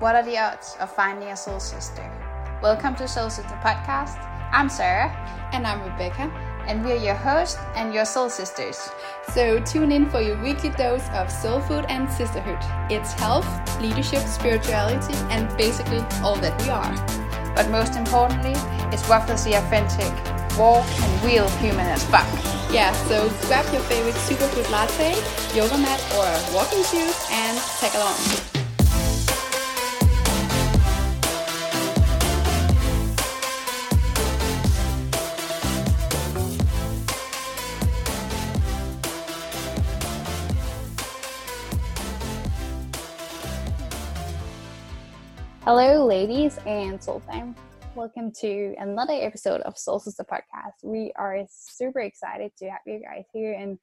What 0.00 0.16
are 0.16 0.22
the 0.22 0.38
odds 0.38 0.78
of 0.80 0.90
finding 0.90 1.28
a 1.28 1.36
soul 1.36 1.60
sister? 1.60 2.10
Welcome 2.62 2.96
to 2.96 3.06
Soul 3.06 3.28
Sister 3.28 3.52
Podcast. 3.62 4.16
I'm 4.50 4.70
Sarah. 4.70 5.10
And 5.52 5.66
I'm 5.66 5.82
Rebecca. 5.82 6.32
And 6.66 6.82
we're 6.82 6.96
your 6.96 7.16
hosts 7.16 7.58
and 7.74 7.92
your 7.92 8.06
soul 8.06 8.30
sisters. 8.30 8.88
So 9.34 9.60
tune 9.60 9.92
in 9.92 10.08
for 10.08 10.22
your 10.22 10.40
weekly 10.42 10.70
dose 10.70 11.06
of 11.10 11.30
soul 11.30 11.60
food 11.60 11.84
and 11.90 12.10
sisterhood. 12.10 12.56
It's 12.90 13.12
health, 13.12 13.46
leadership, 13.82 14.22
spirituality, 14.22 15.12
and 15.28 15.54
basically 15.58 16.00
all 16.24 16.36
that 16.36 16.58
we 16.62 16.70
are. 16.70 17.54
But 17.54 17.68
most 17.68 17.96
importantly, 17.96 18.54
it's 18.96 19.06
roughly 19.06 19.52
authentic, 19.52 20.12
raw, 20.56 20.80
and 20.80 21.24
real 21.24 21.46
human 21.60 21.84
as 21.84 22.02
fuck. 22.04 22.26
Yeah, 22.72 22.92
so 23.04 23.28
grab 23.48 23.70
your 23.70 23.82
favorite 23.82 24.14
superfood 24.14 24.70
latte, 24.70 25.12
yoga 25.54 25.76
mat, 25.76 26.00
or 26.16 26.54
walking 26.54 26.82
shoes 26.84 27.20
and 27.30 27.58
tag 27.78 27.94
along. 27.96 28.59
Hello, 45.72 46.04
ladies 46.04 46.58
and 46.66 47.00
soul 47.00 47.20
time 47.30 47.54
welcome 47.94 48.32
to 48.40 48.74
another 48.80 49.12
episode 49.12 49.60
of 49.60 49.78
Soul 49.78 50.00
Sister 50.00 50.24
Podcast. 50.24 50.82
We 50.82 51.12
are 51.14 51.46
super 51.48 52.00
excited 52.00 52.50
to 52.58 52.70
have 52.70 52.80
you 52.86 53.00
guys 53.00 53.22
here 53.32 53.52
and 53.52 53.78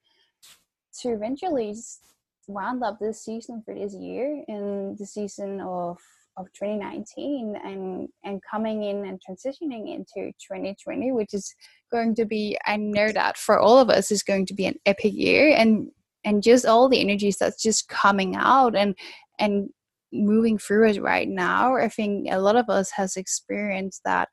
to 0.99 1.13
eventually 1.13 1.71
just 1.71 2.01
round 2.49 2.83
up 2.83 2.99
this 2.99 3.23
season 3.23 3.63
for 3.63 3.73
this 3.73 3.95
year 3.95 4.43
and 4.49 4.97
the 4.97 5.05
season 5.05 5.61
of 5.61 5.97
of 6.35 6.47
2019 6.59 7.55
and 7.63 8.09
and 8.25 8.41
coming 8.51 8.83
in 8.83 9.05
and 9.05 9.21
transitioning 9.21 9.95
into 9.95 10.29
2020 10.45 11.13
which 11.13 11.33
is 11.33 11.55
going 11.89 12.13
to 12.15 12.25
be 12.25 12.57
i 12.65 12.75
know 12.75 13.13
that 13.13 13.37
for 13.37 13.57
all 13.57 13.79
of 13.79 13.89
us 13.89 14.11
is 14.11 14.23
going 14.23 14.45
to 14.45 14.53
be 14.53 14.65
an 14.65 14.75
epic 14.85 15.13
year 15.13 15.55
and 15.55 15.89
and 16.25 16.43
just 16.43 16.65
all 16.65 16.89
the 16.89 16.99
energies 16.99 17.37
that's 17.37 17.63
just 17.63 17.87
coming 17.87 18.35
out 18.35 18.75
and 18.75 18.93
and 19.39 19.69
moving 20.11 20.57
through 20.57 20.87
it 20.89 21.01
right 21.01 21.27
now 21.27 21.75
i 21.75 21.89
think 21.89 22.27
a 22.29 22.39
lot 22.39 22.55
of 22.55 22.69
us 22.69 22.91
has 22.91 23.17
experienced 23.17 24.01
that 24.05 24.29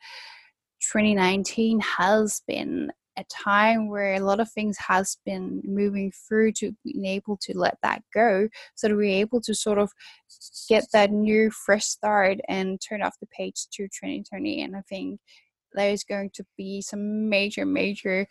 2019 0.93 1.81
has 1.81 2.43
been 2.47 2.91
a 3.17 3.25
time 3.25 3.89
where 3.89 4.15
a 4.15 4.21
lot 4.21 4.41
of 4.41 4.51
things 4.51 4.77
has 4.79 5.17
been 5.25 5.63
moving 5.65 6.13
through 6.27 6.53
to 6.53 6.73
being 6.85 7.05
able 7.05 7.37
to 7.41 7.57
let 7.57 7.77
that 7.83 8.03
go 8.13 8.49
so 8.75 8.89
that 8.89 8.97
we're 8.97 9.21
able 9.21 9.41
to 9.41 9.55
sort 9.55 9.79
of 9.79 9.91
get 10.69 10.85
that 10.93 11.13
new 11.13 11.51
fresh 11.51 11.85
start 11.85 12.39
and 12.49 12.81
turn 12.81 13.03
off 13.03 13.19
the 13.21 13.27
page 13.27 13.67
to 13.73 13.85
2020 13.85 14.63
and 14.63 14.77
i 14.77 14.81
think 14.89 15.21
there's 15.75 16.05
going 16.05 16.31
to 16.33 16.45
be 16.57 16.81
some 16.81 17.29
major 17.29 17.67
major 17.67 18.27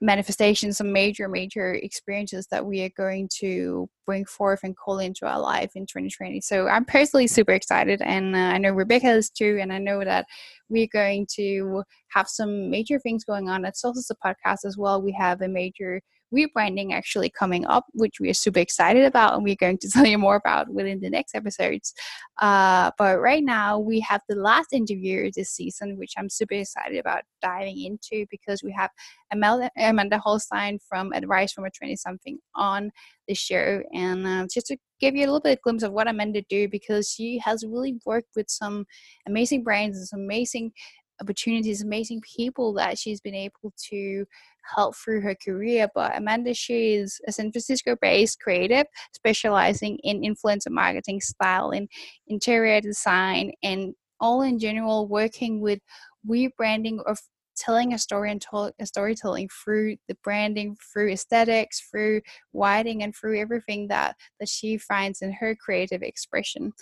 manifestations, 0.00 0.78
some 0.78 0.92
major, 0.92 1.28
major 1.28 1.74
experiences 1.74 2.46
that 2.50 2.64
we 2.64 2.82
are 2.82 2.90
going 2.96 3.28
to 3.40 3.88
bring 4.06 4.24
forth 4.24 4.60
and 4.62 4.76
call 4.76 4.98
into 4.98 5.26
our 5.26 5.40
life 5.40 5.72
in 5.74 5.86
2020. 5.86 6.40
So 6.40 6.68
I'm 6.68 6.84
personally 6.84 7.26
super 7.26 7.52
excited, 7.52 8.02
and 8.02 8.34
uh, 8.34 8.38
I 8.38 8.58
know 8.58 8.72
Rebecca 8.72 9.10
is 9.10 9.30
too, 9.30 9.58
and 9.60 9.72
I 9.72 9.78
know 9.78 10.04
that 10.04 10.26
we're 10.68 10.88
going 10.92 11.26
to 11.36 11.82
have 12.08 12.28
some 12.28 12.70
major 12.70 12.98
things 12.98 13.24
going 13.24 13.48
on 13.48 13.64
at 13.64 13.76
Soul 13.76 13.94
Sister 13.94 14.14
Podcast 14.24 14.64
as 14.64 14.76
well. 14.76 15.00
We 15.00 15.12
have 15.12 15.40
a 15.40 15.48
major 15.48 16.00
rebranding 16.34 16.92
actually 16.92 17.30
coming 17.30 17.64
up, 17.66 17.86
which 17.92 18.20
we 18.20 18.28
are 18.30 18.34
super 18.34 18.58
excited 18.58 19.04
about, 19.04 19.34
and 19.34 19.44
we're 19.44 19.54
going 19.54 19.78
to 19.78 19.88
tell 19.92 20.06
you 20.06 20.18
more 20.18 20.36
about 20.36 20.68
within 20.68 21.00
the 21.00 21.10
next 21.10 21.34
episodes. 21.34 21.94
Uh, 22.40 22.90
but 22.98 23.20
right 23.20 23.44
now, 23.44 23.78
we 23.78 24.00
have 24.00 24.20
the 24.28 24.34
last 24.34 24.72
interview 24.72 25.30
this 25.34 25.50
season, 25.50 25.96
which 25.96 26.14
I'm 26.16 26.28
super 26.28 26.54
excited 26.54 26.98
about 26.98 27.22
diving 27.40 27.80
into 27.84 28.26
because 28.30 28.62
we 28.62 28.72
have 28.72 28.90
Amanda, 29.32 29.70
Amanda 29.78 30.18
Holstein 30.18 30.78
from 30.88 31.12
Advice 31.12 31.52
from 31.52 31.64
a 31.64 31.70
20 31.70 31.96
something 31.96 32.38
on 32.54 32.90
the 33.28 33.34
show. 33.34 33.82
And 33.92 34.26
uh, 34.26 34.46
just 34.52 34.66
to 34.66 34.76
give 35.00 35.14
you 35.14 35.22
a 35.22 35.26
little 35.26 35.40
bit 35.40 35.58
of 35.58 35.62
glimpse 35.62 35.82
of 35.82 35.92
what 35.92 36.08
Amanda 36.08 36.42
do, 36.48 36.68
because 36.68 37.08
she 37.10 37.38
has 37.38 37.64
really 37.64 37.98
worked 38.04 38.30
with 38.36 38.50
some 38.50 38.86
amazing 39.26 39.62
brands 39.62 39.98
and 39.98 40.06
some 40.06 40.20
amazing 40.20 40.72
opportunities, 41.20 41.82
amazing 41.82 42.20
people 42.22 42.72
that 42.74 42.98
she's 42.98 43.20
been 43.20 43.34
able 43.34 43.72
to 43.90 44.26
help 44.74 44.96
through 44.96 45.20
her 45.20 45.34
career. 45.34 45.88
But 45.94 46.16
Amanda, 46.16 46.54
she 46.54 46.94
is 46.94 47.20
a 47.26 47.32
San 47.32 47.52
Francisco 47.52 47.96
based 48.00 48.40
creative 48.40 48.86
specializing 49.12 49.98
in 50.02 50.22
influencer 50.22 50.70
marketing 50.70 51.20
style 51.20 51.70
and 51.70 51.88
interior 52.26 52.80
design 52.80 53.52
and 53.62 53.94
all 54.20 54.42
in 54.42 54.58
general 54.58 55.06
working 55.06 55.60
with 55.60 55.80
rebranding 56.28 56.98
of 57.06 57.18
telling 57.56 57.92
a 57.92 57.98
story 57.98 58.30
and 58.30 58.40
to- 58.40 58.72
storytelling 58.84 59.48
through 59.48 59.96
the 60.08 60.16
branding 60.24 60.76
through 60.92 61.12
aesthetics 61.12 61.80
through 61.88 62.20
writing 62.52 63.02
and 63.02 63.14
through 63.14 63.38
everything 63.38 63.86
that 63.88 64.16
that 64.40 64.48
she 64.48 64.76
finds 64.76 65.22
in 65.22 65.32
her 65.32 65.54
creative 65.54 66.02
expression 66.02 66.72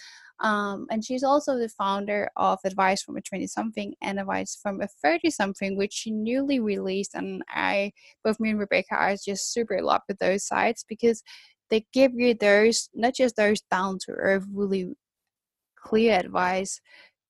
um, 0.40 0.86
and 0.90 1.04
she's 1.04 1.22
also 1.22 1.58
the 1.58 1.68
founder 1.68 2.30
of 2.36 2.58
Advice 2.64 3.02
from 3.02 3.16
a 3.16 3.20
20 3.20 3.46
something 3.46 3.94
and 4.02 4.18
Advice 4.18 4.58
from 4.60 4.80
a 4.80 4.88
30 5.02 5.30
something, 5.30 5.76
which 5.76 5.92
she 5.92 6.10
newly 6.10 6.60
released. 6.60 7.14
And 7.14 7.42
I, 7.48 7.92
both 8.24 8.40
me 8.40 8.50
and 8.50 8.58
Rebecca, 8.58 8.94
are 8.94 9.14
just 9.24 9.52
super 9.52 9.74
in 9.74 9.84
love 9.84 10.02
with 10.08 10.18
those 10.18 10.44
sites 10.44 10.84
because 10.88 11.22
they 11.70 11.86
give 11.92 12.12
you 12.14 12.34
those, 12.34 12.88
not 12.94 13.14
just 13.14 13.36
those 13.36 13.60
down 13.70 13.98
to 14.06 14.12
earth, 14.12 14.44
really 14.52 14.94
clear 15.76 16.18
advice 16.18 16.80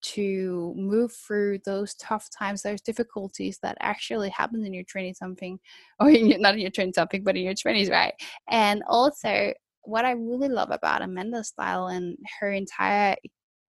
to 0.03 0.75
move 0.77 1.13
through 1.13 1.59
those 1.65 1.95
tough 1.95 2.29
times, 2.37 2.63
those 2.63 2.81
difficulties 2.81 3.59
that 3.63 3.77
actually 3.81 4.31
happen 4.31 4.65
in 4.65 4.75
your 4.75 4.85
20 4.85 5.15
something, 5.15 5.59
or 6.01 6.11
in 6.11 6.27
your, 6.27 6.39
not 6.39 6.55
in 6.55 6.61
your 6.61 6.71
20 6.71 6.93
something, 6.93 7.23
but 7.23 7.37
in 7.37 7.45
your 7.45 7.55
20s, 7.55 7.91
right? 7.91 8.15
And 8.49 8.83
also, 8.89 9.53
what 9.85 10.05
I 10.05 10.13
really 10.13 10.49
love 10.49 10.71
about 10.71 11.03
Amanda's 11.03 11.49
style 11.49 11.89
and 11.89 12.17
her 12.41 12.51
entire 12.51 13.17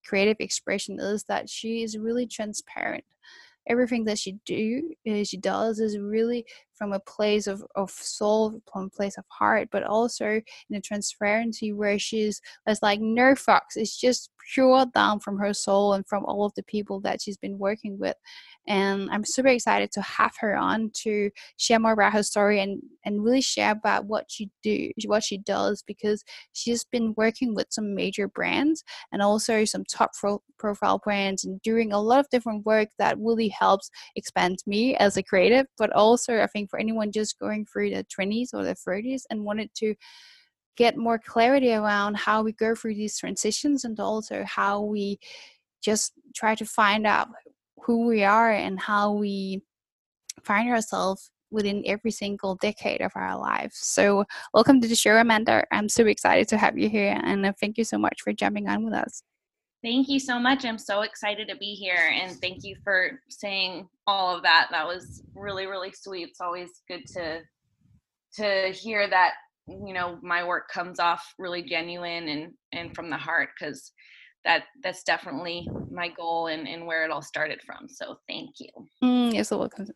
creative 0.05 0.37
expression 0.39 0.99
is 0.99 1.23
that 1.25 1.49
she 1.49 1.83
is 1.83 1.97
really 1.97 2.27
transparent. 2.27 3.03
Everything 3.67 4.05
that 4.05 4.19
she 4.19 4.33
do, 4.45 4.93
uh, 5.09 5.23
she 5.23 5.37
does, 5.37 5.79
is 5.79 5.97
really 5.97 6.45
from 6.83 6.91
a 6.91 6.99
place 6.99 7.47
of, 7.47 7.63
of 7.75 7.89
soul, 7.89 8.59
from 8.69 8.87
a 8.87 8.89
place 8.89 9.17
of 9.17 9.23
heart, 9.29 9.69
but 9.71 9.83
also 9.83 10.41
in 10.69 10.75
a 10.75 10.81
transparency 10.81 11.71
where 11.71 11.97
she's 11.97 12.41
there's 12.65 12.81
like 12.81 12.99
no 12.99 13.35
fucks. 13.35 13.77
It's 13.77 13.97
just 13.97 14.29
pure 14.53 14.85
down 14.93 15.21
from 15.21 15.37
her 15.37 15.53
soul 15.53 15.93
and 15.93 16.05
from 16.05 16.25
all 16.25 16.45
of 16.45 16.53
the 16.55 16.63
people 16.63 16.99
that 16.99 17.21
she's 17.21 17.37
been 17.37 17.57
working 17.57 17.97
with 17.97 18.15
and 18.67 19.09
i'm 19.11 19.23
super 19.25 19.49
excited 19.49 19.91
to 19.91 20.01
have 20.01 20.33
her 20.39 20.55
on 20.55 20.89
to 20.93 21.29
share 21.57 21.79
more 21.79 21.91
about 21.93 22.13
her 22.13 22.23
story 22.23 22.61
and 22.61 22.81
and 23.05 23.23
really 23.23 23.41
share 23.41 23.71
about 23.71 24.05
what 24.05 24.25
she 24.29 24.49
do 24.61 24.89
what 25.05 25.23
she 25.23 25.37
does 25.39 25.83
because 25.85 26.23
she's 26.53 26.83
been 26.85 27.13
working 27.17 27.53
with 27.53 27.67
some 27.69 27.93
major 27.93 28.27
brands 28.27 28.83
and 29.11 29.21
also 29.21 29.65
some 29.65 29.83
top 29.85 30.11
pro- 30.19 30.41
profile 30.57 30.99
brands 31.03 31.43
and 31.43 31.61
doing 31.61 31.91
a 31.91 31.99
lot 31.99 32.19
of 32.19 32.29
different 32.29 32.65
work 32.65 32.87
that 32.97 33.17
really 33.19 33.49
helps 33.49 33.89
expand 34.15 34.57
me 34.65 34.95
as 34.95 35.17
a 35.17 35.23
creative 35.23 35.65
but 35.77 35.91
also 35.93 36.41
i 36.41 36.47
think 36.47 36.69
for 36.73 36.79
anyone 36.79 37.11
just 37.11 37.37
going 37.37 37.67
through 37.67 37.91
the 37.91 38.03
20s 38.05 38.49
or 38.51 38.63
the 38.63 38.73
30s 38.73 39.21
and 39.29 39.45
wanted 39.45 39.69
to 39.75 39.93
get 40.75 40.97
more 40.97 41.19
clarity 41.19 41.71
around 41.71 42.17
how 42.17 42.41
we 42.41 42.51
go 42.51 42.73
through 42.73 42.95
these 42.95 43.15
transitions 43.15 43.83
and 43.85 43.99
also 43.99 44.43
how 44.43 44.81
we 44.81 45.19
just 45.83 46.13
try 46.33 46.55
to 46.55 46.65
find 46.65 47.05
out 47.05 47.27
who 47.83 48.07
we 48.07 48.23
are 48.23 48.51
and 48.51 48.79
how 48.79 49.11
we 49.11 49.61
find 50.43 50.67
ourselves 50.67 51.29
within 51.51 51.83
every 51.85 52.09
single 52.09 52.55
decade 52.55 53.01
of 53.01 53.11
our 53.13 53.37
lives. 53.37 53.77
So, 53.77 54.25
welcome 54.51 54.81
to 54.81 54.87
the 54.87 54.95
show, 54.95 55.15
Amanda. 55.17 55.65
I'm 55.71 55.87
so 55.89 56.07
excited 56.07 56.47
to 56.47 56.57
have 56.57 56.75
you 56.75 56.89
here, 56.89 57.21
and 57.23 57.45
uh, 57.45 57.53
thank 57.59 57.77
you 57.77 57.83
so 57.83 57.99
much 57.99 58.21
for 58.23 58.33
jumping 58.33 58.67
on 58.67 58.83
with 58.83 58.95
us. 58.95 59.21
Thank 59.83 60.07
you 60.07 60.19
so 60.19 60.39
much. 60.39 60.63
I'm 60.63 60.77
so 60.77 61.01
excited 61.01 61.49
to 61.49 61.57
be 61.57 61.73
here, 61.73 62.09
and 62.13 62.39
thank 62.39 62.63
you 62.63 62.77
for 62.85 63.19
saying 63.29 63.89
all 64.07 64.33
of 64.33 64.41
that. 64.43 64.69
That 64.71 64.87
was 64.87 65.23
really, 65.35 65.65
really 65.65 65.91
sweet. 65.91 66.29
It's 66.29 66.39
always 66.39 66.69
good 66.87 67.05
to 67.07 67.41
to 68.35 68.71
hear 68.71 69.09
that 69.09 69.33
you 69.67 69.93
know 69.93 70.17
my 70.21 70.43
work 70.43 70.69
comes 70.69 70.99
off 70.99 71.33
really 71.37 71.63
genuine 71.63 72.29
and 72.29 72.53
and 72.71 72.95
from 72.95 73.09
the 73.09 73.17
heart 73.17 73.49
because 73.59 73.91
that 74.45 74.63
that's 74.83 75.03
definitely 75.03 75.67
my 75.91 76.09
goal 76.09 76.47
and, 76.47 76.67
and 76.67 76.85
where 76.85 77.03
it 77.03 77.11
all 77.11 77.21
started 77.21 77.61
from. 77.61 77.87
So 77.89 78.17
thank 78.27 78.51
you. 78.59 78.69
Mm, 79.03 79.33
you're 79.33 79.43
so 79.43 79.57
welcome. 79.57 79.87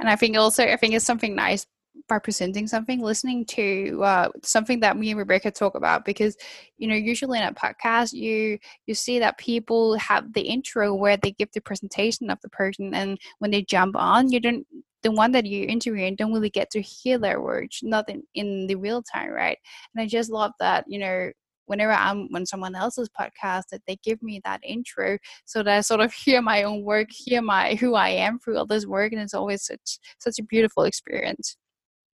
And 0.00 0.08
I 0.08 0.16
think 0.16 0.36
also 0.36 0.64
I 0.64 0.76
think 0.76 0.94
it's 0.94 1.04
something 1.04 1.34
nice 1.34 1.64
by 2.08 2.18
presenting 2.18 2.66
something, 2.66 3.00
listening 3.00 3.44
to 3.46 4.02
uh, 4.02 4.28
something 4.42 4.80
that 4.80 4.96
me 4.96 5.10
and 5.10 5.18
Rebecca 5.18 5.50
talk 5.50 5.74
about 5.74 6.04
because 6.04 6.36
you 6.78 6.88
know 6.88 6.94
usually 6.94 7.38
in 7.38 7.44
a 7.44 7.52
podcast 7.52 8.12
you 8.12 8.58
you 8.86 8.94
see 8.94 9.18
that 9.18 9.38
people 9.38 9.96
have 9.98 10.32
the 10.32 10.40
intro 10.40 10.94
where 10.94 11.16
they 11.16 11.32
give 11.32 11.50
the 11.52 11.60
presentation 11.60 12.30
of 12.30 12.38
the 12.42 12.48
person 12.48 12.94
and 12.94 13.18
when 13.38 13.50
they 13.50 13.62
jump 13.62 13.96
on 13.96 14.30
you 14.30 14.40
don't 14.40 14.66
the 15.02 15.10
one 15.12 15.32
that 15.32 15.46
you're 15.46 15.68
interviewing 15.68 16.16
don't 16.16 16.32
really 16.32 16.50
get 16.50 16.70
to 16.70 16.80
hear 16.80 17.18
their 17.18 17.40
words 17.40 17.80
not 17.82 18.08
in, 18.08 18.22
in 18.34 18.66
the 18.66 18.74
real 18.74 19.02
time 19.02 19.30
right 19.30 19.58
and 19.94 20.02
i 20.02 20.06
just 20.06 20.30
love 20.30 20.52
that 20.58 20.84
you 20.88 20.98
know 20.98 21.30
whenever 21.68 21.92
I'm 21.92 22.28
on 22.34 22.46
someone 22.46 22.74
else's 22.74 23.08
podcast 23.08 23.64
that 23.70 23.82
they 23.86 23.96
give 24.02 24.22
me 24.22 24.40
that 24.44 24.60
intro 24.64 25.18
so 25.44 25.62
that 25.62 25.76
I 25.78 25.80
sort 25.82 26.00
of 26.00 26.12
hear 26.24 26.42
my 26.42 26.64
own 26.64 26.82
work, 26.82 27.08
hear 27.10 27.42
my 27.42 27.74
who 27.74 27.94
I 27.94 28.08
am 28.08 28.38
through 28.38 28.58
all 28.58 28.66
this 28.66 28.86
work, 28.86 29.12
and 29.12 29.20
it's 29.20 29.34
always 29.34 29.64
such 29.64 29.98
such 30.18 30.38
a 30.38 30.44
beautiful 30.44 30.84
experience. 30.84 31.56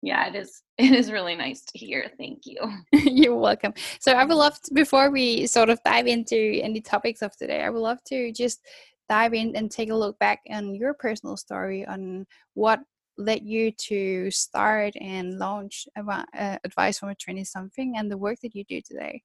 Yeah, 0.01 0.27
it 0.27 0.35
is. 0.35 0.61
It 0.81 0.93
is 0.93 1.11
really 1.11 1.35
nice 1.35 1.61
to 1.65 1.77
hear. 1.77 2.09
Thank 2.17 2.39
you. 2.45 2.57
You're 2.91 3.35
welcome. 3.35 3.73
So 3.99 4.13
I 4.13 4.25
would 4.25 4.33
love 4.33 4.59
to, 4.61 4.73
before 4.73 5.11
we 5.11 5.45
sort 5.45 5.69
of 5.69 5.79
dive 5.85 6.07
into 6.07 6.59
any 6.63 6.81
topics 6.81 7.21
of 7.21 7.37
today, 7.37 7.61
I 7.61 7.69
would 7.69 7.81
love 7.81 8.03
to 8.05 8.31
just 8.31 8.65
dive 9.07 9.35
in 9.35 9.55
and 9.55 9.69
take 9.69 9.91
a 9.91 9.95
look 9.95 10.17
back 10.17 10.39
on 10.49 10.73
your 10.73 10.95
personal 10.95 11.37
story 11.37 11.85
on 11.85 12.25
what 12.55 12.79
led 13.17 13.43
you 13.43 13.71
to 13.71 14.31
start 14.31 14.93
and 14.99 15.37
launch 15.37 15.87
uh, 15.97 16.57
advice 16.63 16.99
from 16.99 17.09
a 17.09 17.15
20 17.15 17.43
something 17.43 17.97
and 17.97 18.09
the 18.09 18.17
work 18.17 18.37
that 18.41 18.55
you 18.55 18.63
do 18.63 18.81
today 18.81 19.21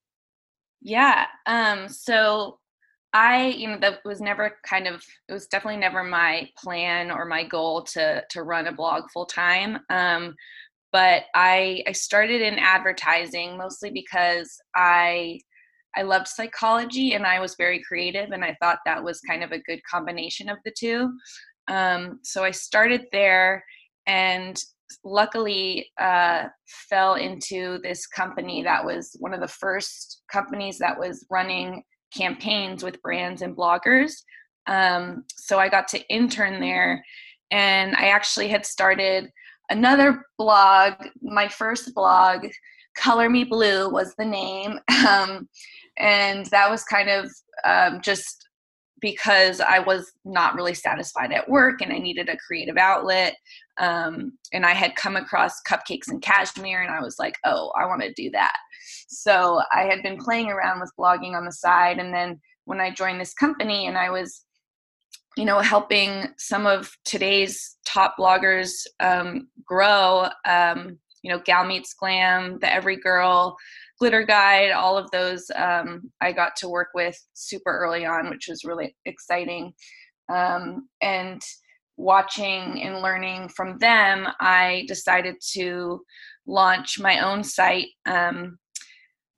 yeah 0.82 1.26
um 1.46 1.88
so 1.88 2.58
i 3.12 3.46
you 3.48 3.68
know 3.68 3.78
that 3.78 4.00
was 4.04 4.20
never 4.20 4.56
kind 4.64 4.86
of 4.86 5.02
it 5.28 5.32
was 5.32 5.46
definitely 5.46 5.80
never 5.80 6.02
my 6.04 6.48
plan 6.56 7.10
or 7.10 7.24
my 7.24 7.44
goal 7.44 7.82
to 7.82 8.22
to 8.28 8.42
run 8.42 8.66
a 8.66 8.72
blog 8.72 9.04
full 9.12 9.26
time 9.26 9.78
um 9.88 10.34
but 10.96 11.24
i 11.34 11.82
i 11.86 11.92
started 11.92 12.40
in 12.40 12.58
advertising 12.58 13.58
mostly 13.58 13.90
because 13.90 14.48
i 14.74 15.38
I 15.96 16.02
loved 16.02 16.28
psychology 16.28 17.14
and 17.14 17.26
I 17.26 17.40
was 17.40 17.54
very 17.56 17.82
creative, 17.82 18.30
and 18.32 18.44
I 18.44 18.56
thought 18.60 18.80
that 18.84 19.02
was 19.02 19.20
kind 19.20 19.42
of 19.42 19.52
a 19.52 19.60
good 19.60 19.80
combination 19.90 20.48
of 20.48 20.58
the 20.64 20.72
two. 20.78 21.10
Um, 21.68 22.20
so 22.22 22.44
I 22.44 22.50
started 22.50 23.06
there, 23.12 23.64
and 24.06 24.62
luckily 25.04 25.90
uh, 25.98 26.44
fell 26.88 27.14
into 27.14 27.78
this 27.82 28.06
company 28.06 28.62
that 28.62 28.84
was 28.84 29.16
one 29.18 29.34
of 29.34 29.40
the 29.40 29.48
first 29.48 30.22
companies 30.30 30.78
that 30.78 30.98
was 30.98 31.26
running 31.30 31.82
campaigns 32.14 32.84
with 32.84 33.02
brands 33.02 33.42
and 33.42 33.56
bloggers. 33.56 34.12
Um, 34.68 35.24
so 35.34 35.58
I 35.58 35.68
got 35.68 35.88
to 35.88 36.08
intern 36.08 36.60
there, 36.60 37.02
and 37.50 37.96
I 37.96 38.08
actually 38.08 38.48
had 38.48 38.66
started 38.66 39.30
another 39.70 40.24
blog. 40.38 40.94
My 41.22 41.48
first 41.48 41.94
blog, 41.94 42.46
Color 42.96 43.30
Me 43.30 43.44
Blue, 43.44 43.88
was 43.90 44.14
the 44.16 44.24
name, 44.24 44.78
um, 45.08 45.48
and 45.98 46.46
that 46.46 46.70
was 46.70 46.84
kind 46.84 47.08
of 47.08 47.30
um, 47.64 48.00
just 48.00 48.48
because 49.00 49.60
I 49.60 49.78
was 49.78 50.10
not 50.24 50.54
really 50.54 50.74
satisfied 50.74 51.32
at 51.32 51.48
work 51.48 51.82
and 51.82 51.92
I 51.92 51.98
needed 51.98 52.28
a 52.28 52.36
creative 52.38 52.78
outlet. 52.78 53.36
Um, 53.78 54.32
and 54.54 54.64
I 54.64 54.72
had 54.72 54.96
come 54.96 55.16
across 55.16 55.60
cupcakes 55.68 56.08
and 56.08 56.22
cashmere, 56.22 56.82
and 56.82 56.90
I 56.90 57.00
was 57.02 57.16
like, 57.18 57.36
oh, 57.44 57.72
I 57.78 57.86
want 57.86 58.02
to 58.02 58.12
do 58.14 58.30
that. 58.30 58.56
So 59.08 59.60
I 59.72 59.82
had 59.82 60.02
been 60.02 60.16
playing 60.16 60.50
around 60.50 60.80
with 60.80 60.92
blogging 60.98 61.36
on 61.36 61.44
the 61.44 61.52
side. 61.52 61.98
And 61.98 62.12
then 62.12 62.40
when 62.64 62.80
I 62.80 62.90
joined 62.90 63.20
this 63.20 63.34
company 63.34 63.86
and 63.86 63.98
I 63.98 64.10
was 64.10 64.44
you 65.36 65.44
know 65.44 65.60
helping 65.60 66.28
some 66.38 66.66
of 66.66 66.90
today's 67.04 67.76
top 67.86 68.16
bloggers 68.18 68.70
um, 69.00 69.48
grow 69.64 70.28
um, 70.46 70.98
you 71.22 71.30
know 71.30 71.40
gal 71.44 71.64
meets 71.64 71.94
glam 71.94 72.58
the 72.60 72.72
every 72.72 72.96
girl 72.96 73.56
glitter 73.98 74.24
guide 74.24 74.70
all 74.70 74.96
of 74.96 75.10
those 75.10 75.50
um, 75.54 76.10
i 76.20 76.32
got 76.32 76.56
to 76.56 76.68
work 76.68 76.88
with 76.94 77.16
super 77.34 77.76
early 77.78 78.04
on 78.04 78.30
which 78.30 78.46
was 78.48 78.64
really 78.64 78.96
exciting. 79.04 79.72
Um, 80.28 80.88
and 81.02 81.40
watching 81.96 82.82
and 82.82 83.00
learning 83.00 83.48
from 83.50 83.78
them 83.78 84.26
i 84.40 84.84
decided 84.88 85.36
to 85.52 86.00
launch 86.46 86.98
my 86.98 87.20
own 87.20 87.42
site 87.44 87.88
um, 88.06 88.58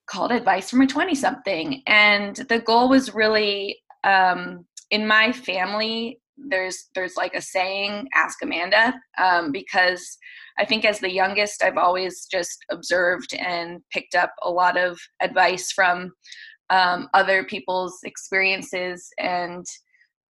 called 0.08 0.32
advice 0.32 0.70
from 0.70 0.80
a 0.80 0.86
20 0.86 1.14
something. 1.14 1.82
And 1.86 2.34
the 2.34 2.60
goal 2.60 2.88
was 2.88 3.14
really 3.14 3.78
um, 4.04 4.64
in 4.90 5.06
my 5.06 5.32
family 5.32 6.20
there's 6.48 6.88
there's 6.94 7.16
like 7.16 7.34
a 7.34 7.40
saying 7.40 8.06
ask 8.14 8.42
amanda 8.42 8.94
um, 9.18 9.50
because 9.52 10.18
i 10.58 10.64
think 10.64 10.84
as 10.84 11.00
the 11.00 11.10
youngest 11.10 11.62
i've 11.62 11.76
always 11.76 12.26
just 12.30 12.64
observed 12.70 13.34
and 13.34 13.80
picked 13.92 14.14
up 14.14 14.32
a 14.42 14.50
lot 14.50 14.76
of 14.76 14.98
advice 15.20 15.72
from 15.72 16.12
um, 16.70 17.08
other 17.14 17.44
people's 17.44 17.98
experiences 18.04 19.08
and 19.18 19.64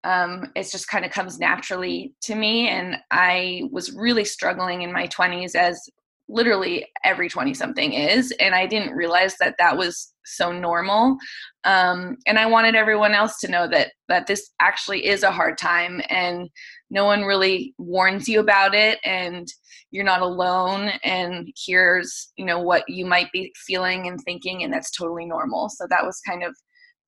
um, 0.04 0.52
it 0.54 0.70
just 0.70 0.88
kind 0.88 1.04
of 1.04 1.10
comes 1.10 1.38
naturally 1.38 2.14
to 2.22 2.34
me 2.34 2.68
and 2.68 2.96
i 3.10 3.62
was 3.70 3.94
really 3.94 4.24
struggling 4.24 4.82
in 4.82 4.92
my 4.92 5.06
20s 5.08 5.54
as 5.54 5.88
literally 6.28 6.86
every 7.04 7.28
20 7.28 7.54
something 7.54 7.92
is 7.92 8.32
and 8.40 8.54
i 8.54 8.66
didn't 8.66 8.94
realize 8.94 9.36
that 9.38 9.54
that 9.58 9.76
was 9.76 10.12
so 10.24 10.52
normal. 10.52 11.16
Um, 11.64 12.18
and 12.26 12.38
i 12.38 12.46
wanted 12.46 12.74
everyone 12.74 13.14
else 13.14 13.38
to 13.40 13.50
know 13.50 13.66
that 13.68 13.92
that 14.08 14.26
this 14.26 14.50
actually 14.60 15.06
is 15.06 15.22
a 15.22 15.30
hard 15.30 15.58
time 15.58 16.02
and 16.10 16.48
no 16.90 17.04
one 17.04 17.22
really 17.22 17.74
warns 17.78 18.28
you 18.28 18.40
about 18.40 18.74
it 18.74 18.98
and 19.04 19.48
you're 19.90 20.04
not 20.04 20.22
alone 20.22 20.92
and 21.02 21.48
here's 21.66 22.32
you 22.36 22.44
know 22.44 22.60
what 22.60 22.88
you 22.88 23.06
might 23.06 23.32
be 23.32 23.52
feeling 23.56 24.06
and 24.06 24.20
thinking 24.20 24.62
and 24.62 24.72
that's 24.72 24.90
totally 24.90 25.24
normal. 25.24 25.68
So 25.68 25.86
that 25.88 26.04
was 26.04 26.20
kind 26.26 26.42
of 26.42 26.54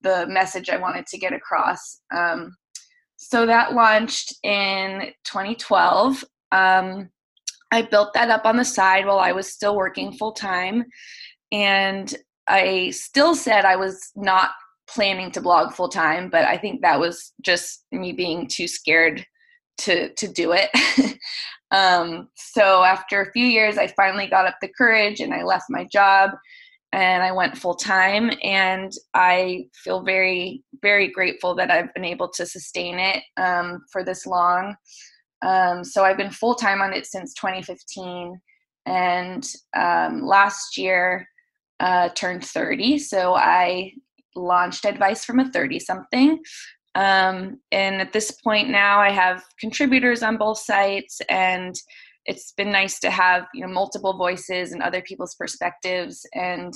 the 0.03 0.27
message 0.29 0.71
i 0.71 0.79
wanted 0.79 1.07
to 1.07 1.19
get 1.19 1.33
across. 1.33 2.01
Um, 2.15 2.57
so 3.17 3.45
that 3.45 3.75
launched 3.75 4.35
in 4.43 5.13
2012 5.25 6.25
um, 6.53 7.11
I 7.71 7.83
built 7.83 8.15
that 8.15 8.31
up 8.31 8.45
on 8.45 8.57
the 8.57 8.65
side 8.65 9.07
while 9.07 9.19
I 9.19 9.33
was 9.33 9.53
still 9.53 9.77
working 9.77 10.13
full 10.13 10.33
time. 10.33 10.85
And 11.53 12.13
I 12.49 12.91
still 12.91 13.35
said 13.35 13.65
I 13.65 13.77
was 13.77 14.11
not 14.17 14.51
planning 14.89 15.31
to 15.33 15.41
blog 15.41 15.73
full 15.73 15.89
time, 15.89 16.29
but 16.31 16.45
I 16.45 16.57
think 16.59 16.83
that 16.83 16.99
was 16.99 17.33
just 17.43 17.85
me 17.93 18.13
being 18.13 18.49
too 18.49 18.67
scared 18.67 19.25
to 19.79 20.13
to 20.15 20.29
do 20.29 20.53
it. 20.53 20.71
um, 21.71 22.29
so 22.35 22.83
after 22.83 23.21
a 23.21 23.33
few 23.33 23.47
years, 23.47 23.79
I 23.79 23.87
finally 23.89 24.27
got 24.27 24.47
up 24.47 24.57
the 24.61 24.73
courage 24.77 25.21
and 25.21 25.33
I 25.33 25.45
left 25.45 25.67
my 25.71 25.85
job 25.85 26.31
and 26.93 27.23
I 27.23 27.31
went 27.31 27.57
full 27.57 27.77
time. 27.77 28.33
And 28.43 28.93
I 29.15 29.67
feel 29.75 30.03
very 30.03 30.65
very 30.83 31.09
grateful 31.09 31.55
that 31.55 31.71
I've 31.71 31.95
been 31.95 32.05
able 32.05 32.29
to 32.31 32.47
sustain 32.47 32.99
it 32.99 33.23
um, 33.37 33.85
for 33.93 34.05
this 34.05 34.27
long. 34.27 34.75
Um, 35.43 35.85
so 35.85 36.05
I've 36.05 36.17
been 36.17 36.31
full 36.31 36.55
time 36.55 36.83
on 36.83 36.93
it 36.93 37.07
since 37.07 37.35
2015, 37.35 38.41
and 38.87 39.47
um, 39.77 40.23
last 40.27 40.77
year 40.77 41.27
uh, 41.81 42.11
turned 42.11 42.45
30. 42.45 42.99
So 42.99 43.35
I 43.35 43.93
launched 44.37 44.85
Advice 44.85 45.25
from 45.25 45.41
a 45.41 45.51
30 45.51 45.79
something. 45.81 46.43
Um, 46.95 47.61
and 47.73 48.01
at 48.01 48.13
this 48.13 48.33
point 48.33 48.69
now, 48.69 49.01
I 49.01 49.11
have 49.11 49.45
contributors 49.59 50.23
on 50.23 50.37
both 50.37 50.59
sites, 50.59 51.21
and 51.29 51.75
it's 52.27 52.53
been 52.53 52.71
nice 52.71 52.99
to 53.01 53.11
have 53.11 53.47
you 53.55 53.63
know 53.65 53.73
multiple 53.73 54.17
voices 54.17 54.73
and 54.73 54.83
other 54.83 55.01
people's 55.03 55.37
perspectives, 55.37 56.27
and 56.35 56.75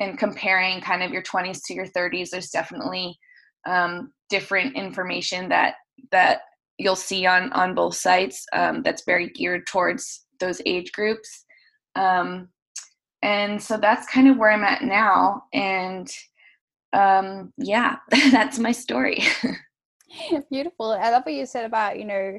and 0.00 0.18
comparing 0.18 0.80
kind 0.80 1.02
of 1.02 1.10
your 1.10 1.22
20s 1.22 1.60
to 1.66 1.74
your 1.74 1.86
30s. 1.86 2.30
There's 2.30 2.50
definitely 2.50 3.18
um, 3.66 4.12
different 4.28 4.76
information 4.76 5.48
that 5.48 5.76
that 6.10 6.42
you'll 6.78 6.96
see 6.96 7.26
on 7.26 7.52
on 7.52 7.74
both 7.74 7.96
sites 7.96 8.44
um, 8.52 8.82
that's 8.82 9.04
very 9.04 9.30
geared 9.30 9.66
towards 9.66 10.26
those 10.40 10.60
age 10.66 10.92
groups. 10.92 11.44
Um, 11.96 12.48
and 13.24 13.60
so 13.60 13.78
that's 13.78 14.06
kind 14.06 14.28
of 14.28 14.36
where 14.36 14.52
i'm 14.52 14.62
at 14.62 14.82
now 14.82 15.42
and 15.52 16.08
um, 16.92 17.52
yeah 17.56 17.96
that's 18.30 18.60
my 18.60 18.70
story. 18.70 19.24
Beautiful 20.50 20.92
i 20.92 21.10
love 21.10 21.24
what 21.24 21.34
you 21.34 21.44
said 21.44 21.64
about 21.64 21.98
you 21.98 22.04
know 22.04 22.38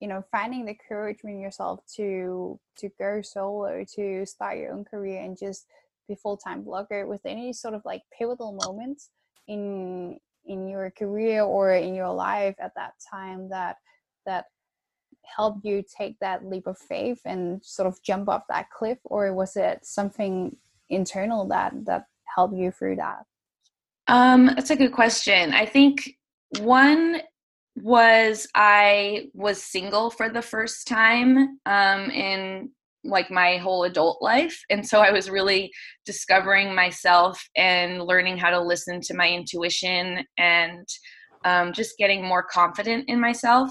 you 0.00 0.08
know 0.08 0.22
finding 0.30 0.66
the 0.66 0.76
courage 0.86 1.20
in 1.24 1.40
yourself 1.40 1.80
to 1.96 2.60
to 2.76 2.90
go 2.98 3.22
solo 3.22 3.82
to 3.94 4.26
start 4.26 4.58
your 4.58 4.72
own 4.72 4.84
career 4.84 5.22
and 5.22 5.38
just 5.38 5.64
be 6.06 6.14
full-time 6.16 6.62
blogger 6.62 7.06
with 7.06 7.22
any 7.24 7.50
sort 7.54 7.72
of 7.72 7.80
like 7.86 8.02
pivotal 8.18 8.58
moments 8.66 9.08
in 9.48 10.18
in 10.46 10.68
your 10.68 10.90
career 10.90 11.42
or 11.42 11.74
in 11.74 11.94
your 11.94 12.12
life 12.12 12.56
at 12.58 12.72
that 12.76 12.92
time 13.10 13.48
that 13.50 13.76
that 14.26 14.46
helped 15.24 15.64
you 15.64 15.82
take 15.96 16.18
that 16.20 16.44
leap 16.44 16.66
of 16.66 16.78
faith 16.78 17.20
and 17.24 17.64
sort 17.64 17.86
of 17.86 18.02
jump 18.02 18.28
off 18.28 18.42
that 18.48 18.70
cliff? 18.70 18.98
Or 19.04 19.32
was 19.34 19.56
it 19.56 19.80
something 19.82 20.56
internal 20.90 21.46
that 21.48 21.72
that 21.86 22.06
helped 22.34 22.56
you 22.56 22.70
through 22.70 22.96
that? 22.96 23.24
Um 24.06 24.46
that's 24.46 24.70
a 24.70 24.76
good 24.76 24.92
question. 24.92 25.52
I 25.52 25.66
think 25.66 26.16
one 26.60 27.20
was 27.76 28.46
i 28.54 29.28
was 29.34 29.60
single 29.60 30.08
for 30.08 30.28
the 30.28 30.42
first 30.42 30.86
time 30.86 31.58
um 31.66 32.10
in 32.10 32.70
like 33.04 33.30
my 33.30 33.56
whole 33.58 33.84
adult 33.84 34.22
life. 34.22 34.58
And 34.70 34.86
so 34.86 35.00
I 35.00 35.10
was 35.10 35.30
really 35.30 35.70
discovering 36.06 36.74
myself 36.74 37.42
and 37.56 38.02
learning 38.02 38.38
how 38.38 38.50
to 38.50 38.60
listen 38.60 39.00
to 39.02 39.14
my 39.14 39.28
intuition 39.28 40.24
and 40.38 40.86
um, 41.44 41.72
just 41.72 41.98
getting 41.98 42.24
more 42.24 42.42
confident 42.42 43.04
in 43.08 43.20
myself. 43.20 43.70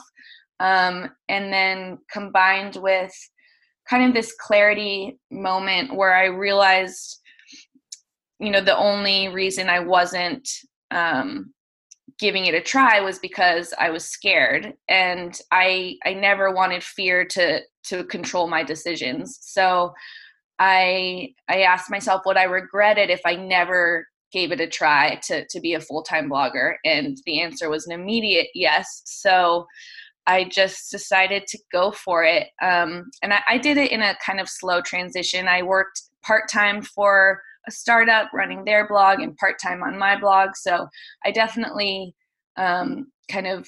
Um, 0.60 1.10
and 1.30 1.52
then 1.52 1.98
combined 2.12 2.78
with 2.78 3.12
kind 3.90 4.08
of 4.08 4.13
this 4.13 4.34
clarity 4.40 5.18
moment 5.32 5.96
where 5.96 6.13
I 6.13 6.25
realized 6.25 7.20
you 8.44 8.52
know 8.52 8.62
the 8.62 8.78
only 8.78 9.30
reason 9.30 9.70
i 9.70 9.80
wasn't 9.80 10.48
um, 10.92 11.54
giving 12.24 12.46
it 12.46 12.56
a 12.56 12.62
try 12.62 13.01
was 13.01 13.20
because 13.20 13.74
i 13.77 13.89
was 13.89 14.06
scared 14.06 14.72
and 14.88 15.42
i 15.51 15.96
i 16.06 16.13
never 16.13 16.53
wanted 16.53 16.82
fear 16.82 17.25
to 17.25 17.60
to 17.84 18.06
control 18.06 18.48
my 18.48 18.63
decisions 18.63 19.38
so 19.42 19.92
i 20.58 21.27
i 21.50 21.63
asked 21.63 21.92
myself 21.92 22.22
would 22.25 22.38
i 22.38 22.44
regret 22.44 22.98
it 22.98 23.10
if 23.10 23.20
i 23.25 23.36
never 23.36 24.08
gave 24.32 24.53
it 24.53 24.62
a 24.62 24.68
try 24.68 25.20
to 25.22 25.46
to 25.50 25.60
be 25.60 25.74
a 25.74 25.82
full-time 25.82 26.30
blogger 26.30 26.75
and 26.86 27.18
the 27.25 27.42
answer 27.42 27.70
was 27.70 27.86
an 27.88 27.92
immediate 27.92 28.48
yes 28.56 29.01
so 29.03 29.68
I 30.25 30.46
just 30.46 30.89
decided 30.89 31.48
to 31.48 31.60
go 31.70 31.92
for 31.92 32.24
it. 32.24 32.48
Um, 32.62 33.12
and 33.22 33.34
I, 33.34 33.42
I, 33.50 33.58
did 33.58 33.75
it 33.75 33.92
in 33.92 34.01
a 34.01 34.15
kind 34.25 34.39
of 34.39 34.48
slow 34.48 34.80
transition. 34.80 35.50
I 35.50 35.63
worked 35.63 36.01
part 36.22 36.50
time 36.50 36.82
for 36.82 37.42
a 37.67 37.72
startup 37.72 38.32
running 38.34 38.63
their 38.63 38.88
blog 38.88 39.20
and 39.20 39.36
part 39.38 39.55
time 39.62 39.84
on 39.84 39.98
my 39.98 40.20
blog. 40.20 40.51
So 40.55 40.88
I 41.25 41.32
definitely 41.32 42.15
um, 42.58 43.08
kind 43.29 43.48
of 43.48 43.67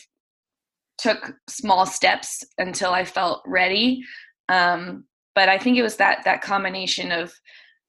took 0.97 1.33
small 1.49 1.85
steps 1.85 2.43
until 2.57 2.91
I 2.91 3.03
felt 3.03 3.41
ready. 3.45 4.01
Um, 4.49 5.05
but 5.33 5.49
I 5.49 5.57
think 5.57 5.77
it 5.77 5.83
was 5.83 5.97
that 5.97 6.23
that 6.25 6.41
combination 6.41 7.11
of 7.11 7.33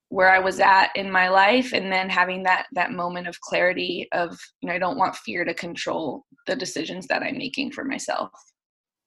where 0.08 0.30
I 0.30 0.38
was 0.38 0.60
at 0.60 0.90
in 0.94 1.10
my 1.10 1.28
life 1.28 1.72
and 1.72 1.90
then 1.90 2.08
having 2.08 2.44
that 2.44 2.66
that 2.72 2.92
moment 2.92 3.26
of 3.26 3.40
clarity 3.40 4.08
of 4.12 4.38
you 4.60 4.68
know 4.68 4.74
I 4.74 4.78
don't 4.78 4.98
want 4.98 5.16
fear 5.16 5.44
to 5.44 5.54
control 5.54 6.24
the 6.46 6.56
decisions 6.56 7.06
that 7.08 7.22
I'm 7.22 7.38
making 7.38 7.72
for 7.72 7.84
myself. 7.84 8.30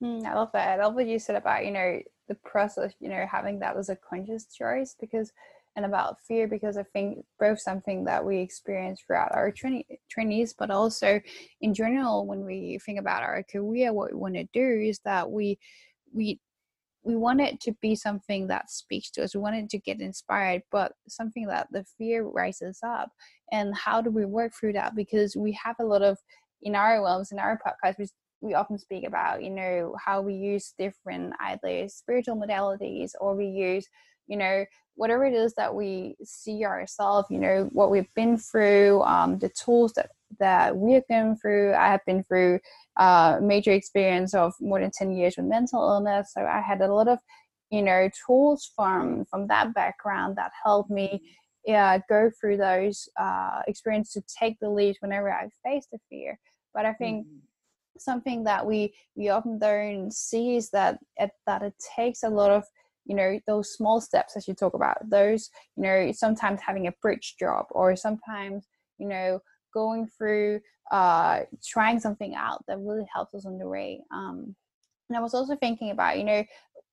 Mm, 0.04 0.26
I 0.26 0.36
love 0.36 0.50
that. 0.54 0.80
I 0.80 0.84
love 0.84 0.96
what 0.96 1.08
you 1.08 1.20
said 1.20 1.36
about 1.36 1.66
you 1.66 1.72
know 1.72 2.00
the 2.30 2.36
process, 2.36 2.94
you 3.02 3.10
know, 3.10 3.26
having 3.30 3.60
that 3.60 3.76
as 3.76 3.90
a 3.90 3.98
conscious 3.98 4.46
choice 4.46 4.96
because 4.98 5.34
and 5.76 5.86
about 5.86 6.18
fear 6.28 6.48
because 6.48 6.78
I 6.78 6.84
think 6.84 7.26
both 7.40 7.60
something 7.60 8.04
that 8.06 8.26
we 8.26 8.40
experience 8.40 9.02
throughout 9.06 9.34
our 9.34 9.52
trainee, 9.52 9.86
trainees, 10.10 10.54
but 10.58 10.72
also 10.72 11.22
in 11.62 11.74
general 11.74 12.26
when 12.26 12.46
we 12.46 12.80
think 12.86 13.00
about 13.00 13.24
our 13.24 13.44
career, 13.44 13.94
what 13.94 14.12
we 14.12 14.18
want 14.18 14.36
to 14.36 14.48
do 14.54 14.82
is 14.82 15.00
that 15.06 15.30
we 15.30 15.58
we 16.14 16.40
we 17.04 17.16
want 17.16 17.40
it 17.40 17.62
to 17.62 17.72
be 17.82 17.96
something 17.96 18.48
that 18.48 18.70
speaks 18.70 19.10
to 19.12 19.24
us. 19.24 19.34
We 19.34 19.42
want 19.42 19.56
it 19.56 19.70
to 19.70 19.80
get 19.80 20.02
inspired, 20.02 20.64
but 20.72 20.92
something 21.08 21.48
that 21.48 21.68
the 21.72 21.86
fear 21.98 22.24
rises 22.24 22.80
up. 22.84 23.10
And 23.52 23.74
how 23.76 24.02
do 24.02 24.10
we 24.10 24.26
work 24.26 24.52
through 24.54 24.74
that? 24.74 24.96
Because 24.96 25.36
we 25.36 25.54
have 25.64 25.78
a 25.80 25.86
lot 25.86 26.02
of 26.02 26.18
in 26.62 26.76
our 26.76 27.02
realms, 27.02 27.32
in 27.32 27.40
our 27.40 27.58
podcast, 27.66 27.98
we 27.98 28.08
we 28.42 28.54
often 28.54 28.78
speak 28.78 29.06
about, 29.06 29.44
you 29.44 29.50
know, 29.50 29.96
how 30.04 30.22
we 30.22 30.34
use 30.34 30.74
different 30.78 31.34
either 31.42 31.88
spiritual 31.90 32.38
modalities 32.38 33.12
or 33.20 33.36
we 33.36 33.48
use, 33.48 33.86
you 34.30 34.38
know, 34.38 34.64
whatever 34.96 35.26
it 35.26 35.34
is 35.34 35.54
that 35.56 35.74
we 35.74 36.16
see 36.24 36.64
ourselves, 36.64 37.28
you 37.30 37.40
know, 37.40 37.70
what 37.74 37.92
we've 37.92 38.14
been 38.16 38.38
through, 38.38 39.02
um, 39.04 39.40
the 39.40 39.50
tools 39.50 39.92
that 39.94 40.12
that 40.40 40.78
we 40.78 40.94
have 40.94 41.08
been 41.08 41.36
through. 41.36 41.74
I 41.74 41.88
have 41.88 42.06
been 42.06 42.24
through 42.24 42.60
uh, 42.98 43.40
major 43.42 43.72
experience 43.72 44.34
of 44.34 44.54
more 44.62 44.80
than 44.80 44.92
10 44.92 45.12
years 45.12 45.36
with 45.36 45.48
mental 45.48 45.82
illness. 45.82 46.32
So 46.34 46.46
I 46.46 46.62
had 46.62 46.82
a 46.82 46.94
lot 46.94 47.08
of, 47.08 47.18
you 47.72 47.82
know, 47.82 48.10
tools 48.26 48.72
from 48.76 49.26
from 49.26 49.48
that 49.48 49.74
background 49.74 50.38
that 50.38 50.52
helped 50.64 50.92
me 50.92 51.22
yeah, 51.66 52.00
go 52.08 52.32
through 52.40 52.58
those 52.58 53.10
uh, 53.20 53.62
experiences 53.68 54.14
to 54.14 54.36
take 54.40 54.58
the 54.60 54.70
lead 54.70 54.96
whenever 55.02 55.32
I 55.32 55.50
faced 55.64 55.90
a 55.94 55.98
fear. 56.10 56.40
But 56.74 56.86
I 56.86 56.94
think 56.94 57.26
mm-hmm 57.26 57.40
something 58.00 58.44
that 58.46 58.66
we 58.66 58.94
we 59.16 59.30
often 59.30 59.60
don't 59.60 60.14
see 60.14 60.56
is 60.56 60.70
that 60.72 61.00
it, 61.18 61.32
that 61.46 61.62
it 61.62 61.74
takes 61.96 62.24
a 62.24 62.30
lot 62.30 62.52
of 62.52 62.64
you 63.10 63.16
know 63.16 63.40
those 63.48 63.74
small 63.74 64.00
steps 64.00 64.38
as 64.38 64.48
you 64.48 64.54
talk 64.54 64.74
about 64.74 64.98
those 65.10 65.50
you 65.76 65.84
know 65.84 66.12
sometimes 66.12 66.62
having 66.62 66.88
a 66.88 66.94
bridge 67.02 67.36
job 67.40 67.66
or 67.72 67.96
sometimes 67.96 68.68
you 68.98 69.08
know 69.08 69.40
going 69.74 70.08
through 70.18 70.60
uh 70.92 71.42
trying 71.66 72.00
something 72.00 72.36
out 72.36 72.64
that 72.68 72.80
really 72.80 73.08
helps 73.14 73.34
us 73.34 73.46
on 73.46 73.58
the 73.58 73.68
way 73.68 74.02
um 74.14 74.56
and 75.10 75.18
i 75.18 75.22
was 75.22 75.34
also 75.34 75.56
thinking 75.56 75.92
about 75.92 76.18
you 76.18 76.24
know 76.24 76.44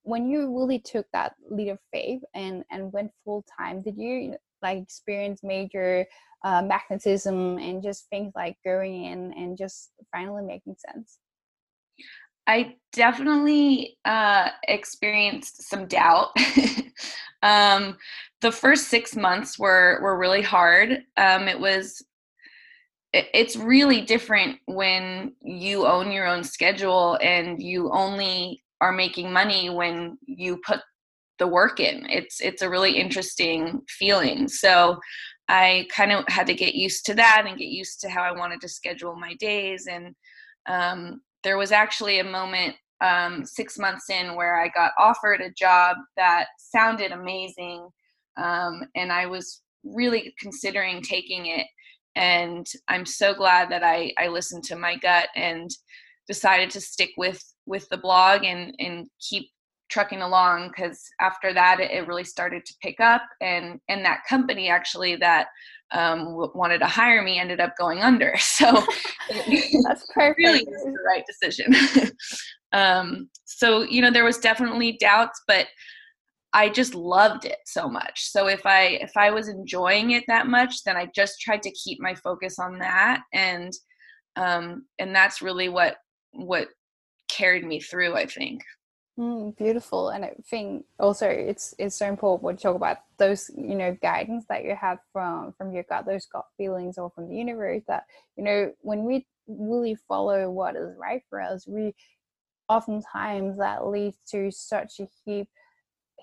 when 0.02 0.28
you 0.28 0.56
really 0.58 0.78
took 0.78 1.06
that 1.12 1.34
lead 1.50 1.68
of 1.68 1.78
faith 1.92 2.22
and 2.34 2.64
and 2.70 2.92
went 2.92 3.10
full 3.24 3.44
time 3.58 3.82
did 3.82 3.96
you 3.96 4.34
like 4.62 4.78
experience 4.78 5.40
major 5.42 6.06
uh, 6.44 6.62
magnetism 6.62 7.58
and 7.58 7.82
just 7.82 8.08
things 8.08 8.32
like 8.36 8.56
going 8.64 9.04
in 9.04 9.32
and 9.32 9.58
just 9.58 9.90
finally 10.12 10.44
making 10.44 10.76
sense? 10.78 11.18
I 12.46 12.76
definitely 12.92 13.98
uh, 14.04 14.48
experienced 14.68 15.68
some 15.68 15.86
doubt. 15.86 16.28
um, 17.42 17.96
the 18.40 18.52
first 18.52 18.88
six 18.88 19.16
months 19.16 19.58
were 19.58 19.98
were 20.02 20.18
really 20.18 20.42
hard. 20.42 21.02
Um, 21.16 21.48
it 21.48 21.58
was 21.58 22.04
it, 23.12 23.28
it's 23.34 23.56
really 23.56 24.02
different 24.02 24.58
when 24.66 25.34
you 25.42 25.86
own 25.86 26.12
your 26.12 26.26
own 26.26 26.44
schedule 26.44 27.18
and 27.22 27.62
you 27.62 27.90
only 27.92 28.62
are 28.80 28.92
making 28.92 29.32
money 29.32 29.70
when 29.70 30.18
you 30.26 30.60
put 30.66 30.80
the 31.38 31.46
work 31.46 31.80
in. 31.80 32.06
It's 32.08 32.40
it's 32.40 32.62
a 32.62 32.70
really 32.70 32.92
interesting 32.92 33.80
feeling. 33.88 34.48
So 34.48 34.98
I 35.48 35.86
kind 35.94 36.12
of 36.12 36.24
had 36.28 36.46
to 36.48 36.54
get 36.54 36.74
used 36.74 37.06
to 37.06 37.14
that 37.14 37.44
and 37.46 37.58
get 37.58 37.68
used 37.68 38.00
to 38.00 38.08
how 38.10 38.22
I 38.22 38.32
wanted 38.32 38.60
to 38.62 38.68
schedule 38.68 39.16
my 39.16 39.34
days. 39.34 39.86
And 39.86 40.14
um, 40.68 41.20
there 41.46 41.56
was 41.56 41.70
actually 41.70 42.18
a 42.18 42.24
moment 42.24 42.74
um, 43.00 43.44
six 43.44 43.78
months 43.78 44.10
in 44.10 44.34
where 44.34 44.60
I 44.60 44.66
got 44.66 44.90
offered 44.98 45.40
a 45.40 45.52
job 45.52 45.96
that 46.16 46.46
sounded 46.58 47.12
amazing. 47.12 47.88
Um, 48.36 48.82
and 48.96 49.12
I 49.12 49.26
was 49.26 49.62
really 49.84 50.34
considering 50.40 51.02
taking 51.02 51.46
it. 51.46 51.68
And 52.16 52.66
I'm 52.88 53.06
so 53.06 53.32
glad 53.32 53.70
that 53.70 53.84
I, 53.84 54.12
I 54.18 54.26
listened 54.26 54.64
to 54.64 54.76
my 54.76 54.96
gut 54.96 55.28
and 55.36 55.70
decided 56.26 56.68
to 56.70 56.80
stick 56.80 57.10
with 57.16 57.40
with 57.64 57.88
the 57.90 57.98
blog 57.98 58.42
and 58.42 58.74
and 58.80 59.06
keep 59.20 59.48
trucking 59.88 60.22
along 60.22 60.68
because 60.68 61.04
after 61.20 61.52
that 61.52 61.80
it, 61.80 62.06
really 62.06 62.24
started 62.24 62.64
to 62.64 62.74
pick 62.82 63.00
up 63.00 63.22
and 63.40 63.80
and 63.88 64.04
that 64.04 64.20
company 64.28 64.68
actually 64.68 65.16
that 65.16 65.48
um, 65.92 66.24
w- 66.24 66.52
wanted 66.54 66.78
to 66.78 66.86
hire 66.86 67.22
me 67.22 67.38
ended 67.38 67.60
up 67.60 67.74
going 67.78 68.00
under. 68.00 68.34
So 68.40 68.72
that's 69.28 70.06
perfect 70.14 70.38
really 70.38 70.64
was 70.66 70.84
the 70.84 70.98
right 71.06 71.24
decision. 71.26 71.74
Um, 72.72 73.30
so 73.44 73.82
you 73.82 74.02
know 74.02 74.10
there 74.10 74.24
was 74.24 74.38
definitely 74.38 74.96
doubts 75.00 75.40
but 75.46 75.66
i 76.52 76.68
just 76.68 76.94
loved 76.94 77.44
it 77.44 77.58
so 77.64 77.88
much. 77.88 78.30
So 78.30 78.48
if 78.48 78.66
i 78.66 78.98
if 79.00 79.16
i 79.16 79.30
was 79.30 79.48
enjoying 79.48 80.12
it 80.12 80.24
that 80.28 80.46
much 80.46 80.82
then 80.84 80.96
i 80.96 81.08
just 81.14 81.40
tried 81.40 81.62
to 81.62 81.70
keep 81.72 82.00
my 82.00 82.14
focus 82.14 82.58
on 82.58 82.78
that 82.78 83.22
and 83.32 83.72
um 84.36 84.84
and 84.98 85.14
that's 85.14 85.42
really 85.42 85.68
what 85.68 85.96
what 86.32 86.68
carried 87.28 87.64
me 87.64 87.80
through 87.80 88.14
i 88.14 88.26
think 88.26 88.60
Mm, 89.18 89.56
beautiful, 89.56 90.10
and 90.10 90.26
I 90.26 90.34
think 90.44 90.84
also 91.00 91.26
it's 91.26 91.74
it's 91.78 91.96
so 91.96 92.06
important 92.06 92.42
when 92.42 92.54
you 92.56 92.58
talk 92.58 92.76
about 92.76 92.98
those 93.16 93.50
you 93.56 93.74
know 93.74 93.96
guidance 94.02 94.44
that 94.50 94.62
you 94.64 94.76
have 94.76 94.98
from 95.10 95.52
from 95.56 95.72
your 95.72 95.84
gut, 95.84 96.04
those 96.04 96.26
gut 96.26 96.44
feelings, 96.58 96.98
or 96.98 97.08
from 97.10 97.28
the 97.30 97.34
universe. 97.34 97.82
That 97.88 98.04
you 98.36 98.44
know 98.44 98.72
when 98.82 99.04
we 99.04 99.26
really 99.48 99.94
follow 99.94 100.50
what 100.50 100.76
is 100.76 100.94
right 100.98 101.22
for 101.30 101.40
us, 101.40 101.66
we 101.66 101.94
oftentimes 102.68 103.58
that 103.58 103.86
leads 103.86 104.18
to 104.32 104.50
such 104.50 105.00
a 105.00 105.08
heap 105.24 105.48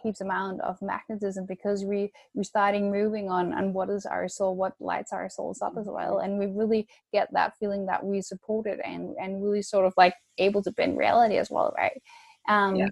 heaps 0.02 0.22
amount 0.22 0.60
of 0.62 0.82
magnetism 0.82 1.46
because 1.46 1.86
we 1.86 2.12
we're 2.34 2.44
starting 2.44 2.92
moving 2.92 3.30
on 3.30 3.54
and 3.54 3.74
what 3.74 3.90
is 3.90 4.06
our 4.06 4.28
soul 4.28 4.56
what 4.56 4.74
lights 4.82 5.14
our 5.14 5.30
souls 5.30 5.62
up 5.62 5.74
as 5.80 5.86
well. 5.88 6.18
And 6.20 6.38
we 6.38 6.48
really 6.48 6.88
get 7.14 7.30
that 7.34 7.54
feeling 7.60 7.86
that 7.86 8.04
we 8.06 8.22
supported 8.22 8.80
and 8.84 9.16
and 9.22 9.42
really 9.44 9.62
sort 9.62 9.86
of 9.86 9.94
like 9.96 10.16
able 10.40 10.62
to 10.64 10.72
bend 10.72 10.98
reality 10.98 11.38
as 11.38 11.50
well 11.50 11.74
right 11.78 12.02
um, 12.48 12.76
yeah. 12.76 12.88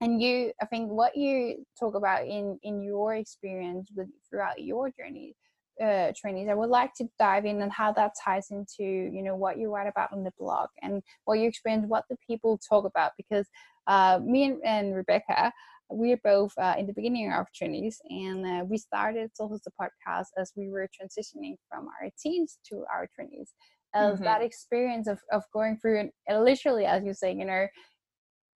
And 0.00 0.20
you, 0.20 0.52
I 0.60 0.66
think, 0.66 0.90
what 0.90 1.16
you 1.16 1.64
talk 1.78 1.94
about 1.94 2.26
in 2.26 2.58
in 2.62 2.82
your 2.82 3.14
experience 3.14 3.88
with 3.96 4.08
throughout 4.28 4.62
your 4.62 4.90
journey, 4.90 5.34
uh, 5.82 6.12
trainees, 6.16 6.48
I 6.50 6.54
would 6.54 6.68
like 6.68 6.92
to 6.96 7.08
dive 7.18 7.46
in 7.46 7.62
and 7.62 7.72
how 7.72 7.92
that 7.92 8.12
ties 8.22 8.48
into 8.50 8.82
you 8.84 9.22
know 9.22 9.36
what 9.36 9.56
you 9.58 9.72
write 9.72 9.88
about 9.88 10.12
on 10.12 10.24
the 10.24 10.32
blog 10.38 10.68
and 10.82 11.02
what 11.24 11.38
you 11.38 11.48
experience, 11.48 11.86
what 11.88 12.04
the 12.10 12.16
people 12.26 12.58
talk 12.68 12.84
about. 12.84 13.12
Because 13.16 13.46
uh, 13.86 14.20
me 14.22 14.44
and, 14.44 14.58
and 14.64 14.94
Rebecca, 14.94 15.52
we're 15.88 16.20
both 16.22 16.52
uh, 16.58 16.74
in 16.76 16.86
the 16.86 16.92
beginning 16.92 17.32
of 17.32 17.46
trainees, 17.54 17.98
and 18.10 18.44
uh, 18.44 18.64
we 18.64 18.78
started 18.78 19.30
also 19.38 19.58
the 19.64 19.72
podcast 19.80 20.26
as 20.36 20.52
we 20.56 20.68
were 20.68 20.88
transitioning 20.88 21.54
from 21.70 21.88
our 22.02 22.10
teens 22.20 22.58
to 22.68 22.84
our 22.92 23.08
trainees. 23.14 23.52
Mm-hmm. 23.96 24.24
that 24.24 24.42
experience 24.42 25.06
of, 25.06 25.20
of 25.30 25.44
going 25.52 25.78
through 25.78 26.10
and, 26.26 26.44
literally, 26.44 26.84
as 26.84 27.04
you 27.04 27.14
say, 27.14 27.32
you 27.32 27.44
know, 27.44 27.68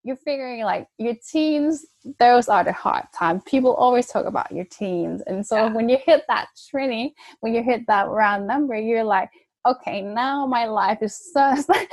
you're 0.03 0.15
figuring 0.15 0.63
like 0.63 0.87
your 0.97 1.15
teens 1.31 1.85
those 2.19 2.47
are 2.47 2.63
the 2.63 2.71
hard 2.71 3.05
times. 3.17 3.41
People 3.45 3.73
always 3.73 4.07
talk 4.07 4.25
about 4.25 4.51
your 4.51 4.65
teens. 4.65 5.21
And 5.27 5.45
so 5.45 5.55
yeah. 5.65 5.73
when 5.73 5.89
you 5.89 5.97
hit 6.03 6.23
that 6.27 6.47
training 6.69 7.11
when 7.41 7.53
you 7.53 7.63
hit 7.63 7.81
that 7.87 8.09
round 8.09 8.47
number 8.47 8.75
you're 8.75 9.03
like 9.03 9.29
okay 9.67 10.01
now 10.01 10.45
my 10.45 10.65
life 10.65 10.99
is 11.01 11.19
so 11.33 11.53
starting 11.55 11.87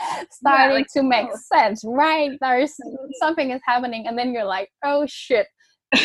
yeah, 0.45 0.73
like, 0.73 0.87
to 0.93 1.03
make 1.03 1.27
oh. 1.33 1.39
sense 1.53 1.83
right? 1.85 2.31
There's 2.41 2.75
something 3.21 3.51
is 3.51 3.61
happening 3.65 4.07
and 4.07 4.17
then 4.17 4.33
you're 4.33 4.45
like 4.45 4.71
oh 4.85 5.05
shit. 5.07 5.47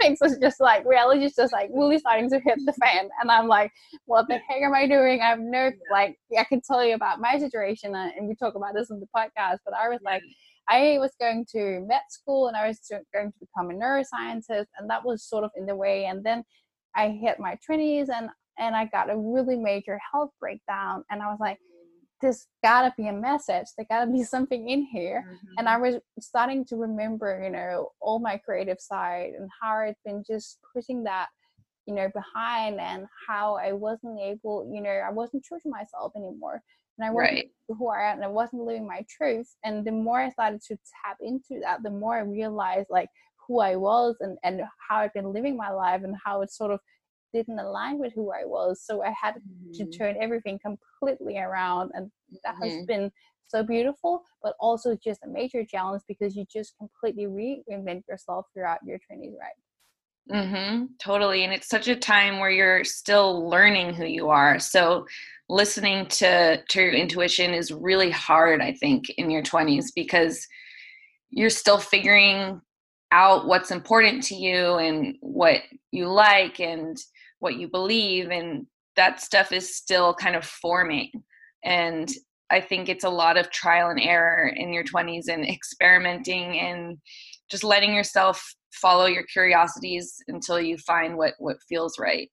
Things 0.00 0.18
was 0.22 0.38
just 0.38 0.58
like 0.58 0.84
reality 0.86 1.24
is 1.24 1.34
just 1.34 1.52
like 1.52 1.68
really 1.72 1.98
starting 1.98 2.30
to 2.30 2.40
hit 2.40 2.58
the 2.64 2.72
fan. 2.72 3.08
And 3.20 3.30
i'm 3.30 3.46
like 3.46 3.70
what 4.06 4.26
the 4.26 4.38
heck 4.48 4.62
am 4.62 4.74
i 4.74 4.86
doing? 4.86 5.20
I 5.20 5.26
have 5.26 5.38
no 5.38 5.70
like 5.90 6.18
i 6.36 6.44
can 6.44 6.60
tell 6.60 6.84
you 6.84 6.94
about 6.94 7.20
my 7.20 7.38
situation 7.38 7.94
uh, 7.94 8.08
and 8.16 8.26
we 8.26 8.34
talk 8.34 8.54
about 8.54 8.74
this 8.74 8.90
in 8.90 9.00
the 9.00 9.06
podcast 9.14 9.58
but 9.64 9.74
i 9.74 9.88
was 9.88 10.00
like 10.02 10.22
i 10.68 10.96
was 10.98 11.12
going 11.20 11.44
to 11.50 11.80
med 11.86 12.00
school 12.08 12.48
and 12.48 12.56
i 12.56 12.66
was 12.66 12.80
going 13.12 13.32
to 13.32 13.38
become 13.38 13.70
a 13.70 13.74
neuroscientist 13.74 14.66
and 14.78 14.88
that 14.88 15.04
was 15.04 15.22
sort 15.22 15.44
of 15.44 15.50
in 15.56 15.66
the 15.66 15.74
way 15.74 16.06
and 16.06 16.24
then 16.24 16.42
i 16.94 17.08
hit 17.08 17.38
my 17.38 17.56
20s 17.68 18.08
and 18.14 18.28
and 18.58 18.74
i 18.74 18.84
got 18.86 19.10
a 19.10 19.16
really 19.16 19.56
major 19.56 19.98
health 20.12 20.30
breakdown 20.40 21.04
and 21.10 21.22
i 21.22 21.26
was 21.26 21.38
like 21.40 21.58
there's 22.20 22.46
gotta 22.62 22.92
be 22.96 23.08
a 23.08 23.12
message 23.12 23.66
there 23.76 23.86
gotta 23.90 24.10
be 24.10 24.22
something 24.34 24.68
in 24.68 24.82
here 24.82 25.24
mm-hmm. 25.26 25.54
and 25.58 25.68
i 25.68 25.74
mm-hmm. 25.74 25.94
was 25.94 26.00
starting 26.20 26.64
to 26.64 26.76
remember 26.76 27.42
you 27.42 27.50
know 27.50 27.90
all 28.00 28.18
my 28.18 28.36
creative 28.36 28.80
side 28.80 29.32
and 29.38 29.48
how 29.60 29.76
i'd 29.76 29.94
been 30.04 30.22
just 30.26 30.58
pushing 30.74 31.04
that 31.04 31.28
you 31.86 31.94
know 31.94 32.10
behind 32.14 32.80
and 32.80 33.06
how 33.28 33.56
i 33.56 33.72
wasn't 33.72 34.18
able 34.20 34.68
you 34.72 34.80
know 34.80 34.90
i 34.90 35.10
wasn't 35.10 35.42
true 35.44 35.58
to 35.62 35.70
myself 35.70 36.12
anymore 36.16 36.60
and 36.98 37.06
i 37.06 37.10
wasn't 37.10 37.32
right. 37.32 37.50
who 37.68 37.88
i 37.88 38.10
am 38.10 38.16
and 38.16 38.24
i 38.24 38.28
wasn't 38.28 38.62
living 38.62 38.86
my 38.86 39.04
truth 39.08 39.48
and 39.64 39.84
the 39.84 39.92
more 39.92 40.20
i 40.20 40.30
started 40.30 40.60
to 40.60 40.76
tap 41.04 41.16
into 41.20 41.60
that 41.60 41.82
the 41.82 41.90
more 41.90 42.16
i 42.16 42.20
realized 42.20 42.86
like 42.90 43.08
who 43.46 43.60
i 43.60 43.76
was 43.76 44.16
and 44.20 44.36
and 44.44 44.62
how 44.88 44.96
i've 44.98 45.12
been 45.14 45.32
living 45.32 45.56
my 45.56 45.70
life 45.70 46.02
and 46.04 46.14
how 46.24 46.42
it 46.42 46.50
sort 46.50 46.70
of 46.70 46.80
didn't 47.36 47.58
align 47.58 47.98
with 47.98 48.12
who 48.14 48.32
I 48.32 48.44
was. 48.44 48.82
So 48.84 49.02
I 49.02 49.12
had 49.20 49.34
mm-hmm. 49.34 49.72
to 49.72 49.98
turn 49.98 50.16
everything 50.20 50.58
completely 50.58 51.38
around. 51.38 51.90
And 51.94 52.10
that 52.44 52.54
mm-hmm. 52.54 52.64
has 52.64 52.86
been 52.86 53.10
so 53.48 53.62
beautiful, 53.62 54.22
but 54.42 54.54
also 54.58 54.96
just 55.02 55.22
a 55.24 55.28
major 55.28 55.64
challenge 55.64 56.02
because 56.08 56.34
you 56.34 56.44
just 56.50 56.74
completely 56.78 57.26
reinvent 57.26 58.02
yourself 58.08 58.46
throughout 58.54 58.78
your 58.84 58.98
20s, 58.98 59.34
right? 59.38 59.58
Mm-hmm. 60.32 60.86
Totally. 60.98 61.44
And 61.44 61.52
it's 61.52 61.68
such 61.68 61.86
a 61.88 61.94
time 61.94 62.40
where 62.40 62.50
you're 62.50 62.84
still 62.84 63.48
learning 63.48 63.94
who 63.94 64.06
you 64.06 64.28
are. 64.28 64.58
So 64.58 65.06
listening 65.48 66.06
to, 66.06 66.62
to 66.68 66.80
your 66.80 66.92
intuition 66.92 67.54
is 67.54 67.72
really 67.72 68.10
hard, 68.10 68.60
I 68.60 68.72
think, 68.72 69.08
in 69.10 69.30
your 69.30 69.42
20s 69.42 69.86
because 69.94 70.46
you're 71.30 71.50
still 71.50 71.78
figuring 71.78 72.60
out 73.12 73.46
what's 73.46 73.70
important 73.70 74.22
to 74.24 74.34
you 74.34 74.76
and 74.76 75.16
what 75.20 75.60
you 75.92 76.08
like 76.08 76.60
and 76.60 76.96
what 77.38 77.56
you 77.56 77.68
believe 77.68 78.30
and 78.30 78.66
that 78.96 79.20
stuff 79.20 79.52
is 79.52 79.76
still 79.76 80.14
kind 80.14 80.34
of 80.34 80.44
forming. 80.44 81.10
And 81.64 82.10
i 82.50 82.60
think 82.60 82.88
it's 82.88 83.04
a 83.04 83.10
lot 83.10 83.36
of 83.36 83.50
trial 83.50 83.90
and 83.90 84.00
error 84.00 84.52
in 84.54 84.72
your 84.72 84.84
20s 84.84 85.28
and 85.28 85.48
experimenting 85.48 86.58
and 86.58 86.98
just 87.50 87.64
letting 87.64 87.94
yourself 87.94 88.54
follow 88.72 89.06
your 89.06 89.24
curiosities 89.24 90.16
until 90.28 90.60
you 90.60 90.76
find 90.78 91.16
what 91.16 91.34
what 91.38 91.56
feels 91.68 91.98
right 91.98 92.30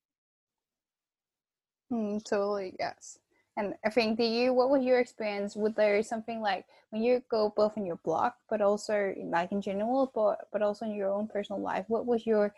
mm, 1.92 2.24
totally 2.24 2.75
yes. 2.80 3.20
And 3.56 3.75
i 3.86 3.90
think 3.90 4.18
do 4.18 4.24
you 4.24 4.54
what 4.54 4.70
was 4.70 4.84
your 4.84 5.00
experience? 5.00 5.56
With 5.56 5.75
there 5.75 6.02
something 6.04 6.42
like 6.42 6.66
when 6.90 7.04
you 7.04 7.22
go 7.30 7.54
both 7.56 7.78
in 7.78 7.86
your 7.86 8.00
blog 8.04 8.32
but 8.50 8.62
also 8.62 9.13
like 9.25 9.52
in 9.52 9.62
general 9.62 10.12
but 10.13 10.48
but 10.52 10.62
also 10.62 10.86
in 10.86 10.94
your 10.94 11.12
own 11.12 11.28
personal 11.28 11.62
life 11.62 11.86
what 11.88 12.06
was 12.06 12.25
your 12.25 12.54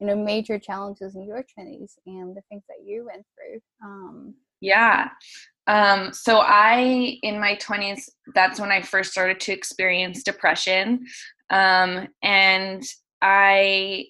you 0.00 0.06
know 0.06 0.16
major 0.16 0.58
challenges 0.58 1.14
in 1.14 1.22
your 1.24 1.44
20s 1.58 1.92
and 2.06 2.36
the 2.36 2.42
things 2.48 2.62
that 2.68 2.84
you 2.84 3.06
went 3.06 3.24
through? 3.34 3.60
Um, 3.82 4.34
yeah. 4.60 5.10
Um, 5.66 6.12
so 6.12 6.38
i 6.42 7.18
in 7.22 7.40
my 7.40 7.56
20s 7.56 8.08
that's 8.34 8.60
when 8.60 8.70
i 8.70 8.80
first 8.80 9.10
started 9.10 9.40
to 9.40 9.52
experience 9.52 10.22
depression 10.22 11.04
um, 11.50 12.06
and 12.22 12.84
i 13.20 14.04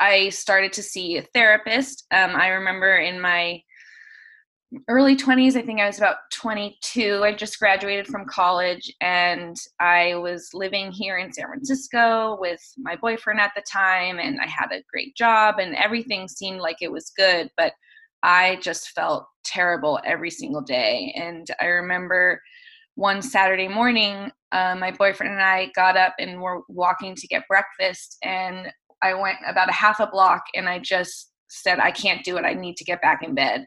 i 0.00 0.28
started 0.28 0.72
to 0.74 0.82
see 0.82 1.16
a 1.16 1.22
therapist. 1.22 2.06
Um, 2.10 2.32
i 2.36 2.48
remember 2.48 2.96
in 2.96 3.18
my 3.20 3.62
early 4.88 5.16
20s. 5.16 5.56
I 5.56 5.62
think 5.62 5.80
I 5.80 5.86
was 5.86 5.98
about 5.98 6.16
22. 6.32 7.22
I 7.22 7.34
just 7.34 7.58
graduated 7.58 8.06
from 8.06 8.26
college 8.26 8.92
and 9.00 9.56
I 9.80 10.14
was 10.16 10.50
living 10.52 10.90
here 10.92 11.18
in 11.18 11.32
San 11.32 11.46
Francisco 11.46 12.36
with 12.40 12.60
my 12.78 12.96
boyfriend 12.96 13.40
at 13.40 13.52
the 13.54 13.62
time. 13.70 14.18
And 14.18 14.40
I 14.40 14.46
had 14.46 14.72
a 14.72 14.82
great 14.92 15.16
job 15.16 15.56
and 15.58 15.74
everything 15.76 16.28
seemed 16.28 16.60
like 16.60 16.78
it 16.80 16.92
was 16.92 17.12
good. 17.16 17.50
But 17.56 17.72
I 18.22 18.58
just 18.62 18.90
felt 18.90 19.26
terrible 19.44 20.00
every 20.04 20.30
single 20.30 20.62
day. 20.62 21.12
And 21.16 21.46
I 21.60 21.66
remember 21.66 22.40
one 22.94 23.22
Saturday 23.22 23.68
morning, 23.68 24.30
uh, 24.52 24.76
my 24.76 24.90
boyfriend 24.90 25.32
and 25.32 25.42
I 25.42 25.70
got 25.74 25.96
up 25.96 26.14
and 26.18 26.40
were 26.40 26.62
walking 26.68 27.14
to 27.16 27.26
get 27.26 27.48
breakfast. 27.48 28.16
And 28.22 28.72
I 29.02 29.14
went 29.14 29.38
about 29.46 29.68
a 29.68 29.72
half 29.72 30.00
a 30.00 30.06
block 30.06 30.44
and 30.54 30.68
I 30.68 30.78
just 30.78 31.32
said, 31.48 31.78
I 31.78 31.90
can't 31.90 32.24
do 32.24 32.36
it. 32.36 32.44
I 32.44 32.54
need 32.54 32.76
to 32.78 32.84
get 32.84 33.02
back 33.02 33.22
in 33.22 33.34
bed 33.34 33.66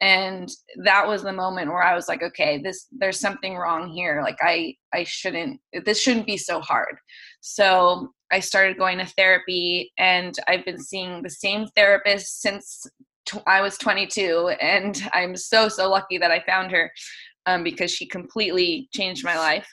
and 0.00 0.48
that 0.84 1.06
was 1.06 1.22
the 1.22 1.32
moment 1.32 1.68
where 1.68 1.82
i 1.82 1.94
was 1.94 2.08
like 2.08 2.22
okay 2.22 2.60
this 2.62 2.86
there's 2.92 3.18
something 3.18 3.56
wrong 3.56 3.88
here. 3.88 4.20
Like 4.22 4.38
i 4.40 4.74
i 4.92 5.04
shouldn't 5.04 5.60
this 5.84 6.00
shouldn't 6.00 6.26
be 6.26 6.36
so 6.36 6.60
hard. 6.60 6.96
So 7.40 8.12
i 8.30 8.40
started 8.40 8.78
going 8.78 8.98
to 8.98 9.06
therapy 9.06 9.92
and 9.98 10.34
i've 10.46 10.64
been 10.64 10.78
seeing 10.78 11.22
the 11.22 11.30
same 11.30 11.66
therapist 11.74 12.40
since 12.42 12.86
t- 13.26 13.40
i 13.46 13.60
was 13.60 13.78
22 13.78 14.54
and 14.60 15.08
i'm 15.12 15.36
so 15.36 15.68
so 15.68 15.90
lucky 15.90 16.18
that 16.18 16.30
i 16.30 16.40
found 16.46 16.70
her 16.70 16.92
um, 17.46 17.64
because 17.64 17.90
she 17.90 18.06
completely 18.06 18.88
changed 18.92 19.24
my 19.24 19.38
life. 19.38 19.66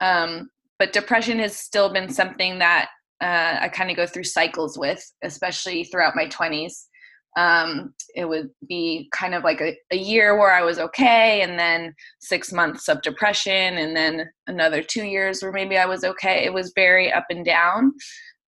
Um, 0.00 0.50
but 0.80 0.92
depression 0.92 1.38
has 1.38 1.56
still 1.56 1.92
been 1.92 2.08
something 2.08 2.58
that 2.58 2.88
uh, 3.20 3.58
i 3.60 3.68
kind 3.68 3.90
of 3.90 3.96
go 3.96 4.06
through 4.06 4.24
cycles 4.24 4.76
with 4.76 5.02
especially 5.22 5.84
throughout 5.84 6.16
my 6.16 6.26
20s 6.26 6.86
um, 7.36 7.94
it 8.14 8.26
would 8.26 8.50
be 8.68 9.08
kind 9.12 9.34
of 9.34 9.42
like 9.42 9.60
a, 9.60 9.76
a 9.90 9.96
year 9.96 10.38
where 10.38 10.52
I 10.52 10.62
was 10.62 10.78
okay, 10.78 11.42
and 11.42 11.58
then 11.58 11.94
six 12.20 12.52
months 12.52 12.88
of 12.88 13.02
depression, 13.02 13.78
and 13.78 13.96
then 13.96 14.28
another 14.46 14.82
two 14.82 15.04
years 15.04 15.42
where 15.42 15.52
maybe 15.52 15.76
I 15.76 15.86
was 15.86 16.04
okay. 16.04 16.44
It 16.44 16.52
was 16.52 16.72
very 16.74 17.12
up 17.12 17.26
and 17.30 17.44
down. 17.44 17.92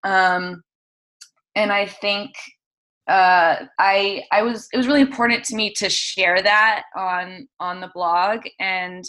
Um, 0.03 0.63
and 1.55 1.71
I 1.71 1.87
think 1.87 2.31
uh, 3.07 3.65
I 3.79 4.23
I 4.31 4.41
was 4.41 4.67
it 4.71 4.77
was 4.77 4.87
really 4.87 5.01
important 5.01 5.43
to 5.45 5.55
me 5.55 5.73
to 5.75 5.89
share 5.89 6.41
that 6.41 6.83
on 6.95 7.47
on 7.59 7.81
the 7.81 7.91
blog 7.93 8.41
and 8.59 9.03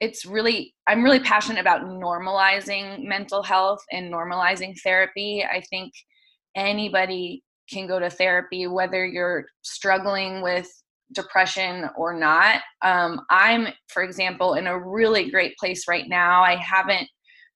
it's 0.00 0.26
really 0.26 0.74
I'm 0.86 1.02
really 1.02 1.20
passionate 1.20 1.60
about 1.60 1.82
normalizing 1.82 3.04
mental 3.04 3.42
health 3.42 3.82
and 3.92 4.12
normalizing 4.12 4.74
therapy. 4.82 5.44
I 5.44 5.62
think 5.70 5.92
anybody 6.54 7.42
can 7.70 7.86
go 7.86 7.98
to 7.98 8.10
therapy, 8.10 8.66
whether 8.66 9.06
you're 9.06 9.46
struggling 9.62 10.42
with 10.42 10.68
depression 11.12 11.88
or 11.96 12.18
not. 12.18 12.60
Um, 12.82 13.20
I'm, 13.30 13.68
for 13.88 14.02
example, 14.02 14.54
in 14.54 14.66
a 14.66 14.78
really 14.78 15.30
great 15.30 15.56
place 15.56 15.86
right 15.88 16.08
now. 16.08 16.42
I 16.42 16.56
haven't 16.56 17.08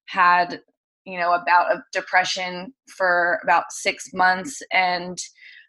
had, 0.07 0.61
you 1.05 1.18
know, 1.18 1.33
about 1.33 1.73
of 1.73 1.81
depression 1.92 2.73
for 2.97 3.40
about 3.42 3.64
six 3.71 4.12
months 4.12 4.62
and 4.73 5.18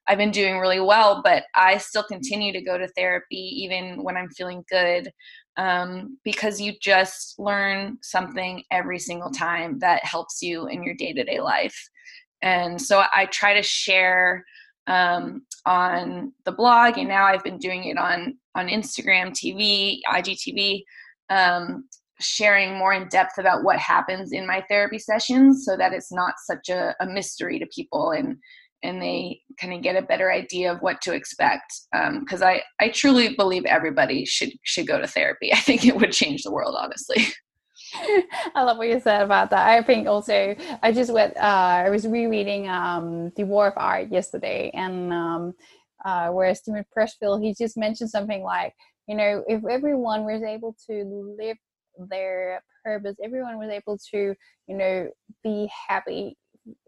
I've 0.07 0.17
been 0.17 0.31
doing 0.31 0.57
really 0.57 0.79
well, 0.79 1.21
but 1.23 1.43
I 1.53 1.77
still 1.77 2.03
continue 2.03 2.51
to 2.53 2.63
go 2.63 2.79
to 2.79 2.87
therapy 2.87 3.63
even 3.63 4.03
when 4.03 4.17
I'm 4.17 4.29
feeling 4.29 4.63
good 4.67 5.11
um, 5.55 6.17
because 6.23 6.59
you 6.59 6.73
just 6.81 7.37
learn 7.37 7.99
something 8.01 8.63
every 8.71 8.97
single 8.97 9.29
time 9.29 9.77
that 9.79 10.03
helps 10.03 10.41
you 10.41 10.65
in 10.67 10.81
your 10.81 10.95
day 10.95 11.13
to 11.13 11.23
day 11.23 11.39
life 11.39 11.79
and 12.41 12.81
so 12.81 13.03
i 13.15 13.25
try 13.27 13.53
to 13.53 13.63
share 13.63 14.45
um, 14.87 15.43
on 15.65 16.33
the 16.45 16.51
blog 16.51 16.97
and 16.97 17.07
now 17.07 17.25
i've 17.25 17.43
been 17.43 17.57
doing 17.57 17.85
it 17.85 17.97
on 17.97 18.35
on 18.55 18.67
instagram 18.67 19.29
tv 19.29 19.99
igtv 20.11 20.83
um, 21.29 21.85
sharing 22.19 22.77
more 22.77 22.93
in 22.93 23.07
depth 23.07 23.37
about 23.37 23.63
what 23.63 23.77
happens 23.77 24.31
in 24.33 24.45
my 24.45 24.63
therapy 24.67 24.99
sessions 24.99 25.63
so 25.63 25.77
that 25.77 25.93
it's 25.93 26.11
not 26.11 26.33
such 26.43 26.69
a, 26.69 26.95
a 26.99 27.05
mystery 27.05 27.59
to 27.59 27.65
people 27.73 28.11
and 28.11 28.37
and 28.81 29.01
they 29.01 29.41
kind 29.59 29.73
of 29.73 29.81
get 29.81 30.01
a 30.01 30.05
better 30.05 30.31
idea 30.31 30.71
of 30.71 30.79
what 30.79 31.01
to 31.01 31.13
expect 31.13 31.73
because 32.21 32.41
um, 32.41 32.47
I, 32.47 32.61
I 32.79 32.89
truly 32.89 33.35
believe 33.35 33.65
everybody 33.65 34.25
should 34.25 34.51
should 34.63 34.87
go 34.87 34.99
to 34.99 35.07
therapy. 35.07 35.51
I 35.53 35.59
think 35.59 35.85
it 35.85 35.97
would 35.97 36.11
change 36.11 36.43
the 36.43 36.51
world 36.51 36.75
honestly 36.77 37.27
I 38.55 38.63
love 38.63 38.77
what 38.77 38.87
you 38.87 38.99
said 38.99 39.21
about 39.21 39.49
that. 39.51 39.67
I 39.67 39.81
think 39.83 40.07
also 40.07 40.55
I 40.83 40.91
just 40.91 41.11
went. 41.11 41.35
Uh, 41.37 41.85
I 41.85 41.89
was 41.89 42.07
rereading 42.07 42.67
um, 42.67 43.31
the 43.35 43.43
War 43.43 43.67
of 43.67 43.73
Art 43.77 44.11
yesterday, 44.11 44.71
and 44.73 45.13
um, 45.13 45.53
uh, 46.05 46.29
where 46.29 46.53
Steven 46.55 46.85
Pressfield 46.95 47.43
he 47.43 47.53
just 47.53 47.77
mentioned 47.77 48.09
something 48.09 48.43
like, 48.43 48.73
you 49.07 49.15
know, 49.15 49.43
if 49.47 49.63
everyone 49.69 50.25
was 50.25 50.43
able 50.43 50.75
to 50.87 51.35
live 51.39 51.57
their 52.09 52.61
purpose, 52.83 53.17
everyone 53.23 53.57
was 53.57 53.69
able 53.69 53.97
to, 54.11 54.35
you 54.67 54.77
know, 54.77 55.09
be 55.43 55.69
happy 55.87 56.37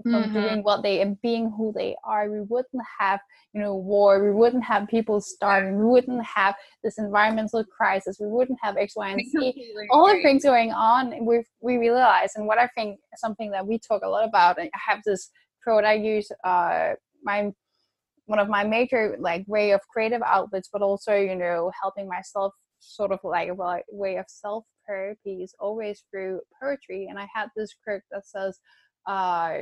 from 0.04 0.24
mm-hmm. 0.24 0.34
doing 0.34 0.64
what 0.64 0.84
they 0.84 1.02
and 1.02 1.22
being 1.22 1.52
who 1.56 1.74
they 1.76 1.96
are. 2.04 2.30
We 2.30 2.42
wouldn't 2.42 2.84
have 3.00 3.20
you 3.54 3.62
know 3.62 3.76
war. 3.76 4.24
We 4.24 4.32
wouldn't 4.32 4.64
have 4.64 4.88
people 4.88 5.22
starving. 5.22 5.78
We 5.78 5.86
wouldn't 5.86 6.26
have 6.26 6.56
this 6.84 6.98
environmental 6.98 7.64
crisis. 7.66 8.18
We 8.20 8.28
wouldn't 8.28 8.60
have 8.62 8.78
x 8.78 8.96
y 8.96 9.10
and 9.10 9.22
z. 9.22 9.74
all 9.92 10.08
the 10.08 10.22
things 10.22 10.44
going 10.44 10.72
on 10.72 11.26
we 11.26 11.44
we 11.62 11.78
realize 11.78 12.32
and 12.36 12.46
what 12.48 12.58
i 12.58 12.68
think 12.76 13.00
something 13.16 13.52
that 13.52 13.66
we 13.66 13.78
talk 13.80 14.02
a 14.04 14.08
lot 14.08 14.28
about 14.28 14.60
and 14.60 14.70
i 14.74 14.80
have 14.92 15.00
this 15.06 15.30
what 15.66 15.86
I 15.86 15.94
use 15.94 16.32
uh 16.44 16.94
my 17.24 17.52
one 18.26 18.40
of 18.40 18.50
my 18.50 18.64
major 18.64 19.16
like 19.20 19.44
way 19.48 19.72
of 19.72 19.82
creative 19.88 20.22
outlets, 20.26 20.70
but 20.72 20.82
also 20.82 21.16
you 21.16 21.36
know 21.36 21.72
helping 21.82 22.08
myself 22.08 22.54
sort 22.80 23.12
of 23.12 23.20
like 23.24 23.50
a 23.50 23.82
way 23.92 24.18
of 24.18 24.26
self 24.28 24.66
therapy 24.88 25.44
is 25.44 25.54
always 25.60 26.04
through 26.10 26.42
poetry. 26.62 27.08
And 27.10 27.20
I 27.20 27.28
had 27.34 27.50
this 27.56 27.74
quote 27.84 28.02
that 28.12 28.26
says, 28.26 28.60
uh, 29.08 29.58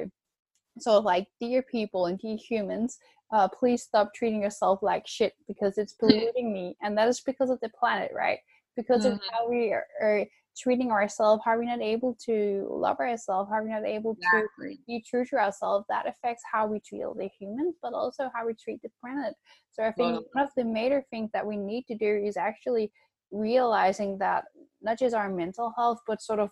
so 0.80 1.00
like 1.00 1.28
dear 1.40 1.62
people 1.62 2.06
and 2.06 2.20
dear 2.20 2.38
humans, 2.38 2.98
uh, 3.32 3.48
please 3.48 3.84
stop 3.84 4.14
treating 4.14 4.42
yourself 4.42 4.80
like 4.82 5.08
shit 5.08 5.34
because 5.48 5.78
it's 5.78 5.94
polluting 6.00 6.54
me, 6.54 6.76
and 6.82 6.98
that 6.98 7.08
is 7.08 7.22
because 7.22 7.50
of 7.50 7.60
the 7.62 7.70
planet, 7.70 8.12
right? 8.16 8.40
Because 8.76 9.06
mm-hmm. 9.06 9.16
of 9.16 9.22
how 9.32 9.50
we 9.50 9.74
are, 9.74 9.86
are 10.02 10.26
treating 10.58 10.92
ourselves, 10.92 11.42
how 11.46 11.58
we're 11.58 11.64
not 11.64 11.82
able 11.82 12.18
to 12.26 12.68
love 12.70 13.00
ourselves, 13.00 13.50
how 13.52 13.62
we're 13.62 13.70
not 13.70 13.86
able 13.86 14.12
exactly. 14.12 14.76
to 14.76 14.82
be 14.88 15.04
true 15.08 15.26
to 15.26 15.38
ourselves, 15.38 15.86
that 15.90 16.08
affects 16.08 16.44
how 16.52 16.68
we 16.68 16.80
treat 16.80 17.04
the 17.16 17.30
humans, 17.40 17.76
but 17.82 17.94
also 17.94 18.30
how 18.34 18.46
we 18.46 18.54
treat 18.54 18.82
the 18.82 18.90
planet. 19.02 19.34
So 19.72 19.84
I 19.84 19.92
think 19.92 20.14
well, 20.14 20.26
one 20.34 20.44
of 20.46 20.52
the 20.58 20.64
major 20.64 21.04
things 21.10 21.30
that 21.34 21.46
we 21.46 21.58
need 21.58 21.86
to 21.88 21.96
do 21.96 22.22
is 22.26 22.38
actually 22.38 22.92
realizing 23.32 24.18
that 24.18 24.46
not 24.82 25.00
just 25.00 25.16
our 25.16 25.30
mental 25.30 25.74
health, 25.78 26.00
but 26.08 26.22
sort 26.22 26.40
of 26.40 26.50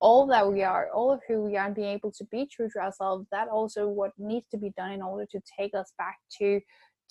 all 0.00 0.26
that 0.26 0.50
we 0.50 0.62
are, 0.62 0.88
all 0.94 1.12
of 1.12 1.20
who 1.28 1.42
we 1.42 1.56
are, 1.56 1.66
and 1.66 1.74
being 1.74 1.88
able 1.88 2.10
to 2.12 2.24
be 2.24 2.46
true 2.46 2.68
to 2.72 2.78
ourselves, 2.78 3.26
that 3.30 3.48
also 3.48 3.86
what 3.86 4.12
needs 4.18 4.46
to 4.50 4.56
be 4.56 4.70
done 4.76 4.92
in 4.92 5.02
order 5.02 5.26
to 5.26 5.40
take 5.58 5.74
us 5.74 5.92
back 5.98 6.18
to 6.38 6.60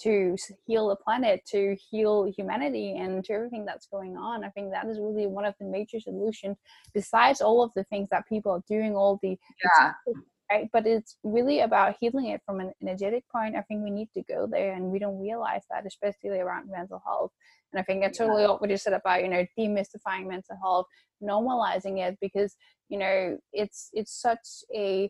to 0.02 0.38
heal 0.66 0.88
the 0.88 0.96
planet, 0.96 1.42
to 1.46 1.76
heal 1.90 2.24
humanity, 2.24 2.96
and 2.98 3.24
to 3.26 3.34
everything 3.34 3.66
that's 3.66 3.86
going 3.88 4.16
on. 4.16 4.46
I 4.46 4.50
think 4.50 4.72
that 4.72 4.88
is 4.88 4.98
really 4.98 5.28
one 5.28 5.44
of 5.44 5.56
the 5.60 5.66
major 5.66 6.00
solutions, 6.00 6.58
besides 6.94 7.42
all 7.42 7.62
of 7.62 7.74
the 7.76 7.84
things 7.86 8.08
that 8.10 8.28
people 8.28 8.52
are 8.54 8.64
doing, 8.68 8.96
all 8.96 9.20
the 9.22 9.38
yeah. 9.80 9.92
right? 10.52 10.70
But 10.72 10.88
it's 10.88 11.18
really 11.24 11.62
about 11.62 11.96
healing 12.00 12.28
it 12.28 12.42
from 12.46 12.60
an 12.60 12.72
energetic 12.82 13.24
point. 13.30 13.56
I 13.56 13.62
think 13.62 13.84
we 13.84 13.92
need 13.92 14.10
to 14.14 14.24
go 14.24 14.48
there, 14.48 14.74
and 14.74 14.86
we 14.86 15.00
don't 15.00 15.20
realize 15.20 15.64
that, 15.70 15.86
especially 15.86 16.40
around 16.40 16.70
mental 16.70 17.02
health. 17.06 17.32
And 17.72 17.80
I 17.80 17.84
think 17.84 18.04
I 18.04 18.10
totally 18.10 18.44
yeah. 18.44 18.50
what 18.50 18.70
you 18.70 18.78
said 18.78 18.94
about 18.94 19.22
you 19.22 19.30
know 19.30 19.46
demystifying 19.58 20.28
mental 20.28 20.58
health, 20.62 20.88
normalizing 21.24 22.00
it 22.00 22.18
because 22.22 22.56
you 22.90 22.98
know 22.98 23.38
it's 23.54 23.90
it's 23.94 24.20
such 24.20 24.64
a 24.76 25.10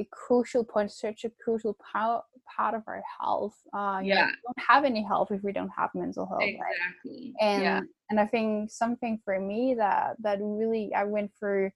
a 0.00 0.08
crucial 0.10 0.64
point, 0.64 0.90
such 0.90 1.24
a 1.24 1.30
crucial 1.44 1.76
power, 1.92 2.22
part 2.56 2.74
of 2.74 2.82
our 2.86 3.02
health. 3.20 3.54
Uh, 3.74 4.00
yeah, 4.02 4.14
know, 4.14 4.26
we 4.26 4.32
don't 4.46 4.66
have 4.66 4.84
any 4.84 5.02
health 5.02 5.30
if 5.30 5.42
we 5.42 5.52
don't 5.52 5.70
have 5.76 5.90
mental 5.94 6.26
health. 6.26 6.42
Exactly. 6.42 7.34
Right? 7.40 7.46
And 7.48 7.62
yeah. 7.62 7.80
and 8.08 8.18
I 8.18 8.26
think 8.26 8.70
something 8.70 9.20
for 9.24 9.38
me 9.38 9.74
that 9.78 10.16
that 10.20 10.38
really 10.40 10.92
I 10.94 11.04
went 11.04 11.30
through 11.38 11.70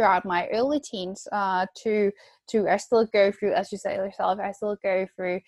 throughout 0.00 0.24
my 0.24 0.48
early 0.48 0.80
teens 0.80 1.28
uh, 1.30 1.66
to 1.82 2.10
to 2.48 2.68
I 2.68 2.78
still 2.78 3.04
go 3.06 3.30
through 3.30 3.52
as 3.52 3.70
you 3.70 3.76
say 3.76 3.96
yourself 3.96 4.38
I 4.42 4.52
still 4.52 4.76
go 4.82 5.06
through 5.14 5.40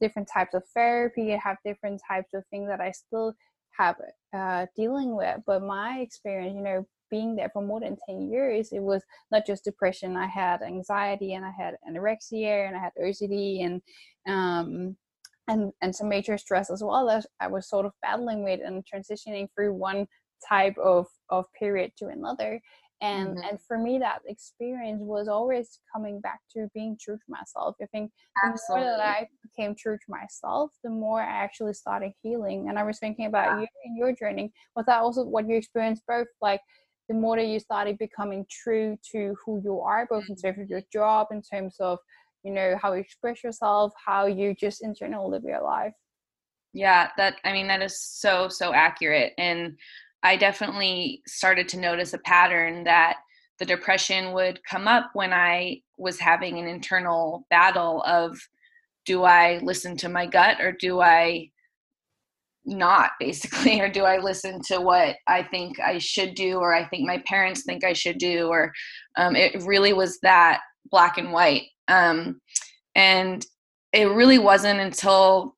different 0.00 0.28
types 0.32 0.54
of 0.54 0.62
therapy. 0.74 1.32
I 1.32 1.38
have 1.42 1.58
different 1.64 2.00
types 2.06 2.34
of 2.34 2.44
things 2.50 2.68
that 2.68 2.80
I 2.80 2.90
still 2.90 3.34
have 3.78 3.96
uh, 4.34 4.66
dealing 4.76 5.14
with. 5.16 5.40
But 5.46 5.62
my 5.62 5.98
experience, 6.00 6.54
you 6.56 6.62
know, 6.62 6.86
being 7.10 7.36
there 7.36 7.50
for 7.52 7.62
more 7.62 7.80
than 7.80 7.96
10 8.08 8.30
years, 8.30 8.72
it 8.72 8.80
was 8.80 9.02
not 9.30 9.46
just 9.46 9.64
depression. 9.64 10.16
I 10.16 10.26
had 10.26 10.62
anxiety 10.62 11.34
and 11.34 11.44
I 11.44 11.50
had 11.50 11.76
anorexia 11.88 12.66
and 12.66 12.76
I 12.76 12.80
had 12.80 12.92
OCD 13.00 13.64
and, 13.64 13.82
um, 14.28 14.96
and, 15.48 15.72
and 15.82 15.94
some 15.94 16.08
major 16.08 16.38
stress 16.38 16.70
as 16.70 16.82
well 16.82 17.06
that 17.06 17.26
I 17.40 17.48
was 17.48 17.68
sort 17.68 17.86
of 17.86 17.92
battling 18.02 18.44
with 18.44 18.60
and 18.64 18.84
transitioning 18.86 19.48
through 19.54 19.74
one 19.74 20.06
type 20.48 20.76
of, 20.82 21.06
of 21.28 21.46
period 21.58 21.92
to 21.98 22.08
another 22.08 22.60
and 23.00 23.30
mm-hmm. 23.30 23.48
and 23.48 23.58
for 23.66 23.78
me 23.78 23.98
that 23.98 24.20
experience 24.26 25.00
was 25.02 25.28
always 25.28 25.80
coming 25.92 26.20
back 26.20 26.40
to 26.50 26.68
being 26.74 26.96
true 27.00 27.16
to 27.16 27.22
myself 27.28 27.74
i 27.82 27.86
think 27.86 28.10
Absolutely. 28.44 28.84
the 28.84 28.90
more 28.90 28.98
that 28.98 29.06
i 29.06 29.28
became 29.42 29.74
true 29.74 29.96
to 29.96 30.10
myself 30.10 30.70
the 30.84 30.90
more 30.90 31.20
i 31.20 31.26
actually 31.26 31.72
started 31.72 32.12
healing 32.22 32.68
and 32.68 32.78
i 32.78 32.82
was 32.82 32.98
thinking 32.98 33.26
about 33.26 33.56
yeah. 33.56 33.60
you 33.60 33.66
in 33.84 33.96
your 33.96 34.14
journey 34.14 34.52
was 34.76 34.86
that 34.86 35.00
also 35.00 35.24
what 35.24 35.48
you 35.48 35.56
experienced 35.56 36.02
both 36.06 36.26
like 36.40 36.60
the 37.08 37.14
more 37.14 37.36
that 37.36 37.46
you 37.46 37.58
started 37.58 37.98
becoming 37.98 38.46
true 38.48 38.96
to 39.10 39.34
who 39.44 39.60
you 39.64 39.80
are 39.80 40.06
both 40.08 40.24
in 40.28 40.36
terms 40.36 40.58
of 40.60 40.68
your 40.68 40.80
mm-hmm. 40.80 40.98
job 40.98 41.26
in 41.30 41.42
terms 41.42 41.76
of 41.80 41.98
you 42.42 42.52
know 42.52 42.76
how 42.80 42.92
you 42.92 43.00
express 43.00 43.42
yourself 43.42 43.92
how 44.04 44.26
you 44.26 44.54
just 44.54 44.82
in 44.82 44.94
general 44.94 45.30
live 45.30 45.42
your 45.42 45.62
life 45.62 45.92
yeah 46.72 47.08
that 47.16 47.36
i 47.44 47.52
mean 47.52 47.66
that 47.66 47.82
is 47.82 48.00
so 48.00 48.48
so 48.48 48.72
accurate 48.72 49.32
and 49.38 49.76
I 50.22 50.36
definitely 50.36 51.22
started 51.26 51.68
to 51.70 51.80
notice 51.80 52.12
a 52.12 52.18
pattern 52.18 52.84
that 52.84 53.16
the 53.58 53.66
depression 53.66 54.32
would 54.32 54.60
come 54.64 54.88
up 54.88 55.10
when 55.12 55.32
I 55.32 55.82
was 55.98 56.18
having 56.18 56.58
an 56.58 56.66
internal 56.66 57.46
battle 57.50 58.02
of 58.06 58.38
do 59.06 59.24
I 59.24 59.58
listen 59.62 59.96
to 59.98 60.08
my 60.08 60.26
gut 60.26 60.60
or 60.60 60.72
do 60.72 61.00
I 61.00 61.50
not 62.64 63.12
basically? 63.20 63.80
Or 63.80 63.88
do 63.88 64.04
I 64.04 64.18
listen 64.18 64.60
to 64.68 64.80
what 64.80 65.16
I 65.26 65.42
think 65.42 65.80
I 65.80 65.98
should 65.98 66.34
do 66.34 66.58
or 66.58 66.74
I 66.74 66.86
think 66.86 67.06
my 67.06 67.22
parents 67.26 67.64
think 67.64 67.84
I 67.84 67.92
should 67.92 68.18
do? 68.18 68.48
Or 68.48 68.72
um, 69.16 69.36
it 69.36 69.62
really 69.62 69.92
was 69.92 70.18
that 70.20 70.60
black 70.90 71.18
and 71.18 71.32
white. 71.32 71.64
Um, 71.88 72.40
and 72.94 73.44
it 73.92 74.10
really 74.10 74.38
wasn't 74.38 74.80
until 74.80 75.56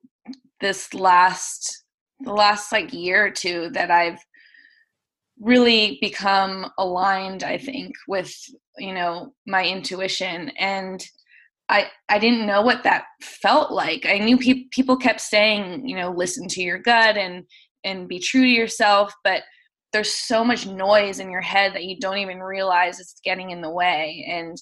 this 0.60 0.94
last 0.94 1.84
the 2.20 2.32
last 2.32 2.70
like 2.70 2.92
year 2.92 3.26
or 3.26 3.30
two 3.30 3.68
that 3.70 3.90
I've 3.90 4.18
really 5.42 5.98
become 6.00 6.70
aligned 6.78 7.42
i 7.42 7.58
think 7.58 7.92
with 8.08 8.34
you 8.78 8.94
know 8.94 9.32
my 9.46 9.66
intuition 9.66 10.50
and 10.58 11.04
i 11.68 11.88
i 12.08 12.18
didn't 12.18 12.46
know 12.46 12.62
what 12.62 12.84
that 12.84 13.04
felt 13.20 13.72
like. 13.72 14.06
I 14.06 14.18
knew 14.18 14.38
pe- 14.38 14.68
people 14.70 14.96
kept 14.96 15.20
saying 15.20 15.86
you 15.86 15.96
know 15.96 16.10
listen 16.10 16.48
to 16.48 16.62
your 16.62 16.78
gut 16.78 17.16
and 17.16 17.44
and 17.84 18.08
be 18.08 18.18
true 18.18 18.42
to 18.42 18.48
yourself 18.48 19.12
but 19.24 19.42
there's 19.92 20.12
so 20.12 20.42
much 20.42 20.66
noise 20.66 21.18
in 21.18 21.30
your 21.30 21.42
head 21.42 21.74
that 21.74 21.84
you 21.84 21.98
don't 22.00 22.18
even 22.18 22.40
realize 22.40 22.98
it's 22.98 23.20
getting 23.24 23.50
in 23.50 23.60
the 23.60 23.70
way 23.70 24.26
and 24.30 24.56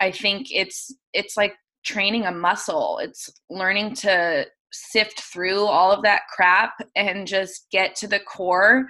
i 0.00 0.10
think 0.10 0.46
it's 0.50 0.94
it's 1.12 1.36
like 1.36 1.54
training 1.84 2.26
a 2.26 2.32
muscle. 2.32 2.98
It's 3.02 3.30
learning 3.48 3.94
to 3.96 4.46
sift 4.72 5.20
through 5.20 5.64
all 5.64 5.90
of 5.90 6.02
that 6.02 6.22
crap 6.34 6.74
and 6.94 7.26
just 7.26 7.66
get 7.72 7.94
to 7.96 8.06
the 8.06 8.20
core 8.20 8.86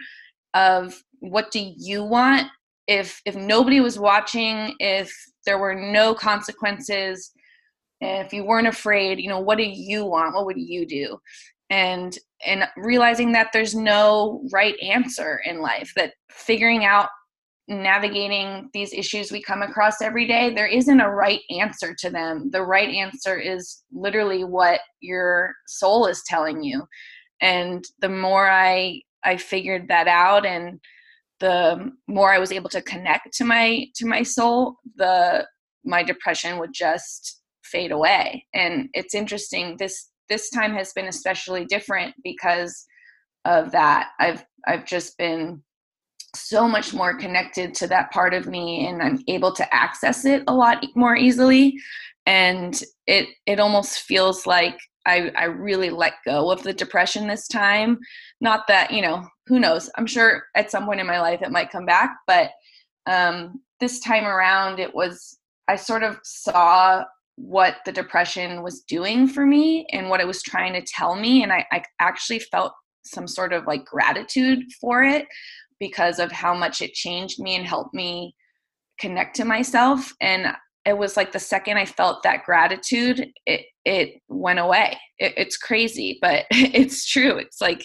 of 0.54 1.00
what 1.20 1.50
do 1.50 1.72
you 1.76 2.02
want? 2.02 2.48
If 2.86 3.20
if 3.24 3.36
nobody 3.36 3.80
was 3.80 3.98
watching 3.98 4.74
if 4.80 5.14
there 5.46 5.58
were 5.58 5.74
no 5.74 6.14
consequences 6.14 7.30
if 8.00 8.32
you 8.32 8.44
weren't 8.44 8.66
afraid 8.66 9.20
you 9.20 9.28
know 9.28 9.40
what 9.40 9.58
do 9.58 9.64
you 9.64 10.04
want? 10.04 10.34
What 10.34 10.46
would 10.46 10.58
you 10.58 10.86
do? 10.86 11.18
And 11.68 12.18
and 12.44 12.64
realizing 12.76 13.32
that 13.32 13.50
there's 13.52 13.74
no 13.74 14.42
right 14.52 14.74
answer 14.82 15.40
in 15.44 15.60
life 15.60 15.92
that 15.94 16.14
figuring 16.30 16.84
out 16.84 17.08
navigating 17.68 18.68
these 18.72 18.92
issues 18.92 19.30
we 19.30 19.40
come 19.40 19.62
across 19.62 20.02
every 20.02 20.26
day 20.26 20.52
there 20.52 20.66
isn't 20.66 21.00
a 21.00 21.08
right 21.08 21.40
answer 21.60 21.94
to 21.96 22.10
them. 22.10 22.50
The 22.50 22.62
right 22.62 22.88
answer 22.88 23.38
is 23.38 23.84
literally 23.92 24.42
what 24.42 24.80
your 25.00 25.54
soul 25.68 26.06
is 26.06 26.24
telling 26.26 26.64
you. 26.64 26.82
And 27.40 27.84
the 28.00 28.08
more 28.08 28.50
i 28.50 29.00
i 29.22 29.36
figured 29.36 29.86
that 29.88 30.08
out 30.08 30.44
and 30.44 30.80
the 31.40 31.90
more 32.06 32.32
I 32.32 32.38
was 32.38 32.52
able 32.52 32.68
to 32.70 32.82
connect 32.82 33.32
to 33.34 33.44
my 33.44 33.86
to 33.96 34.06
my 34.06 34.22
soul, 34.22 34.76
the 34.96 35.46
my 35.84 36.02
depression 36.02 36.58
would 36.58 36.72
just 36.72 37.40
fade 37.64 37.92
away. 37.92 38.46
And 38.54 38.88
it's 38.92 39.14
interesting 39.14 39.76
this 39.78 40.10
this 40.28 40.50
time 40.50 40.74
has 40.74 40.92
been 40.92 41.06
especially 41.06 41.64
different 41.64 42.14
because 42.22 42.86
of 43.44 43.72
that. 43.72 44.10
I've 44.18 44.44
I've 44.66 44.86
just 44.86 45.16
been 45.18 45.62
so 46.34 46.68
much 46.68 46.94
more 46.94 47.16
connected 47.16 47.74
to 47.74 47.86
that 47.88 48.12
part 48.12 48.34
of 48.34 48.46
me 48.46 48.86
and 48.86 49.02
I'm 49.02 49.18
able 49.26 49.52
to 49.54 49.74
access 49.74 50.24
it 50.24 50.44
a 50.46 50.54
lot 50.54 50.84
more 50.94 51.16
easily 51.16 51.76
and 52.26 52.80
it 53.06 53.28
it 53.46 53.58
almost 53.58 54.00
feels 54.00 54.46
like 54.46 54.78
I, 55.06 55.30
I 55.36 55.44
really 55.44 55.90
let 55.90 56.14
go 56.24 56.50
of 56.50 56.62
the 56.62 56.72
depression 56.72 57.26
this 57.26 57.48
time. 57.48 57.98
Not 58.40 58.66
that, 58.68 58.90
you 58.90 59.02
know, 59.02 59.26
who 59.46 59.58
knows? 59.58 59.90
I'm 59.96 60.06
sure 60.06 60.44
at 60.54 60.70
some 60.70 60.84
point 60.84 61.00
in 61.00 61.06
my 61.06 61.20
life 61.20 61.42
it 61.42 61.50
might 61.50 61.70
come 61.70 61.86
back, 61.86 62.16
but 62.26 62.50
um, 63.06 63.60
this 63.80 64.00
time 64.00 64.26
around 64.26 64.78
it 64.78 64.94
was, 64.94 65.38
I 65.68 65.76
sort 65.76 66.02
of 66.02 66.18
saw 66.22 67.04
what 67.36 67.76
the 67.86 67.92
depression 67.92 68.62
was 68.62 68.82
doing 68.82 69.26
for 69.26 69.46
me 69.46 69.86
and 69.92 70.10
what 70.10 70.20
it 70.20 70.26
was 70.26 70.42
trying 70.42 70.74
to 70.74 70.82
tell 70.82 71.16
me. 71.16 71.42
And 71.42 71.52
I, 71.52 71.64
I 71.72 71.82
actually 71.98 72.40
felt 72.40 72.72
some 73.04 73.26
sort 73.26 73.52
of 73.52 73.66
like 73.66 73.84
gratitude 73.84 74.64
for 74.80 75.02
it 75.02 75.26
because 75.78 76.18
of 76.18 76.30
how 76.30 76.54
much 76.54 76.82
it 76.82 76.92
changed 76.92 77.40
me 77.40 77.56
and 77.56 77.66
helped 77.66 77.94
me 77.94 78.34
connect 78.98 79.36
to 79.36 79.44
myself. 79.44 80.12
And 80.20 80.54
it 80.84 80.96
was 80.96 81.16
like 81.16 81.32
the 81.32 81.38
second 81.38 81.76
I 81.76 81.84
felt 81.84 82.22
that 82.22 82.44
gratitude, 82.44 83.32
it 83.46 83.66
it 83.84 84.20
went 84.28 84.58
away. 84.58 84.98
It, 85.18 85.34
it's 85.36 85.56
crazy, 85.56 86.18
but 86.20 86.46
it's 86.50 87.06
true. 87.06 87.36
It's 87.36 87.60
like 87.60 87.84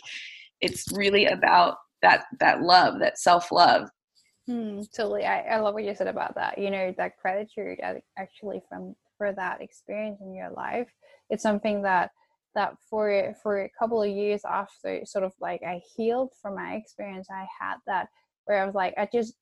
it's 0.62 0.86
really 0.94 1.26
about 1.26 1.76
that 2.02 2.26
that 2.40 2.62
love, 2.62 3.00
that 3.00 3.18
self 3.18 3.52
love. 3.52 3.90
Hmm, 4.48 4.82
totally. 4.96 5.26
I, 5.26 5.42
I 5.42 5.60
love 5.60 5.74
what 5.74 5.84
you 5.84 5.96
said 5.96 6.08
about 6.08 6.36
that. 6.36 6.58
You 6.60 6.70
know, 6.70 6.94
that 6.98 7.14
gratitude 7.22 7.80
actually 8.18 8.62
from 8.70 8.96
for 9.18 9.34
that 9.34 9.62
experience 9.62 10.20
in 10.22 10.34
your 10.36 10.52
life 10.52 10.90
it's 11.30 11.44
something 11.44 11.82
that 11.82 12.12
that 12.54 12.74
for 12.90 13.36
for 13.42 13.64
a 13.64 13.72
couple 13.78 14.02
of 14.02 14.10
years 14.10 14.42
after 14.46 15.02
sort 15.06 15.24
of 15.24 15.34
like 15.40 15.62
i 15.64 15.82
healed 15.96 16.32
from 16.42 16.56
my 16.56 16.76
experience 16.76 17.28
i 17.32 17.46
had 17.60 17.76
that 17.86 18.08
where 18.46 18.62
i 18.62 18.66
was 18.66 18.76
like 18.76 18.94
i 18.98 19.08
just 19.12 19.36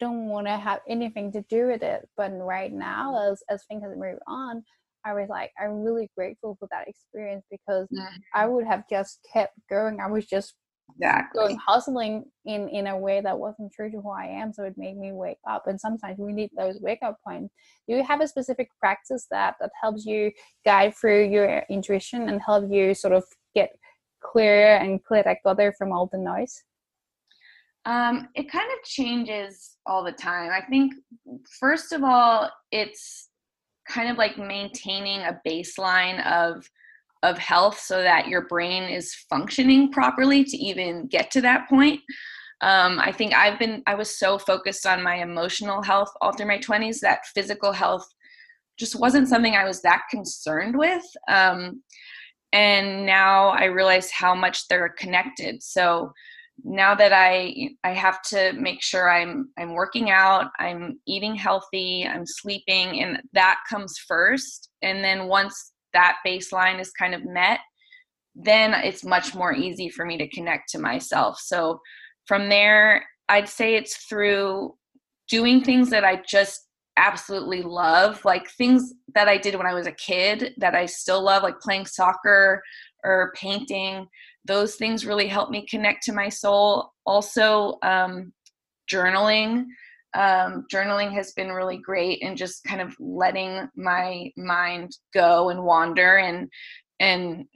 don't 0.00 0.28
want 0.28 0.46
to 0.46 0.56
have 0.56 0.80
anything 0.88 1.30
to 1.30 1.44
do 1.48 1.66
with 1.66 1.82
it 1.82 2.08
but 2.16 2.30
right 2.32 2.72
now 2.72 3.30
as 3.30 3.42
as 3.50 3.64
things 3.68 3.82
have 3.82 3.96
moved 3.96 4.20
on 4.26 4.62
I 5.04 5.14
was 5.14 5.28
like, 5.28 5.50
I'm 5.60 5.82
really 5.82 6.10
grateful 6.16 6.56
for 6.58 6.68
that 6.70 6.88
experience 6.88 7.44
because 7.50 7.88
mm-hmm. 7.92 8.16
I 8.34 8.46
would 8.46 8.66
have 8.66 8.84
just 8.88 9.18
kept 9.32 9.54
going. 9.68 10.00
I 10.00 10.06
was 10.08 10.26
just 10.26 10.54
exactly. 10.96 11.40
going 11.40 11.56
hustling 11.56 12.24
in 12.44 12.68
in 12.68 12.86
a 12.86 12.96
way 12.96 13.20
that 13.20 13.38
wasn't 13.38 13.72
true 13.72 13.90
to 13.90 14.00
who 14.00 14.10
I 14.10 14.26
am. 14.26 14.52
So 14.52 14.64
it 14.64 14.74
made 14.76 14.96
me 14.96 15.12
wake 15.12 15.38
up. 15.48 15.66
And 15.66 15.80
sometimes 15.80 16.18
we 16.18 16.32
need 16.32 16.50
those 16.56 16.80
wake 16.80 17.02
up 17.02 17.16
points. 17.26 17.52
Do 17.88 17.96
you 17.96 18.04
have 18.04 18.20
a 18.20 18.28
specific 18.28 18.68
practice 18.78 19.26
that 19.30 19.56
that 19.60 19.70
helps 19.80 20.04
you 20.04 20.30
guide 20.64 20.94
through 20.94 21.28
your 21.28 21.64
intuition 21.68 22.28
and 22.28 22.40
help 22.40 22.70
you 22.70 22.94
sort 22.94 23.14
of 23.14 23.24
get 23.54 23.70
clearer 24.22 24.76
and 24.76 25.02
clear 25.04 25.22
that 25.24 25.42
clutter 25.42 25.74
from 25.76 25.92
all 25.92 26.08
the 26.12 26.18
noise? 26.18 26.62
Um, 27.84 28.28
it 28.34 28.50
kind 28.50 28.70
of 28.72 28.84
changes 28.84 29.76
all 29.86 30.04
the 30.04 30.12
time. 30.12 30.50
I 30.50 30.64
think 30.68 30.94
first 31.58 31.92
of 31.92 32.04
all, 32.04 32.50
it's 32.70 33.28
kind 33.88 34.08
of 34.08 34.18
like 34.18 34.38
maintaining 34.38 35.20
a 35.20 35.40
baseline 35.46 36.24
of 36.26 36.68
of 37.24 37.38
health 37.38 37.78
so 37.78 38.02
that 38.02 38.26
your 38.26 38.48
brain 38.48 38.82
is 38.82 39.14
functioning 39.30 39.92
properly 39.92 40.42
to 40.42 40.56
even 40.56 41.06
get 41.06 41.30
to 41.30 41.40
that 41.40 41.68
point. 41.68 42.00
Um, 42.60 43.00
i 43.00 43.10
think 43.10 43.34
i've 43.34 43.58
been 43.58 43.82
i 43.88 43.94
was 43.96 44.16
so 44.16 44.38
focused 44.38 44.86
on 44.86 45.02
my 45.02 45.16
emotional 45.16 45.82
health 45.82 46.12
all 46.20 46.32
through 46.32 46.46
my 46.46 46.58
20s 46.58 47.00
that 47.00 47.26
physical 47.34 47.72
health 47.72 48.06
just 48.78 48.94
wasn't 48.94 49.26
something 49.26 49.56
i 49.56 49.64
was 49.64 49.82
that 49.82 50.02
concerned 50.10 50.78
with. 50.78 51.04
Um, 51.28 51.82
and 52.52 53.04
now 53.04 53.48
i 53.48 53.64
realize 53.64 54.12
how 54.12 54.34
much 54.34 54.68
they're 54.68 54.90
connected. 54.90 55.60
So 55.60 56.12
now 56.64 56.94
that 56.94 57.12
I 57.12 57.70
I 57.84 57.90
have 57.90 58.22
to 58.24 58.52
make 58.54 58.82
sure 58.82 59.10
I'm 59.10 59.50
I'm 59.58 59.74
working 59.74 60.10
out, 60.10 60.50
I'm 60.58 60.98
eating 61.06 61.34
healthy, 61.34 62.06
I'm 62.06 62.24
sleeping 62.26 63.02
and 63.02 63.20
that 63.32 63.60
comes 63.68 63.96
first 64.06 64.70
and 64.82 65.02
then 65.02 65.26
once 65.26 65.72
that 65.92 66.18
baseline 66.26 66.80
is 66.80 66.90
kind 66.92 67.14
of 67.14 67.24
met, 67.24 67.60
then 68.34 68.72
it's 68.74 69.04
much 69.04 69.34
more 69.34 69.54
easy 69.54 69.88
for 69.88 70.06
me 70.06 70.16
to 70.18 70.28
connect 70.28 70.70
to 70.70 70.78
myself. 70.78 71.38
So 71.38 71.80
from 72.26 72.48
there, 72.48 73.04
I'd 73.28 73.48
say 73.48 73.74
it's 73.74 73.96
through 74.06 74.74
doing 75.28 75.62
things 75.62 75.90
that 75.90 76.04
I 76.04 76.22
just 76.26 76.66
absolutely 76.96 77.62
love, 77.62 78.24
like 78.24 78.50
things 78.50 78.92
that 79.14 79.28
I 79.28 79.38
did 79.38 79.54
when 79.54 79.66
I 79.66 79.74
was 79.74 79.86
a 79.86 79.92
kid 79.92 80.54
that 80.58 80.74
I 80.74 80.86
still 80.86 81.22
love, 81.22 81.42
like 81.42 81.60
playing 81.60 81.86
soccer 81.86 82.62
or 83.04 83.32
painting 83.36 84.06
those 84.44 84.76
things 84.76 85.06
really 85.06 85.28
help 85.28 85.50
me 85.50 85.66
connect 85.66 86.02
to 86.04 86.12
my 86.12 86.28
soul. 86.28 86.92
Also 87.06 87.78
um, 87.82 88.32
journaling 88.90 89.66
um, 90.14 90.66
journaling 90.72 91.12
has 91.12 91.32
been 91.32 91.50
really 91.52 91.78
great 91.78 92.22
and 92.22 92.36
just 92.36 92.64
kind 92.64 92.80
of 92.80 92.94
letting 93.00 93.68
my 93.76 94.30
mind 94.36 94.90
go 95.14 95.48
and 95.48 95.62
wander 95.62 96.18
and 96.18 96.48
and 97.00 97.46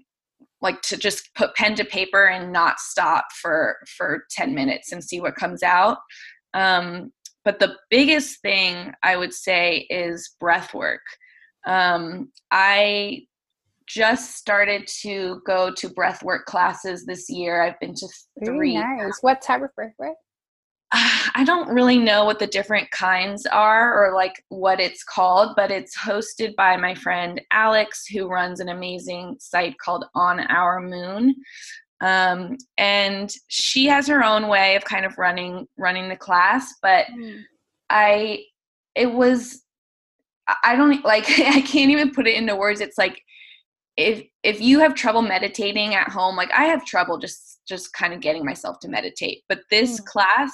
like 0.63 0.81
to 0.83 0.97
just 0.97 1.29
put 1.35 1.55
pen 1.55 1.75
to 1.75 1.85
paper 1.85 2.29
and 2.29 2.53
not 2.53 2.81
stop 2.81 3.27
for 3.41 3.77
for 3.97 4.25
10 4.31 4.55
minutes 4.55 4.93
and 4.93 5.05
see 5.05 5.21
what 5.21 5.37
comes 5.37 5.63
out. 5.63 5.99
Um, 6.55 7.13
but 7.45 7.61
the 7.61 7.77
biggest 7.91 8.41
thing 8.41 8.93
i 9.03 9.17
would 9.17 9.35
say 9.35 9.87
is 9.91 10.35
breath 10.41 10.73
work. 10.73 11.03
Um, 11.67 12.33
i 12.51 13.23
just 13.87 14.37
started 14.37 14.87
to 15.03 15.41
go 15.47 15.73
to 15.73 15.89
breathwork 15.89 16.45
classes 16.45 17.05
this 17.05 17.31
year. 17.31 17.63
I've 17.63 17.79
been 17.81 17.95
to 17.95 18.09
three. 18.45 18.75
Very 18.75 18.97
nice. 18.97 19.19
What 19.21 19.43
type 19.43 19.63
of 19.63 19.71
breathwork? 19.79 20.15
I 20.93 21.45
don't 21.45 21.69
really 21.69 21.99
know 21.99 22.25
what 22.25 22.39
the 22.39 22.47
different 22.47 22.91
kinds 22.91 23.47
are 23.47 23.95
or 23.95 24.15
like 24.15 24.43
what 24.49 24.81
it's 24.81 25.03
called, 25.03 25.55
but 25.57 25.71
it's 25.71 25.97
hosted 25.97 26.55
by 26.57 26.77
my 26.77 26.95
friend 26.95 27.41
Alex, 27.53 28.07
who 28.07 28.29
runs 28.29 28.61
an 28.61 28.69
amazing 28.69 29.37
site 29.41 29.77
called 29.79 30.05
On 30.15 30.41
Our 30.41 30.81
Moon. 30.81 31.35
Um, 32.03 32.57
and 32.77 33.33
she 33.49 33.87
has 33.87 34.07
her 34.07 34.23
own 34.23 34.49
way 34.49 34.77
of 34.77 34.85
kind 34.85 35.07
of 35.07 35.17
running 35.19 35.67
running 35.79 36.09
the 36.09 36.17
class, 36.17 36.75
but 36.83 37.07
mm. 37.07 37.41
I 37.89 38.45
it 38.95 39.13
was 39.13 39.63
I 40.63 40.77
don't 40.77 41.05
like 41.05 41.25
I 41.41 41.63
can't 41.63 41.91
even 41.91 42.13
put 42.13 42.27
it 42.27 42.37
into 42.37 42.55
words. 42.55 42.81
It's 42.81 42.99
like 42.99 43.21
if 43.97 44.25
if 44.43 44.61
you 44.61 44.79
have 44.79 44.95
trouble 44.95 45.23
meditating 45.23 45.95
at 45.95 46.09
home 46.09 46.37
like 46.37 46.51
i 46.53 46.65
have 46.65 46.85
trouble 46.85 47.19
just 47.19 47.61
just 47.67 47.93
kind 47.93 48.13
of 48.13 48.21
getting 48.21 48.45
myself 48.45 48.79
to 48.81 48.89
meditate 48.89 49.43
but 49.49 49.61
this 49.71 50.01
mm. 50.01 50.05
class 50.05 50.51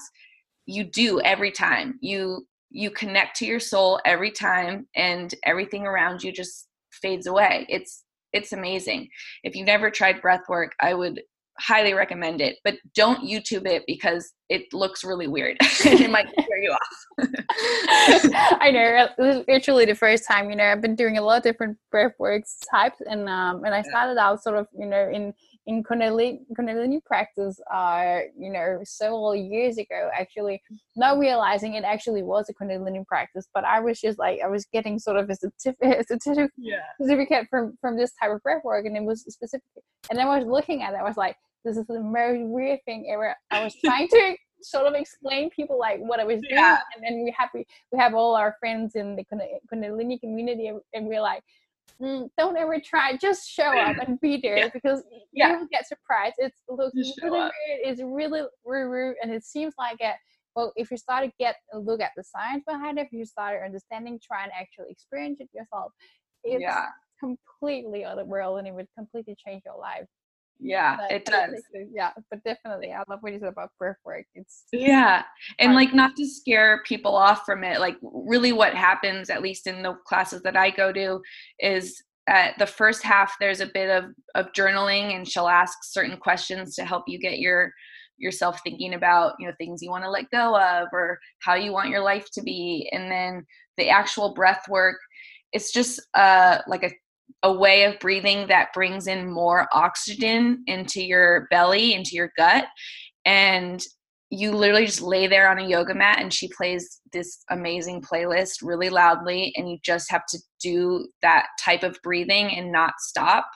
you 0.67 0.85
do 0.85 1.21
every 1.21 1.51
time. 1.51 1.99
You 2.01 2.47
you 2.71 2.91
connect 2.91 3.37
to 3.37 3.45
your 3.45 3.61
soul 3.61 4.01
every 4.07 4.31
time 4.31 4.87
and 4.97 5.35
everything 5.45 5.87
around 5.87 6.23
you 6.23 6.33
just 6.33 6.69
fades 6.91 7.27
away. 7.27 7.67
It's 7.69 8.05
it's 8.33 8.53
amazing. 8.53 9.09
If 9.45 9.55
you've 9.55 9.67
never 9.67 9.91
tried 9.91 10.23
breath 10.23 10.49
work 10.49 10.73
i 10.81 10.95
would 10.95 11.23
highly 11.59 11.95
recommend 11.95 12.41
it 12.41 12.57
but 12.65 12.75
don't 12.95 13.29
youtube 13.29 13.67
it 13.67 13.85
because 13.87 14.33
it 14.53 14.71
looks 14.75 15.03
really 15.03 15.27
weird. 15.27 15.57
And 15.87 16.01
it 16.01 16.11
might 16.11 16.29
scare 16.29 16.63
you 16.63 16.73
off. 16.73 18.59
I 18.61 18.71
know 18.71 19.09
this 19.17 19.37
is 19.37 19.45
literally 19.49 19.87
the 19.87 19.95
first 19.95 20.27
time 20.29 20.51
you 20.51 20.57
know 20.57 20.65
i've 20.65 20.83
been 20.83 20.95
doing 20.95 21.17
a 21.17 21.23
lot 21.23 21.39
of 21.39 21.43
different 21.43 21.79
breath 21.91 22.13
works 22.19 22.59
types 22.71 23.01
and 23.09 23.29
um 23.29 23.65
and 23.65 23.75
i 23.75 23.83
started 23.83 24.19
out 24.19 24.43
sort 24.43 24.57
of 24.59 24.67
you 24.79 24.87
know 24.87 25.09
in 25.11 25.33
in 25.67 25.83
kundalini, 25.83 26.41
kundalini 26.59 27.05
practice 27.05 27.61
uh 27.73 28.19
you 28.37 28.51
know 28.51 28.81
several 28.85 29.35
years 29.35 29.79
ago 29.79 30.11
actually 30.13 30.61
not 30.97 31.19
realizing 31.19 31.75
it 31.75 31.85
actually 31.85 32.23
was 32.23 32.49
a 32.49 32.55
kundalini 32.55 33.07
practice 33.07 33.47
but 33.55 33.65
i 33.65 33.79
was 33.79 34.01
just 34.01 34.19
like 34.19 34.41
i 34.45 34.49
was 34.49 34.67
getting 34.73 34.99
sort 34.99 35.17
of 35.17 35.31
a 35.31 35.37
certificate, 35.63 36.01
a 36.01 36.05
certificate, 36.05 36.51
yeah. 36.59 37.43
from 37.49 37.77
from 37.81 37.97
this 37.97 38.13
type 38.21 38.33
of 38.33 38.43
breath 38.43 38.63
work 38.65 38.87
and 38.87 38.97
it 38.97 39.03
was 39.03 39.23
specific 39.23 39.63
and 40.11 40.19
then 40.19 40.27
i 40.27 40.39
was 40.39 40.47
looking 40.47 40.83
at 40.83 40.95
it 40.95 41.01
i 41.01 41.05
was 41.05 41.17
like 41.17 41.37
this 41.65 41.77
is 41.77 41.87
the 41.87 42.01
most 42.01 42.41
weird 42.43 42.81
thing 42.85 43.09
ever. 43.13 43.35
I 43.51 43.65
was 43.65 43.75
trying 43.85 44.09
to 44.09 44.37
sort 44.63 44.87
of 44.87 44.95
explain 44.95 45.51
people 45.51 45.79
like 45.79 46.01
what 46.01 46.21
I 46.21 46.25
was 46.25 46.41
doing, 46.41 46.55
yeah. 46.55 46.79
and 46.95 47.05
then 47.05 47.25
we 47.25 47.35
have 47.37 47.51
we, 47.55 47.65
we 47.93 47.99
have 47.99 48.15
all 48.15 48.37
our 48.37 48.57
friends 48.61 48.95
in 48.95 49.17
the 49.17 49.25
Kundalini 49.73 50.21
community, 50.21 50.73
and 50.95 51.07
we're 51.07 51.21
like, 51.21 51.43
Mm, 52.01 52.29
don't 52.37 52.57
ever 52.57 52.81
try, 52.85 53.17
just 53.17 53.49
show 53.49 53.79
up 53.79 53.97
and 53.99 54.21
be 54.21 54.37
there 54.43 54.59
yeah. 54.59 54.69
because 54.73 55.03
yeah. 55.33 55.53
you 55.53 55.59
will 55.61 55.69
get 55.71 55.87
surprised. 55.87 56.35
It's 56.39 56.63
looks 56.69 56.95
really 57.23 57.39
weird, 57.39 57.51
it's 57.85 58.03
really 58.03 58.43
rude, 58.65 59.17
and 59.23 59.33
it 59.33 59.45
seems 59.45 59.75
like 59.79 59.97
it. 60.01 60.17
Well, 60.57 60.73
if 60.77 60.91
you 60.91 60.97
start 60.97 61.25
to 61.25 61.33
get 61.39 61.57
a 61.73 61.79
look 61.79 62.01
at 62.01 62.11
the 62.17 62.25
science 62.25 62.65
behind 62.67 62.99
it, 62.99 63.07
if 63.07 63.13
you 63.13 63.25
start 63.25 63.63
understanding, 63.65 64.21
try 64.23 64.43
and 64.43 64.53
actually 64.53 64.91
experience 64.91 65.39
it 65.41 65.49
yourself, 65.55 65.93
it's 66.45 66.61
yeah. 66.61 66.87
completely 67.21 68.05
other 68.05 68.25
world, 68.25 68.59
and 68.59 68.67
it 68.67 68.75
would 68.75 68.89
completely 68.97 69.37
change 69.47 69.63
your 69.65 69.79
life 69.79 70.07
yeah 70.63 70.97
but 70.97 71.11
it 71.11 71.25
does. 71.25 71.63
yeah 71.93 72.11
but 72.31 72.43
definitely 72.45 72.93
i 72.93 73.03
love 73.09 73.19
what 73.21 73.33
you 73.33 73.39
said 73.39 73.49
about 73.49 73.71
breath 73.79 73.97
work 74.05 74.25
it's 74.35 74.65
yeah 74.73 75.23
and 75.59 75.75
like 75.75 75.93
not 75.93 76.15
to 76.17 76.27
scare 76.27 76.83
people 76.87 77.15
off 77.15 77.45
from 77.45 77.65
it 77.65 77.81
like 77.81 77.97
really 78.03 78.53
what 78.53 78.75
happens 78.75 79.29
at 79.29 79.43
least 79.43 79.67
in 79.67 79.83
the 79.83 79.95
classes 80.07 80.41
that 80.43 80.57
i 80.57 80.71
go 80.71 80.93
to 80.93 81.21
is 81.59 82.03
at 82.29 82.57
the 82.59 82.67
first 82.67 83.03
half 83.03 83.35
there's 83.41 83.61
a 83.61 83.71
bit 83.75 83.91
of 83.91 84.05
of 84.37 84.53
journaling 84.53 85.17
and 85.17 85.29
she'll 85.29 85.49
ask 85.49 85.79
certain 85.83 86.17
questions 86.17 86.77
to 86.77 86.85
help 86.85 87.03
you 87.09 87.19
get 87.19 87.41
your 87.41 87.73
yourself 88.19 88.61
thinking 88.63 88.95
about 88.95 89.35
you 89.41 89.47
know 89.47 89.55
things 89.59 89.83
you 89.83 89.91
want 89.91 90.05
to 90.05 90.11
let 90.11 90.31
go 90.31 90.57
of 90.57 90.87
or 90.93 91.19
how 91.41 91.55
you 91.55 91.73
want 91.73 91.89
your 91.89 92.03
life 92.03 92.29
to 92.33 92.41
be 92.43 92.89
and 92.93 93.11
then 93.11 93.45
the 93.79 93.89
actual 93.89 94.33
breath 94.35 94.63
work 94.69 94.97
it's 95.53 95.73
just 95.73 96.01
uh 96.15 96.59
like 96.69 96.85
a 96.85 96.91
a 97.43 97.53
way 97.53 97.85
of 97.85 97.99
breathing 97.99 98.47
that 98.49 98.73
brings 98.73 99.07
in 99.07 99.31
more 99.31 99.69
oxygen 99.73 100.63
into 100.67 101.03
your 101.03 101.49
belly, 101.51 101.95
into 101.95 102.11
your 102.13 102.33
gut. 102.37 102.67
And 103.25 103.83
you 104.33 104.51
literally 104.53 104.87
just 104.87 105.03
lay 105.03 105.27
there 105.27 105.51
on 105.51 105.59
a 105.59 105.69
yoga 105.69 105.95
mat 105.95 106.19
and 106.19 106.33
she 106.33 106.49
plays 106.49 107.01
this 107.13 107.45
amazing 107.51 108.01
playlist 108.01 108.63
really 108.63 108.89
loudly 108.89 109.53
and 109.57 109.69
you 109.71 109.77
just 109.85 110.11
have 110.11 110.25
to 110.27 110.39
do 110.59 111.07
that 111.21 111.49
type 111.61 111.83
of 111.83 111.99
breathing 112.03 112.51
and 112.57 112.73
not 112.73 112.95
stop 112.99 113.47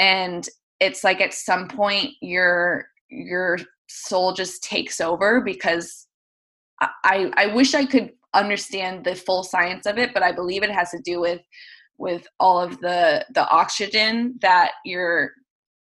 and 0.00 0.48
it's 0.80 1.04
like 1.04 1.20
at 1.20 1.32
some 1.32 1.68
point 1.68 2.10
your 2.20 2.84
your 3.10 3.58
soul 3.88 4.32
just 4.32 4.62
takes 4.64 5.00
over 5.00 5.40
because 5.40 6.08
i 7.04 7.30
i 7.36 7.46
wish 7.54 7.74
i 7.74 7.86
could 7.86 8.10
understand 8.34 9.04
the 9.04 9.14
full 9.14 9.44
science 9.44 9.86
of 9.86 9.98
it 9.98 10.12
but 10.12 10.22
i 10.24 10.32
believe 10.32 10.64
it 10.64 10.70
has 10.70 10.90
to 10.90 11.00
do 11.04 11.20
with 11.20 11.40
with 11.98 12.26
all 12.40 12.60
of 12.60 12.80
the 12.80 13.24
the 13.34 13.48
oxygen 13.48 14.38
that 14.40 14.72
you're 14.84 15.32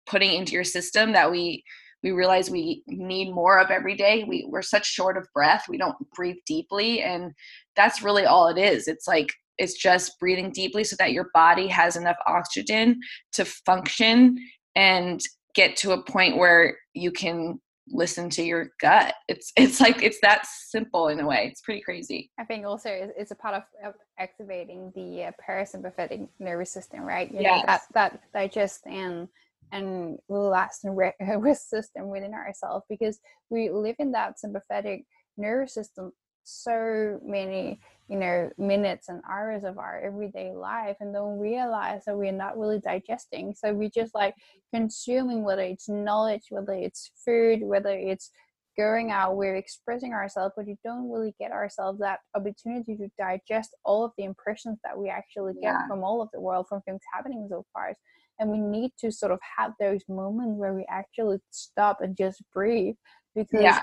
putting 0.05 0.33
into 0.33 0.53
your 0.53 0.63
system 0.63 1.13
that 1.13 1.31
we 1.31 1.63
we 2.03 2.11
realize 2.11 2.49
we 2.49 2.83
need 2.87 3.33
more 3.33 3.59
of 3.59 3.69
every 3.69 3.95
day. 3.95 4.23
We 4.27 4.45
we're 4.49 4.61
such 4.61 4.85
short 4.85 5.17
of 5.17 5.27
breath. 5.33 5.65
We 5.69 5.77
don't 5.77 5.95
breathe 6.15 6.37
deeply 6.45 7.01
and 7.01 7.31
that's 7.75 8.01
really 8.01 8.25
all 8.25 8.47
it 8.47 8.57
is. 8.57 8.87
It's 8.87 9.07
like 9.07 9.31
it's 9.57 9.75
just 9.75 10.19
breathing 10.19 10.51
deeply 10.51 10.83
so 10.83 10.95
that 10.97 11.11
your 11.11 11.29
body 11.33 11.67
has 11.67 11.95
enough 11.95 12.17
oxygen 12.25 12.99
to 13.33 13.45
function 13.45 14.37
and 14.75 15.21
get 15.53 15.75
to 15.77 15.91
a 15.91 16.03
point 16.03 16.37
where 16.37 16.77
you 16.93 17.11
can 17.11 17.59
listen 17.91 18.29
to 18.31 18.43
your 18.43 18.71
gut. 18.79 19.13
It's 19.27 19.51
it's 19.57 19.79
like 19.79 20.03
it's 20.03 20.19
that 20.21 20.45
simple 20.45 21.09
in 21.09 21.19
a 21.19 21.25
way. 21.25 21.47
It's 21.51 21.61
pretty 21.61 21.81
crazy. 21.81 22.31
I 22.39 22.43
think 22.45 22.65
also 22.65 22.89
it's 22.89 23.31
a 23.31 23.35
part 23.35 23.55
of, 23.55 23.63
of 23.85 23.93
activating 24.19 24.91
the 24.95 25.25
uh, 25.25 25.31
parasympathetic 25.47 26.27
nervous 26.39 26.71
system 26.71 27.01
right? 27.01 27.31
You 27.31 27.41
yes. 27.41 27.65
that 27.65 27.81
that 27.93 28.21
digest 28.33 28.85
and 28.85 29.27
and 29.71 30.17
relax 30.27 30.83
and 30.83 30.97
re- 30.97 31.13
system 31.55 32.09
within 32.09 32.33
ourselves 32.33 32.85
because 32.89 33.19
we 33.49 33.69
live 33.69 33.95
in 33.99 34.11
that 34.11 34.39
sympathetic 34.39 35.05
nervous 35.37 35.73
system 35.73 36.11
so 36.43 37.19
many 37.23 37.79
you 38.07 38.17
know 38.17 38.49
minutes 38.57 39.07
and 39.07 39.21
hours 39.29 39.63
of 39.63 39.77
our 39.77 40.01
everyday 40.01 40.51
life 40.51 40.97
and 40.99 41.13
don't 41.13 41.39
realize 41.39 42.01
that 42.05 42.17
we're 42.17 42.31
not 42.31 42.57
really 42.57 42.79
digesting. 42.79 43.53
So 43.55 43.73
we're 43.73 43.89
just 43.89 44.13
like 44.13 44.35
consuming 44.73 45.43
whether 45.43 45.61
it's 45.61 45.87
knowledge 45.87 46.43
whether 46.49 46.73
it's 46.73 47.11
food 47.23 47.61
whether 47.63 47.91
it's 47.97 48.29
going 48.77 49.11
out 49.11 49.35
we're 49.35 49.55
expressing 49.55 50.13
ourselves 50.13 50.53
but 50.55 50.65
you 50.65 50.77
don't 50.83 51.09
really 51.11 51.35
get 51.39 51.51
ourselves 51.51 51.99
that 51.99 52.19
opportunity 52.35 52.95
to 52.95 53.09
digest 53.19 53.75
all 53.83 54.05
of 54.05 54.11
the 54.17 54.23
impressions 54.23 54.79
that 54.83 54.97
we 54.97 55.09
actually 55.09 55.53
get 55.53 55.73
yeah. 55.73 55.87
from 55.87 56.03
all 56.03 56.21
of 56.21 56.29
the 56.33 56.39
world 56.39 56.65
from 56.69 56.81
things 56.81 57.01
happening 57.13 57.47
so 57.49 57.65
far. 57.73 57.93
And 58.39 58.49
we 58.49 58.59
need 58.59 58.91
to 58.99 59.11
sort 59.11 59.31
of 59.31 59.39
have 59.57 59.73
those 59.79 60.01
moments 60.09 60.57
where 60.57 60.73
we 60.73 60.85
actually 60.89 61.39
stop 61.51 61.99
and 62.01 62.17
just 62.17 62.41
breathe 62.53 62.95
because 63.35 63.61
yeah 63.61 63.79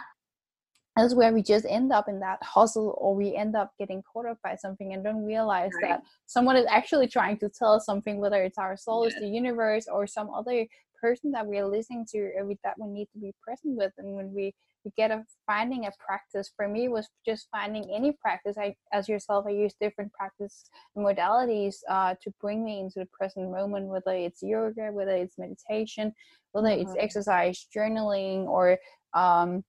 that's 0.98 1.14
where 1.14 1.32
we 1.32 1.42
just 1.42 1.64
end 1.68 1.92
up 1.92 2.08
in 2.08 2.18
that 2.20 2.42
hustle 2.42 2.96
or 2.98 3.14
we 3.14 3.36
end 3.36 3.54
up 3.54 3.72
getting 3.78 4.02
caught 4.02 4.26
up 4.26 4.38
by 4.42 4.56
something 4.56 4.92
and 4.92 5.04
don't 5.04 5.24
realize 5.24 5.70
right. 5.80 5.90
that 5.90 6.02
someone 6.26 6.56
is 6.56 6.66
actually 6.68 7.06
trying 7.06 7.38
to 7.38 7.48
tell 7.48 7.74
us 7.74 7.86
something 7.86 8.18
whether 8.18 8.42
it's 8.42 8.58
our 8.58 8.76
soul 8.76 9.04
yes. 9.04 9.14
the 9.20 9.28
universe 9.28 9.86
or 9.86 10.06
some 10.06 10.28
other 10.34 10.66
person 11.00 11.30
that 11.30 11.46
we're 11.46 11.66
listening 11.66 12.04
to 12.08 12.18
or 12.18 12.52
that 12.64 12.74
we 12.78 12.88
need 12.88 13.08
to 13.12 13.18
be 13.20 13.32
present 13.40 13.76
with 13.76 13.92
and 13.98 14.14
when 14.14 14.32
we 14.34 14.52
we 14.84 14.92
get 14.96 15.10
a 15.10 15.24
finding 15.46 15.86
a 15.86 15.90
practice 16.04 16.50
for 16.56 16.68
me 16.68 16.88
was 16.88 17.08
just 17.26 17.48
finding 17.50 17.88
any 17.94 18.12
practice 18.20 18.56
i 18.58 18.74
as 18.92 19.08
yourself 19.08 19.44
i 19.46 19.50
use 19.50 19.74
different 19.80 20.12
practice 20.12 20.64
modalities 20.96 21.76
uh, 21.88 22.14
to 22.22 22.32
bring 22.40 22.64
me 22.64 22.80
into 22.80 23.00
the 23.00 23.08
present 23.12 23.50
moment 23.50 23.86
whether 23.86 24.12
it's 24.12 24.42
yoga 24.42 24.90
whether 24.92 25.14
it's 25.14 25.38
meditation 25.38 26.12
whether 26.52 26.68
mm-hmm. 26.68 26.82
it's 26.82 26.96
exercise 26.98 27.66
journaling 27.74 28.46
or 28.46 28.78
um, 29.14 29.64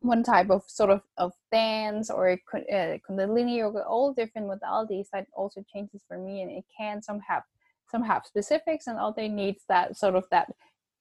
one 0.00 0.22
type 0.22 0.50
of 0.50 0.62
sort 0.66 0.90
of, 0.90 1.02
of 1.16 1.32
dance 1.50 2.10
or 2.10 2.38
uh, 2.54 2.96
kundalini 3.08 3.58
yoga 3.58 3.82
all 3.84 4.12
different 4.12 4.48
modalities 4.48 5.06
that 5.12 5.26
also 5.36 5.64
changes 5.72 6.02
for 6.06 6.18
me 6.18 6.42
and 6.42 6.50
it 6.50 6.64
can 6.76 7.02
some 7.02 7.20
have 7.20 7.42
some 7.90 8.02
have 8.02 8.22
specifics 8.24 8.86
and 8.86 8.98
all 8.98 9.10
other 9.10 9.28
needs 9.28 9.64
that 9.68 9.96
sort 9.96 10.14
of 10.14 10.24
that 10.30 10.52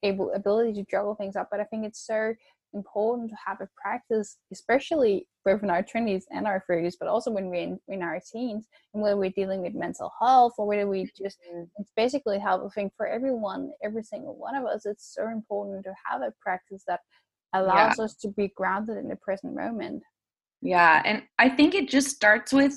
able 0.03 0.31
ability 0.33 0.73
to 0.73 0.85
juggle 0.89 1.15
things 1.15 1.35
up 1.35 1.47
but 1.51 1.59
i 1.59 1.63
think 1.63 1.85
it's 1.85 2.05
so 2.05 2.33
important 2.73 3.29
to 3.29 3.35
have 3.45 3.61
a 3.61 3.69
practice 3.81 4.37
especially 4.51 5.25
both 5.45 5.63
in 5.63 5.69
our 5.69 5.83
20s 5.83 6.23
and 6.31 6.45
our 6.45 6.63
30s 6.69 6.95
but 6.99 7.07
also 7.07 7.31
when 7.31 7.49
we're 7.49 7.55
in, 7.61 7.79
in 7.87 8.01
our 8.01 8.19
teens 8.19 8.67
and 8.93 9.01
whether 9.01 9.15
we're 9.15 9.29
dealing 9.29 9.61
with 9.61 9.73
mental 9.73 10.11
health 10.19 10.53
or 10.57 10.67
whether 10.67 10.87
we 10.87 11.09
just 11.17 11.37
mm-hmm. 11.49 11.63
it's 11.77 11.91
basically 11.95 12.39
helping 12.39 12.91
for 12.97 13.07
everyone 13.07 13.71
every 13.83 14.03
single 14.03 14.35
one 14.35 14.55
of 14.55 14.65
us 14.65 14.85
it's 14.85 15.13
so 15.15 15.29
important 15.29 15.83
to 15.83 15.93
have 16.05 16.21
a 16.21 16.33
practice 16.41 16.83
that 16.87 16.99
allows 17.53 17.95
yeah. 17.97 18.05
us 18.05 18.15
to 18.15 18.29
be 18.29 18.51
grounded 18.55 18.97
in 18.97 19.07
the 19.07 19.15
present 19.17 19.55
moment. 19.55 20.03
Yeah 20.61 21.03
and 21.05 21.21
i 21.37 21.47
think 21.47 21.75
it 21.75 21.87
just 21.87 22.09
starts 22.09 22.51
with 22.51 22.73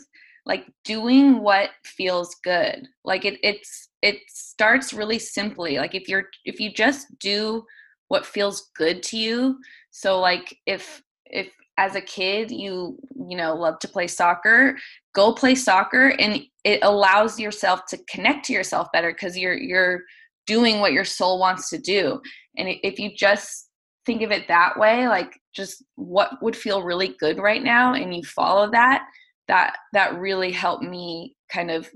like 0.46 0.66
doing 0.84 1.42
what 1.42 1.70
feels 1.84 2.34
good. 2.42 2.88
Like 3.04 3.24
it 3.24 3.38
it's 3.42 3.88
it 4.02 4.16
starts 4.28 4.92
really 4.92 5.18
simply 5.18 5.76
like 5.78 5.94
if 5.94 6.08
you're 6.08 6.24
if 6.44 6.58
you 6.58 6.72
just 6.72 7.06
do 7.18 7.64
what 8.08 8.26
feels 8.26 8.70
good 8.76 9.02
to 9.04 9.16
you 9.16 9.58
so 9.90 10.18
like 10.18 10.56
if 10.66 11.02
if 11.26 11.52
as 11.78 11.94
a 11.94 12.00
kid 12.00 12.50
you 12.50 12.98
you 13.28 13.36
know 13.36 13.54
love 13.54 13.78
to 13.78 13.88
play 13.88 14.06
soccer 14.06 14.76
go 15.14 15.32
play 15.32 15.54
soccer 15.54 16.08
and 16.18 16.42
it 16.64 16.80
allows 16.82 17.38
yourself 17.38 17.86
to 17.86 17.98
connect 18.08 18.44
to 18.46 18.52
yourself 18.52 18.88
better 18.92 19.12
because 19.12 19.38
you're 19.38 19.56
you're 19.56 20.02
doing 20.46 20.80
what 20.80 20.92
your 20.92 21.04
soul 21.04 21.38
wants 21.38 21.70
to 21.70 21.78
do. 21.78 22.20
And 22.56 22.68
if 22.82 22.98
you 22.98 23.10
just 23.14 23.69
think 24.10 24.22
of 24.22 24.32
it 24.32 24.48
that 24.48 24.76
way 24.76 25.06
like 25.06 25.38
just 25.54 25.84
what 25.94 26.30
would 26.42 26.56
feel 26.56 26.82
really 26.82 27.14
good 27.20 27.38
right 27.38 27.62
now 27.62 27.94
and 27.94 28.12
you 28.12 28.24
follow 28.24 28.68
that 28.68 29.06
that 29.46 29.76
that 29.92 30.18
really 30.18 30.50
helped 30.50 30.82
me 30.82 31.36
kind 31.48 31.70
of 31.70 31.88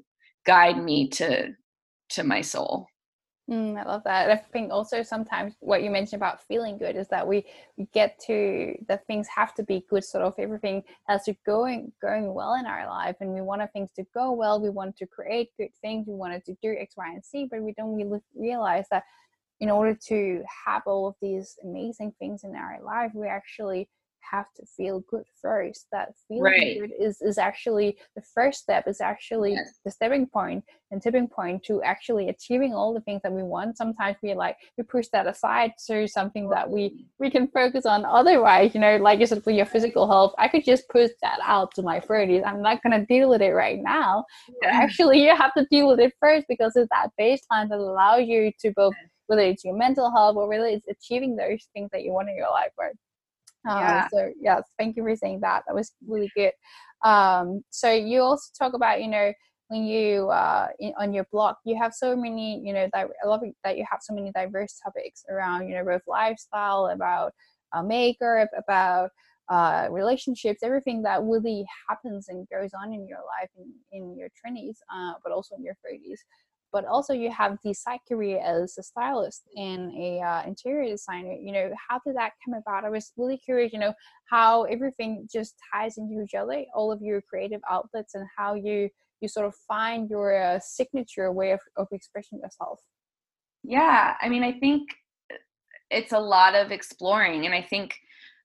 guide 0.46 0.79
me 0.79 1.09
to 1.09 1.48
to 2.11 2.22
my 2.22 2.40
soul. 2.40 2.87
Mm, 3.50 3.77
i 3.77 3.85
love 3.85 4.03
that. 4.05 4.31
I 4.31 4.37
think 4.37 4.72
also 4.72 5.03
sometimes 5.03 5.55
what 5.59 5.83
you 5.83 5.90
mentioned 5.90 6.22
about 6.22 6.46
feeling 6.46 6.79
good 6.79 6.96
is 6.96 7.09
that 7.09 7.27
we, 7.27 7.44
get 7.92 8.18
to 8.27 8.74
that 8.88 9.05
things 9.09 9.27
have 9.27 9.53
to 9.55 9.64
be 9.64 9.85
good 9.90 10.05
sort 10.05 10.24
of 10.24 10.33
everything 10.38 10.83
has 11.09 11.24
to 11.24 11.35
going 11.44 11.92
going 12.00 12.33
well 12.33 12.55
in 12.55 12.66
our 12.66 12.87
life 12.88 13.16
and 13.20 13.35
we 13.35 13.40
want 13.40 13.61
things 13.72 13.90
to 13.96 14.05
go 14.14 14.31
well 14.31 14.61
we 14.61 14.70
want 14.70 14.96
to 14.96 15.07
create 15.07 15.48
good 15.59 15.74
things 15.81 16.07
we 16.07 16.14
wanted 16.14 16.44
to 16.44 16.55
do 16.62 16.74
x 16.79 16.94
y 16.96 17.09
and 17.12 17.24
z 17.24 17.48
but 17.50 17.61
we 17.61 17.72
don't 17.77 17.96
really 17.96 18.20
realize 18.37 18.87
that 18.92 19.03
in 19.61 19.71
order 19.71 19.97
to 20.09 20.43
have 20.67 20.83
all 20.87 21.07
of 21.07 21.14
these 21.23 21.57
amazing 21.64 22.12
things 22.19 22.45
in 22.45 22.55
our 22.57 22.79
life, 22.83 23.12
we 23.14 23.29
actually 23.29 23.88
have 24.31 24.47
to 24.57 24.64
feel 24.67 25.03
good 25.09 25.25
first. 25.40 25.87
That 25.93 26.14
feeling 26.29 26.43
right. 26.43 26.81
good 26.81 26.93
is, 26.99 27.21
is 27.21 27.38
actually 27.38 27.99
the 28.17 28.23
first 28.35 28.62
step, 28.62 28.88
is 28.88 29.01
actually 29.01 29.53
yes. 29.53 29.79
the 29.85 29.90
stepping 29.90 30.27
point 30.27 30.64
and 30.90 31.01
tipping 31.01 31.29
point 31.29 31.62
to 31.64 31.83
actually 31.83 32.29
achieving 32.29 32.75
all 32.75 32.95
the 32.95 33.01
things 33.01 33.23
that 33.23 33.33
we 33.33 33.43
want. 33.43 33.77
Sometimes 33.77 34.17
we 34.23 34.35
like 34.35 34.57
we 34.79 34.85
push 34.85 35.07
that 35.12 35.27
aside 35.27 35.73
to 35.87 36.07
something 36.07 36.49
that 36.51 36.69
we 36.69 37.07
we 37.19 37.31
can 37.31 37.49
focus 37.49 37.87
on 37.87 38.05
otherwise, 38.05 38.75
you 38.75 38.81
know, 38.81 38.97
like 38.97 39.21
you 39.21 39.27
said 39.27 39.43
for 39.43 39.51
your 39.51 39.67
physical 39.67 40.07
health, 40.07 40.35
I 40.38 40.49
could 40.49 40.64
just 40.64 40.88
push 40.88 41.11
that 41.23 41.38
out 41.43 41.75
to 41.75 41.83
my 41.83 42.01
30s. 42.01 42.43
I'm 42.47 42.62
not 42.62 42.83
gonna 42.83 43.05
deal 43.07 43.29
with 43.29 43.43
it 43.43 43.53
right 43.53 43.81
now. 43.81 44.25
Yeah. 44.62 44.71
actually 44.73 45.23
you 45.23 45.35
have 45.35 45.55
to 45.55 45.67
deal 45.71 45.88
with 45.88 46.01
it 46.01 46.12
first 46.21 46.47
because 46.49 46.73
it's 46.77 46.88
that 46.90 47.11
baseline 47.21 47.69
that 47.69 47.79
allows 47.79 48.27
you 48.27 48.53
to 48.61 48.73
both 48.75 48.95
whether 49.26 49.42
it's 49.42 49.64
your 49.64 49.76
mental 49.76 50.10
health 50.10 50.37
or 50.37 50.48
whether 50.48 50.66
it's 50.66 50.87
achieving 50.88 51.37
those 51.37 51.66
things 51.72 51.90
that 51.92 52.02
you 52.02 52.12
want 52.12 52.28
in 52.28 52.37
your 52.37 52.50
life 52.50 52.70
right? 52.78 52.94
Um, 53.66 53.80
yeah. 53.80 54.08
so 54.12 54.30
yes 54.40 54.62
thank 54.78 54.96
you 54.96 55.02
for 55.02 55.16
saying 55.16 55.40
that. 55.40 55.62
That 55.66 55.74
was 55.74 55.92
really 56.06 56.30
good. 56.37 56.52
Um, 57.04 57.62
so 57.70 57.90
you 57.90 58.20
also 58.20 58.50
talk 58.58 58.74
about 58.74 59.02
you 59.02 59.08
know 59.08 59.32
when 59.68 59.84
you 59.84 60.28
uh, 60.30 60.68
in, 60.78 60.92
on 60.98 61.12
your 61.12 61.26
blog 61.32 61.56
you 61.64 61.76
have 61.80 61.92
so 61.92 62.16
many 62.16 62.60
you 62.64 62.72
know 62.72 62.88
that 62.92 63.08
i 63.22 63.26
love 63.26 63.40
that 63.64 63.76
you 63.76 63.84
have 63.90 64.00
so 64.02 64.14
many 64.14 64.30
diverse 64.32 64.78
topics 64.82 65.24
around 65.28 65.68
you 65.68 65.74
know 65.74 65.84
both 65.84 66.02
lifestyle 66.06 66.87
about 66.87 67.32
uh, 67.72 67.82
makeup 67.82 68.48
about 68.56 69.10
uh, 69.50 69.88
relationships 69.90 70.62
everything 70.62 71.02
that 71.02 71.22
really 71.22 71.66
happens 71.88 72.28
and 72.28 72.46
goes 72.48 72.70
on 72.72 72.94
in 72.94 73.06
your 73.06 73.18
life 73.18 73.50
in, 73.58 73.70
in 73.92 74.16
your 74.16 74.28
20s 74.28 74.76
uh, 74.94 75.12
but 75.22 75.32
also 75.32 75.54
in 75.56 75.62
your 75.62 75.76
30s 75.87 76.20
but 76.74 76.84
also 76.84 77.12
you 77.14 77.30
have 77.30 77.56
the 77.62 77.72
side 77.72 78.00
career 78.06 78.40
as 78.44 78.76
a 78.76 78.82
stylist 78.82 79.42
and 79.56 79.94
a 79.96 80.20
uh, 80.20 80.42
interior 80.44 80.90
designer 80.90 81.32
you 81.32 81.52
know 81.52 81.70
how 81.88 82.00
did 82.04 82.16
that 82.16 82.32
come 82.44 82.54
about? 82.54 82.84
I 82.84 82.90
was 82.90 83.12
really 83.16 83.38
curious 83.38 83.72
you 83.72 83.78
know 83.78 83.94
how 84.28 84.64
everything 84.64 85.26
just 85.32 85.54
ties 85.72 85.96
into 85.96 86.20
each 86.20 86.34
other 86.34 86.64
all 86.74 86.90
of 86.92 87.00
your 87.00 87.22
creative 87.22 87.60
outlets 87.70 88.14
and 88.14 88.26
how 88.37 88.54
you 88.54 88.90
you 89.20 89.28
sort 89.28 89.46
of 89.46 89.54
find 89.68 90.10
your 90.10 90.37
uh, 90.37 90.58
signature 90.60 91.32
way 91.32 91.52
of, 91.52 91.60
of 91.76 91.87
expressing 91.92 92.40
yourself. 92.40 92.80
Yeah 93.62 94.16
i 94.20 94.28
mean 94.28 94.42
i 94.42 94.52
think 94.58 94.82
it's 95.90 96.12
a 96.12 96.18
lot 96.18 96.54
of 96.56 96.72
exploring 96.72 97.46
and 97.46 97.54
i 97.54 97.62
think 97.62 97.94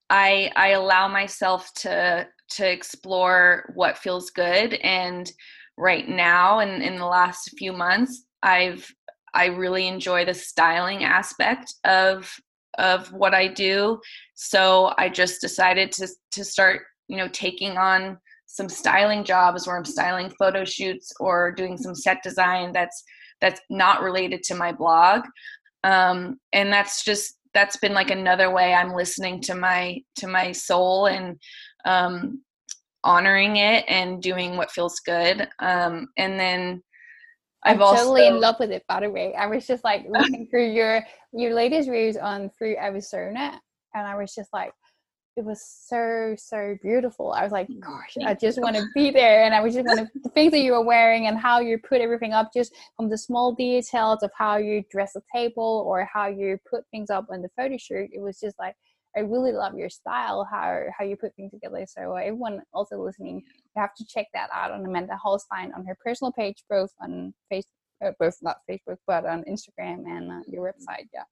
i 0.09 0.51
i 0.55 0.69
allow 0.69 1.07
myself 1.07 1.73
to 1.73 2.27
to 2.57 2.71
explore 2.71 3.71
what 3.75 3.97
feels 3.97 4.29
good 4.29 4.75
and 4.75 5.31
right 5.79 6.09
now 6.09 6.59
and 6.59 6.83
in 6.83 6.97
the 6.97 7.05
last 7.05 7.57
few 7.57 7.71
months 7.71 8.25
i've 8.43 8.93
i 9.33 9.45
really 9.45 9.87
enjoy 9.87 10.25
the 10.25 10.33
styling 10.33 11.03
aspect 11.03 11.73
of 11.85 12.31
of 12.77 13.11
what 13.11 13.33
i 13.33 13.47
do. 13.47 13.99
So 14.35 14.93
i 14.97 15.09
just 15.09 15.41
decided 15.41 15.91
to 15.93 16.07
to 16.31 16.43
start 16.43 16.81
you 17.07 17.17
know 17.17 17.29
taking 17.29 17.77
on 17.77 18.17
some 18.45 18.69
styling 18.69 19.23
jobs 19.23 19.65
where 19.65 19.77
i'm 19.77 19.85
styling 19.85 20.31
photo 20.37 20.65
shoots 20.65 21.11
or 21.19 21.51
doing 21.51 21.77
some 21.77 21.95
set 21.95 22.21
design 22.23 22.71
that's 22.73 23.03
that's 23.41 23.61
not 23.69 24.01
related 24.01 24.43
to 24.43 24.55
my 24.55 24.73
blog. 24.73 25.21
Um, 25.85 26.41
and 26.51 26.73
that's 26.73 27.05
just 27.05 27.37
that's 27.53 27.77
been 27.77 27.93
like 27.93 28.11
another 28.11 28.51
way 28.51 28.73
i'm 28.73 28.93
listening 28.93 29.41
to 29.41 29.55
my 29.55 29.97
to 30.17 30.27
my 30.27 30.51
soul 30.51 31.07
and 31.07 31.39
um, 31.85 32.41
honoring 33.03 33.57
it 33.57 33.85
and 33.87 34.21
doing 34.21 34.57
what 34.57 34.71
feels 34.71 34.99
good. 34.99 35.47
Um, 35.59 36.09
and 36.17 36.39
then 36.39 36.83
I've 37.63 37.77
I'm 37.77 37.81
also 37.81 37.97
totally 37.97 38.27
in 38.27 38.39
love 38.39 38.55
with 38.59 38.71
it. 38.71 38.83
By 38.87 39.01
the 39.01 39.09
way, 39.09 39.33
I 39.35 39.47
was 39.47 39.67
just 39.67 39.83
like 39.83 40.05
looking 40.09 40.47
through 40.47 40.71
your 40.71 41.05
your 41.33 41.53
latest 41.53 41.89
views 41.89 42.17
on 42.17 42.49
Through 42.57 42.77
Arizona, 42.77 43.59
and 43.93 44.07
I 44.07 44.15
was 44.15 44.33
just 44.33 44.51
like, 44.53 44.71
it 45.39 45.45
was 45.45 45.61
so 45.87 46.35
so 46.37 46.77
beautiful 46.81 47.31
i 47.31 47.43
was 47.43 47.51
like 47.51 47.67
Mm, 47.69 47.79
gosh 47.79 48.17
i 48.25 48.33
just 48.33 48.61
want 48.61 48.75
to 48.75 48.85
be 48.93 49.09
there 49.09 49.45
and 49.45 49.55
i 49.55 49.61
was 49.61 49.73
just 49.73 49.85
want 49.85 49.99
to 49.99 50.07
the 50.21 50.29
things 50.29 50.51
that 50.51 50.59
you 50.59 50.73
were 50.73 50.83
wearing 50.83 51.27
and 51.27 51.37
how 51.37 51.59
you 51.59 51.77
put 51.77 52.01
everything 52.01 52.33
up 52.33 52.51
just 52.53 52.73
from 52.97 53.09
the 53.09 53.17
small 53.17 53.53
details 53.53 54.21
of 54.21 54.31
how 54.37 54.57
you 54.57 54.83
dress 54.91 55.15
a 55.15 55.21
table 55.33 55.85
or 55.87 56.07
how 56.11 56.27
you 56.27 56.57
put 56.69 56.83
things 56.91 57.09
up 57.09 57.25
on 57.31 57.41
the 57.41 57.49
photo 57.55 57.77
shoot 57.77 58.09
it 58.11 58.21
was 58.21 58.39
just 58.39 58.59
like 58.59 58.75
i 59.19 59.23
really 59.33 59.51
love 59.51 59.75
your 59.75 59.89
style 59.89 60.47
how 60.49 60.79
how 60.97 61.05
you 61.05 61.15
put 61.15 61.35
things 61.35 61.51
together 61.51 61.85
so 61.87 62.15
everyone 62.15 62.61
also 62.73 62.97
listening 63.03 63.37
you 63.37 63.81
have 63.81 63.93
to 63.95 64.05
check 64.07 64.27
that 64.33 64.49
out 64.53 64.71
on 64.71 64.85
amanda 64.85 65.15
holstein 65.17 65.71
on 65.75 65.85
her 65.85 65.97
personal 66.03 66.31
page 66.31 66.63
both 66.69 66.91
on 67.01 67.33
facebook 67.51 67.63
uh, 68.05 68.11
both 68.19 68.37
not 68.41 68.57
facebook 68.69 68.97
but 69.07 69.25
on 69.25 69.43
instagram 69.43 70.05
and 70.07 70.31
uh, 70.31 70.41
your 70.47 70.63
website 70.63 71.07
yeah 71.13 71.23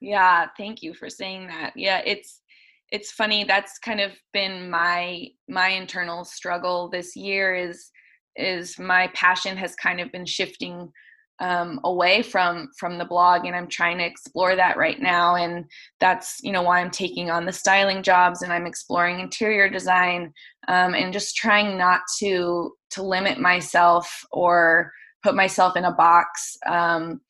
Yeah, 0.00 0.48
thank 0.58 0.82
you 0.82 0.92
for 0.94 1.08
saying 1.08 1.46
that. 1.48 1.72
Yeah, 1.76 2.02
it's 2.04 2.42
it's 2.90 3.10
funny 3.10 3.44
that's 3.44 3.78
kind 3.78 4.00
of 4.00 4.12
been 4.32 4.70
my 4.70 5.26
my 5.48 5.68
internal 5.68 6.24
struggle 6.24 6.90
this 6.90 7.16
year 7.16 7.54
is 7.54 7.90
is 8.36 8.78
my 8.78 9.08
passion 9.14 9.56
has 9.56 9.74
kind 9.76 10.00
of 10.00 10.12
been 10.12 10.26
shifting 10.26 10.92
um, 11.40 11.80
away 11.84 12.22
from 12.22 12.68
from 12.78 12.98
the 12.98 13.04
blog 13.04 13.44
and 13.44 13.56
i'm 13.56 13.68
trying 13.68 13.98
to 13.98 14.04
explore 14.04 14.54
that 14.54 14.76
right 14.76 15.00
now 15.00 15.34
and 15.34 15.64
that's 15.98 16.38
you 16.42 16.52
know 16.52 16.62
why 16.62 16.80
i'm 16.80 16.90
taking 16.90 17.30
on 17.30 17.44
the 17.44 17.52
styling 17.52 18.02
jobs 18.02 18.42
and 18.42 18.52
i'm 18.52 18.66
exploring 18.66 19.20
interior 19.20 19.68
design 19.68 20.32
um, 20.68 20.94
and 20.94 21.12
just 21.12 21.36
trying 21.36 21.76
not 21.76 22.00
to 22.18 22.72
to 22.90 23.02
limit 23.02 23.38
myself 23.38 24.22
or 24.30 24.92
put 25.22 25.34
myself 25.34 25.76
in 25.76 25.84
a 25.84 25.92
box 25.92 26.56
um, 26.66 27.20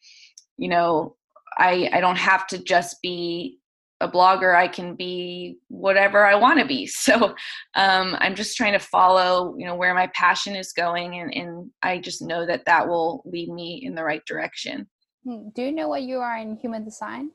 you 0.59 0.69
know 0.69 1.17
I, 1.57 1.89
I 1.93 2.01
don't 2.01 2.19
have 2.19 2.47
to 2.49 2.59
just 2.59 3.01
be 3.01 3.61
a 4.01 4.09
blogger. 4.09 4.55
I 4.55 4.69
can 4.69 4.95
be 4.97 5.59
whatever 5.69 6.27
I 6.27 6.35
want 6.35 6.61
to 6.61 6.67
be. 6.67 6.87
So 6.95 7.35
um, 7.75 8.17
I'm 8.19 8.35
just 8.35 8.57
trying 8.57 8.73
to 8.73 8.79
follow, 8.79 9.55
you 9.59 9.67
know, 9.67 9.75
where 9.77 9.95
my 9.95 10.09
passion 10.15 10.57
is 10.57 10.73
going, 10.73 11.19
and, 11.21 11.33
and 11.35 11.71
I 11.83 11.99
just 11.99 12.23
know 12.23 12.47
that 12.47 12.65
that 12.67 12.89
will 12.89 13.23
lead 13.27 13.51
me 13.51 13.83
in 13.85 13.95
the 13.95 14.05
right 14.05 14.23
direction. 14.27 14.89
Hmm, 15.25 15.49
do 15.55 15.63
you 15.63 15.73
know 15.73 15.89
what 15.89 16.03
you 16.03 16.19
are 16.21 16.37
in 16.39 16.57
human 16.57 16.85
design 16.85 17.31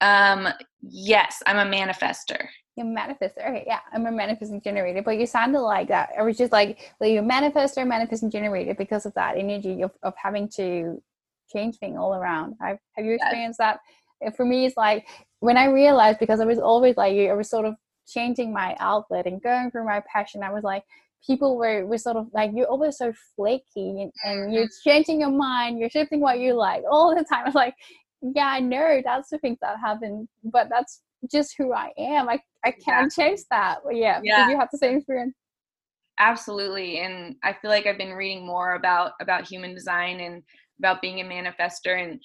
Um, 0.00 0.48
yes, 0.82 1.42
I'm 1.46 1.56
a 1.58 1.70
manifester. 1.70 2.46
You're 2.76 2.86
a 2.86 2.90
manifestor. 2.90 3.38
Okay, 3.48 3.64
yeah, 3.66 3.80
I'm 3.92 4.06
a 4.06 4.12
manifesting 4.12 4.60
generator, 4.62 5.02
but 5.02 5.18
you 5.18 5.26
sounded 5.26 5.60
like 5.60 5.88
that. 5.88 6.10
I 6.18 6.22
was 6.22 6.36
just 6.38 6.52
like, 6.52 6.92
well, 7.00 7.10
you're 7.10 7.22
a 7.22 7.26
manifestor, 7.26 7.86
manifesting 7.86 8.30
generator 8.30 8.74
because 8.74 9.06
of 9.06 9.14
that 9.14 9.36
energy 9.36 9.82
of, 9.82 9.90
of 10.02 10.14
having 10.22 10.48
to 10.56 11.02
change 11.52 11.76
things 11.78 11.98
all 11.98 12.14
around. 12.14 12.54
I've, 12.60 12.78
have 12.96 13.04
you 13.04 13.12
Yes. 13.18 13.22
experienced 13.22 13.58
that? 13.58 13.80
Uh, 14.24 14.30
For 14.30 14.44
me, 14.46 14.66
it's 14.66 14.76
like 14.76 15.06
when 15.40 15.56
I 15.56 15.66
realized 15.66 16.18
because 16.18 16.40
I 16.40 16.44
was 16.44 16.58
always 16.58 16.96
like 16.96 17.14
you, 17.14 17.28
I 17.30 17.34
was 17.34 17.50
sort 17.50 17.66
of 17.66 17.74
changing 18.06 18.52
my 18.52 18.76
outlet 18.78 19.26
and 19.26 19.42
going 19.42 19.70
through 19.70 19.86
my 19.86 20.02
passion. 20.12 20.42
I 20.42 20.52
was 20.52 20.64
like, 20.64 20.84
people 21.26 21.56
were, 21.56 21.86
were 21.86 21.98
sort 21.98 22.16
of 22.16 22.28
like, 22.32 22.50
you're 22.54 22.66
always 22.66 22.98
so 22.98 23.12
flaky 23.36 23.62
and, 23.76 24.12
and 24.24 24.52
you're 24.52 24.64
mm-hmm. 24.64 24.90
changing 24.90 25.20
your 25.20 25.30
mind, 25.30 25.78
you're 25.78 25.90
shifting 25.90 26.20
what 26.20 26.38
you 26.38 26.54
like 26.54 26.82
all 26.90 27.14
the 27.14 27.24
time. 27.24 27.42
I 27.42 27.48
was 27.48 27.54
like, 27.54 27.74
yeah, 28.22 28.46
I 28.46 28.60
know 28.60 29.00
that's 29.04 29.30
the 29.30 29.38
things 29.38 29.58
that 29.62 29.78
happen, 29.78 30.28
but 30.44 30.68
that's 30.70 31.02
just 31.30 31.54
who 31.58 31.72
I 31.72 31.90
am. 31.98 32.28
I, 32.28 32.38
I 32.64 32.72
can't 32.72 33.10
change 33.10 33.40
that. 33.50 33.78
But 33.84 33.96
yeah, 33.96 34.20
Yeah. 34.22 34.44
did 34.46 34.52
you 34.52 34.58
have 34.58 34.68
the 34.70 34.78
same 34.78 34.98
experience? 34.98 35.34
absolutely 36.20 36.98
and 36.98 37.34
i 37.42 37.52
feel 37.52 37.70
like 37.70 37.86
i've 37.86 37.98
been 37.98 38.12
reading 38.12 38.46
more 38.46 38.74
about 38.74 39.12
about 39.20 39.48
human 39.48 39.74
design 39.74 40.20
and 40.20 40.42
about 40.78 41.00
being 41.00 41.20
a 41.20 41.24
manifester 41.24 42.02
and 42.02 42.20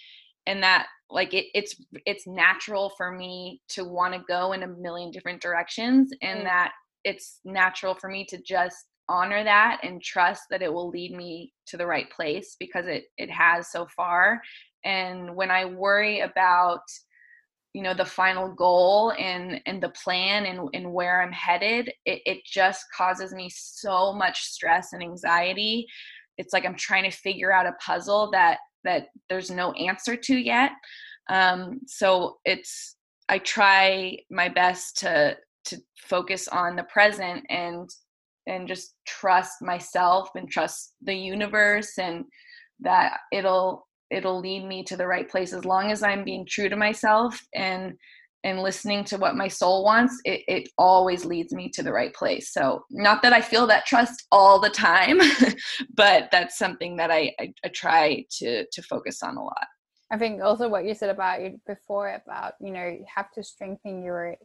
and 0.45 0.61
that 0.61 0.87
like 1.09 1.33
it, 1.33 1.45
it's 1.53 1.75
it's 2.05 2.27
natural 2.27 2.91
for 2.97 3.11
me 3.11 3.61
to 3.69 3.83
want 3.83 4.13
to 4.13 4.23
go 4.27 4.53
in 4.53 4.63
a 4.63 4.67
million 4.67 5.11
different 5.11 5.41
directions 5.41 6.11
and 6.21 6.41
Mm. 6.41 6.43
that 6.45 6.71
it's 7.03 7.39
natural 7.45 7.93
for 7.95 8.09
me 8.09 8.25
to 8.25 8.41
just 8.41 8.85
honor 9.07 9.43
that 9.43 9.79
and 9.83 10.01
trust 10.01 10.43
that 10.49 10.63
it 10.63 10.73
will 10.73 10.89
lead 10.89 11.11
me 11.15 11.53
to 11.67 11.77
the 11.77 11.85
right 11.85 12.09
place 12.09 12.55
because 12.59 12.87
it 12.87 13.05
it 13.17 13.29
has 13.29 13.71
so 13.71 13.85
far 13.95 14.41
and 14.83 15.35
when 15.35 15.51
i 15.51 15.63
worry 15.65 16.21
about 16.21 16.81
you 17.73 17.83
know 17.83 17.93
the 17.93 18.05
final 18.05 18.51
goal 18.53 19.11
and 19.19 19.61
and 19.67 19.83
the 19.83 19.89
plan 19.89 20.45
and 20.45 20.69
and 20.73 20.91
where 20.91 21.21
i'm 21.21 21.31
headed 21.31 21.89
it, 22.05 22.21
it 22.25 22.39
just 22.45 22.85
causes 22.95 23.33
me 23.33 23.49
so 23.53 24.11
much 24.13 24.43
stress 24.43 24.93
and 24.93 25.03
anxiety 25.03 25.85
it's 26.37 26.53
like 26.53 26.65
i'm 26.65 26.75
trying 26.75 27.03
to 27.03 27.15
figure 27.15 27.51
out 27.53 27.67
a 27.67 27.73
puzzle 27.73 28.31
that 28.31 28.57
that 28.85 29.07
there's 29.29 29.51
no 29.51 29.73
answer 29.73 30.15
to 30.15 30.35
yet. 30.35 30.71
Um 31.29 31.81
so 31.87 32.37
it's 32.45 32.95
i 33.29 33.37
try 33.39 34.17
my 34.29 34.49
best 34.49 34.97
to 34.97 35.35
to 35.65 35.77
focus 35.97 36.47
on 36.47 36.75
the 36.75 36.83
present 36.83 37.43
and 37.49 37.89
and 38.47 38.67
just 38.67 38.95
trust 39.07 39.61
myself 39.61 40.29
and 40.35 40.49
trust 40.49 40.93
the 41.01 41.15
universe 41.15 41.97
and 41.97 42.25
that 42.79 43.17
it'll 43.31 43.87
it'll 44.11 44.39
lead 44.39 44.65
me 44.65 44.83
to 44.83 44.95
the 44.95 45.07
right 45.07 45.29
place 45.29 45.53
as 45.53 45.65
long 45.65 45.91
as 45.91 46.03
i'm 46.03 46.23
being 46.23 46.45
true 46.47 46.69
to 46.69 46.75
myself 46.75 47.39
and 47.55 47.93
and 48.45 48.61
listening 48.61 49.03
to 49.03 49.17
what 49.17 49.35
my 49.35 49.49
soul 49.49 49.83
wants 49.83 50.21
it, 50.23 50.41
it 50.47 50.69
always 50.77 51.25
leads 51.25 51.51
me 51.53 51.67
to 51.69 51.83
the 51.83 51.91
right 51.91 52.13
place. 52.13 52.53
So 52.53 52.85
not 52.89 53.21
that 53.23 53.33
i 53.33 53.41
feel 53.41 53.67
that 53.67 53.85
trust 53.85 54.25
all 54.31 54.59
the 54.59 54.69
time 54.69 55.19
but 55.95 56.29
that's 56.31 56.57
something 56.57 56.95
that 56.97 57.11
I, 57.11 57.33
I 57.39 57.53
i 57.65 57.67
try 57.69 58.25
to 58.37 58.65
to 58.71 58.81
focus 58.83 59.21
on 59.23 59.35
a 59.35 59.43
lot. 59.43 59.67
I 60.11 60.17
think 60.17 60.41
also 60.41 60.69
what 60.69 60.85
you 60.85 60.93
said 60.93 61.09
about 61.09 61.41
it 61.41 61.53
before 61.65 62.21
about 62.21 62.53
you 62.61 62.71
know 62.71 62.87
you 62.87 63.05
have 63.13 63.31
to 63.31 63.43
strengthen 63.43 64.03
your 64.03 64.35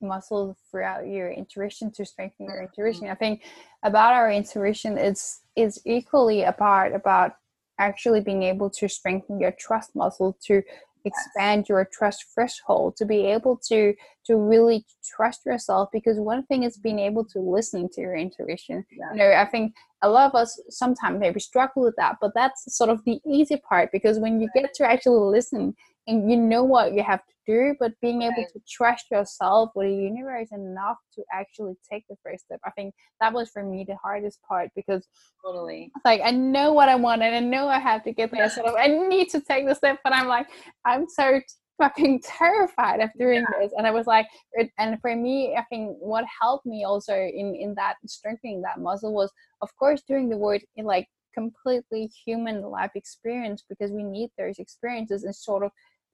muscles 0.00 0.56
throughout 0.70 1.06
your 1.06 1.30
intuition 1.30 1.90
to 1.92 2.04
strengthen 2.04 2.46
your 2.46 2.56
mm-hmm. 2.56 2.66
intuition. 2.66 3.08
I 3.08 3.14
think 3.14 3.42
about 3.82 4.12
our 4.12 4.30
intuition 4.30 4.98
it's 4.98 5.40
is 5.56 5.80
equally 5.86 6.42
a 6.42 6.52
part 6.52 6.94
about 6.94 7.32
actually 7.78 8.20
being 8.20 8.42
able 8.42 8.70
to 8.70 8.88
strengthen 8.88 9.40
your 9.40 9.52
trust 9.52 9.94
muscle 9.94 10.36
to 10.46 10.62
expand 11.04 11.68
your 11.68 11.86
trust 11.92 12.24
threshold 12.34 12.96
to 12.96 13.04
be 13.04 13.26
able 13.26 13.56
to 13.68 13.94
to 14.26 14.36
really 14.36 14.84
trust 15.04 15.44
yourself 15.44 15.88
because 15.92 16.18
one 16.18 16.44
thing 16.46 16.62
is 16.62 16.78
being 16.78 16.98
able 16.98 17.24
to 17.24 17.38
listen 17.40 17.88
to 17.90 18.00
your 18.00 18.14
intuition 18.16 18.84
Yeah. 18.90 19.12
you 19.12 19.18
know 19.18 19.32
i 19.32 19.44
think 19.44 19.74
a 20.02 20.08
lot 20.08 20.30
of 20.30 20.34
us 20.34 20.60
sometimes 20.70 21.20
maybe 21.20 21.40
struggle 21.40 21.82
with 21.82 21.94
that 21.96 22.16
but 22.20 22.32
that's 22.34 22.74
sort 22.76 22.90
of 22.90 23.04
the 23.04 23.20
easy 23.26 23.56
part 23.68 23.90
because 23.92 24.18
when 24.18 24.40
you 24.40 24.48
get 24.54 24.72
to 24.74 24.90
actually 24.90 25.20
listen 25.30 25.74
you 26.06 26.36
know 26.36 26.62
what 26.64 26.92
you 26.92 27.02
have 27.02 27.20
to 27.26 27.34
do 27.46 27.74
but 27.80 27.92
being 28.00 28.22
able 28.22 28.34
Right. 28.36 28.52
to 28.52 28.60
trust 28.68 29.06
yourself 29.10 29.70
with 29.74 29.88
the 29.88 29.94
universe 29.94 30.48
enough 30.52 30.98
to 31.14 31.22
actually 31.32 31.74
take 31.90 32.04
the 32.08 32.16
first 32.22 32.44
step 32.44 32.60
i 32.64 32.70
think 32.70 32.94
that 33.20 33.32
was 33.32 33.50
for 33.50 33.62
me 33.62 33.84
the 33.86 33.96
hardest 33.96 34.40
part 34.42 34.70
because 34.74 35.06
totally 35.44 35.90
like 36.04 36.20
I 36.22 36.30
know 36.30 36.72
what 36.72 36.88
I 36.88 36.96
want 36.96 37.22
and 37.22 37.34
I 37.34 37.40
know 37.40 37.68
I 37.68 37.78
have 37.78 38.02
to 38.04 38.12
get 38.12 38.30
there. 38.30 38.48
Sort 38.50 38.66
of, 38.66 38.74
I 38.78 38.88
need 38.88 39.28
to 39.30 39.40
take 39.40 39.66
the 39.66 39.74
step, 39.74 39.98
but 40.04 40.12
I'm 40.12 40.26
like, 40.26 40.46
I'm 40.84 41.08
so 41.08 41.40
fucking 41.78 42.20
terrified 42.22 43.00
of 43.00 43.10
doing 43.18 43.44
this. 43.58 43.72
And 43.76 43.86
I 43.86 43.90
was 43.90 44.06
like, 44.06 44.26
it, 44.52 44.70
and 44.78 45.00
for 45.00 45.14
me, 45.14 45.56
I 45.56 45.64
think 45.64 45.96
what 45.98 46.24
helped 46.40 46.66
me 46.66 46.84
also 46.84 47.14
in 47.14 47.54
in 47.54 47.74
that 47.76 47.96
strengthening 48.06 48.62
that 48.62 48.80
muscle 48.80 49.12
was, 49.12 49.30
of 49.62 49.74
course, 49.76 50.02
doing 50.06 50.28
the 50.28 50.36
word 50.36 50.62
in 50.76 50.84
like 50.84 51.08
completely 51.34 52.10
human 52.24 52.62
life 52.62 52.92
experience 52.94 53.64
because 53.68 53.90
we 53.90 54.04
need 54.04 54.30
those 54.38 54.58
experiences 54.58 55.24
and 55.24 55.34
sort 55.34 55.64
of 55.64 55.72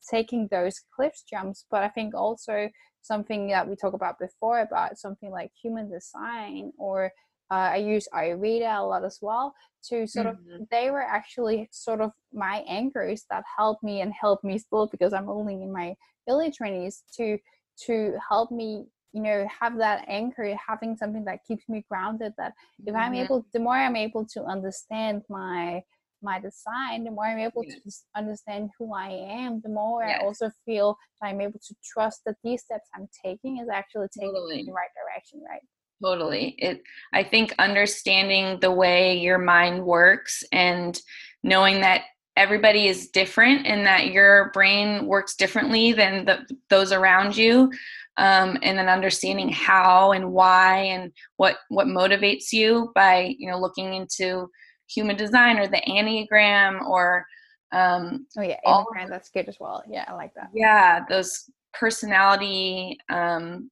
taking 0.09 0.48
those 0.51 0.80
cliff 0.94 1.14
jumps. 1.28 1.66
But 1.70 1.82
I 1.82 1.88
think 1.88 2.14
also 2.14 2.68
something 3.03 3.48
that 3.48 3.68
we 3.68 3.76
talked 3.76 3.94
about 3.94 4.18
before 4.18 4.61
about 4.61 4.98
something 4.98 5.30
like 5.30 5.51
human 5.61 5.90
design 5.90 6.72
or 6.78 7.12
uh, 7.51 7.70
I 7.72 7.76
use 7.76 8.07
Ayurveda 8.14 8.78
a 8.78 8.84
lot 8.84 9.05
as 9.05 9.18
well 9.20 9.55
to 9.88 10.07
sort 10.07 10.26
of 10.26 10.36
Mhm. 10.36 10.66
they 10.70 10.90
were 10.90 11.03
actually 11.03 11.68
sort 11.72 12.01
of 12.01 12.12
my 12.32 12.59
anchors 12.68 13.24
that 13.30 13.42
helped 13.57 13.82
me 13.82 14.03
and 14.03 14.12
helped 14.12 14.44
me 14.44 14.59
still 14.59 14.86
because 14.86 15.12
I'm 15.12 15.28
only 15.28 15.55
in 15.55 15.72
my 15.72 15.94
early 16.28 16.53
twenties 16.53 17.03
to 17.16 17.38
to 17.86 18.14
help 18.28 18.51
me 18.53 18.84
you 19.12 19.22
know 19.22 19.48
have 19.61 19.76
that 19.78 20.05
anchor 20.07 20.55
having 20.55 20.96
something 20.96 21.24
that 21.24 21.44
keeps 21.46 21.68
me 21.68 21.84
grounded 21.88 22.34
that 22.38 22.53
if 22.86 22.94
I'm 22.94 23.14
Mhm. 23.14 23.24
able 23.24 23.44
the 23.53 23.59
more 23.59 23.74
I'm 23.74 23.96
able 23.96 24.24
to 24.34 24.44
understand 24.44 25.22
my 25.28 25.82
my 26.22 26.38
design 26.40 27.04
the 27.04 27.10
more 27.10 27.26
I'm 27.26 27.38
able 27.38 27.64
Yes. 27.64 27.76
to 27.82 27.90
understand 28.16 28.70
who 28.78 28.94
I 28.94 29.10
am 29.10 29.60
the 29.62 29.68
more 29.68 30.04
Yes. 30.04 30.20
I 30.20 30.24
also 30.24 30.50
feel 30.64 30.96
that 31.20 31.28
I'm 31.28 31.40
able 31.40 31.58
to 31.58 31.74
trust 31.84 32.22
that 32.26 32.36
these 32.44 32.62
steps 32.62 32.88
I'm 32.94 33.08
taking 33.24 33.58
is 33.58 33.68
actually 33.68 34.08
taking 34.12 34.32
me 34.32 34.38
Totally. 34.38 34.60
in 34.60 34.66
the 34.66 34.72
right 34.72 34.90
direction 34.94 35.42
right 35.48 35.62
Totally. 36.02 36.54
It 36.58 36.82
I 37.12 37.22
think 37.22 37.54
understanding 37.58 38.58
the 38.60 38.72
way 38.72 39.18
your 39.18 39.38
mind 39.38 39.84
works 39.84 40.42
and 40.50 40.98
knowing 41.42 41.82
that 41.82 42.04
everybody 42.36 42.86
is 42.88 43.08
different 43.08 43.66
and 43.66 43.84
that 43.86 44.06
your 44.06 44.50
brain 44.52 45.04
works 45.04 45.36
differently 45.36 45.92
than 45.92 46.24
the, 46.24 46.46
those 46.70 46.90
around 46.92 47.36
you 47.36 47.70
um, 48.16 48.56
and 48.62 48.78
then 48.78 48.88
understanding 48.88 49.50
how 49.50 50.12
and 50.12 50.32
why 50.32 50.76
and 50.76 51.12
what 51.36 51.56
what 51.68 51.86
motivates 51.86 52.52
you 52.52 52.92
by 52.94 53.34
you 53.38 53.50
know 53.50 53.58
looking 53.58 53.92
into 53.94 54.48
human 54.93 55.16
design 55.16 55.59
or 55.59 55.66
the 55.66 55.82
enneagram 55.88 56.82
or 56.82 57.26
um, 57.72 58.26
oh 58.36 58.43
yeah 58.43 58.57
all- 58.64 58.86
Enneagram, 58.86 59.09
that's 59.09 59.30
good 59.30 59.49
as 59.49 59.59
well. 59.61 59.82
Yeah 59.88 60.05
I 60.09 60.14
like 60.14 60.34
that. 60.34 60.51
Yeah 60.55 61.05
those 61.09 61.51
personality 61.72 62.99
um 63.11 63.70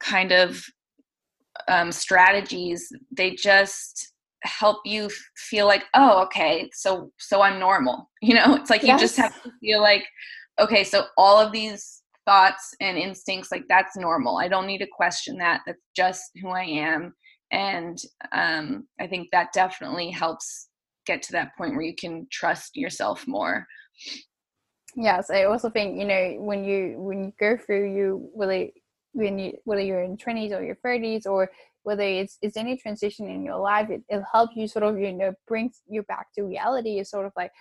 kind 0.00 0.32
of 0.32 0.62
um, 1.68 1.92
strategies 1.92 2.92
they 3.12 3.30
just 3.30 4.12
help 4.42 4.78
you 4.84 5.08
feel 5.36 5.66
like 5.66 5.84
oh 5.94 6.22
okay 6.24 6.68
so 6.74 7.10
so 7.18 7.40
i'm 7.40 7.58
normal 7.58 8.10
you 8.20 8.34
know? 8.34 8.56
It's 8.56 8.68
like 8.68 8.82
yes. 8.82 9.00
you 9.00 9.06
just 9.06 9.16
have 9.16 9.40
to 9.44 9.52
feel 9.60 9.80
like 9.80 10.04
okay 10.60 10.82
so 10.82 11.04
all 11.16 11.38
of 11.38 11.52
these 11.52 12.02
thoughts 12.26 12.74
and 12.80 12.98
instincts 12.98 13.50
like 13.52 13.64
that's 13.68 13.96
normal. 13.96 14.38
I 14.38 14.48
don't 14.48 14.66
need 14.66 14.78
to 14.78 14.86
question 14.86 15.36
that. 15.38 15.60
That's 15.66 15.78
just 15.94 16.22
who 16.40 16.48
i 16.48 16.62
am 16.62 17.14
and 17.54 17.98
um, 18.32 18.86
i 19.00 19.06
think 19.06 19.28
that 19.30 19.52
definitely 19.52 20.10
helps 20.10 20.68
get 21.06 21.22
to 21.22 21.32
that 21.32 21.56
point 21.56 21.72
where 21.72 21.82
you 21.84 21.94
can 21.94 22.26
trust 22.32 22.76
yourself 22.76 23.26
more. 23.26 23.66
Yes 24.96 25.30
i 25.30 25.44
also 25.44 25.70
think 25.70 25.98
you 25.98 26.06
know 26.06 26.36
when 26.38 26.64
you 26.64 26.94
when 26.98 27.24
you 27.24 27.32
go 27.38 27.56
through 27.56 27.94
you 27.94 28.30
really 28.36 28.72
when 29.12 29.38
you 29.38 29.52
whether 29.64 29.80
you're 29.80 30.02
in 30.02 30.16
20s 30.16 30.52
or 30.52 30.62
your 30.62 30.76
30s 30.84 31.26
or 31.26 31.50
whether 31.82 32.02
it's 32.02 32.38
it's 32.42 32.56
any 32.56 32.76
transition 32.76 33.28
in 33.28 33.44
your 33.44 33.58
life 33.58 33.90
it, 33.90 34.02
it'll 34.08 34.24
help 34.30 34.50
you 34.54 34.66
sort 34.66 34.84
of 34.84 34.98
you 34.98 35.12
know 35.12 35.32
bring 35.46 35.70
you 35.88 36.02
back 36.04 36.32
to 36.34 36.42
reality. 36.42 36.98
Is 36.98 37.10
sort 37.10 37.26
of 37.26 37.32
like 37.36 37.52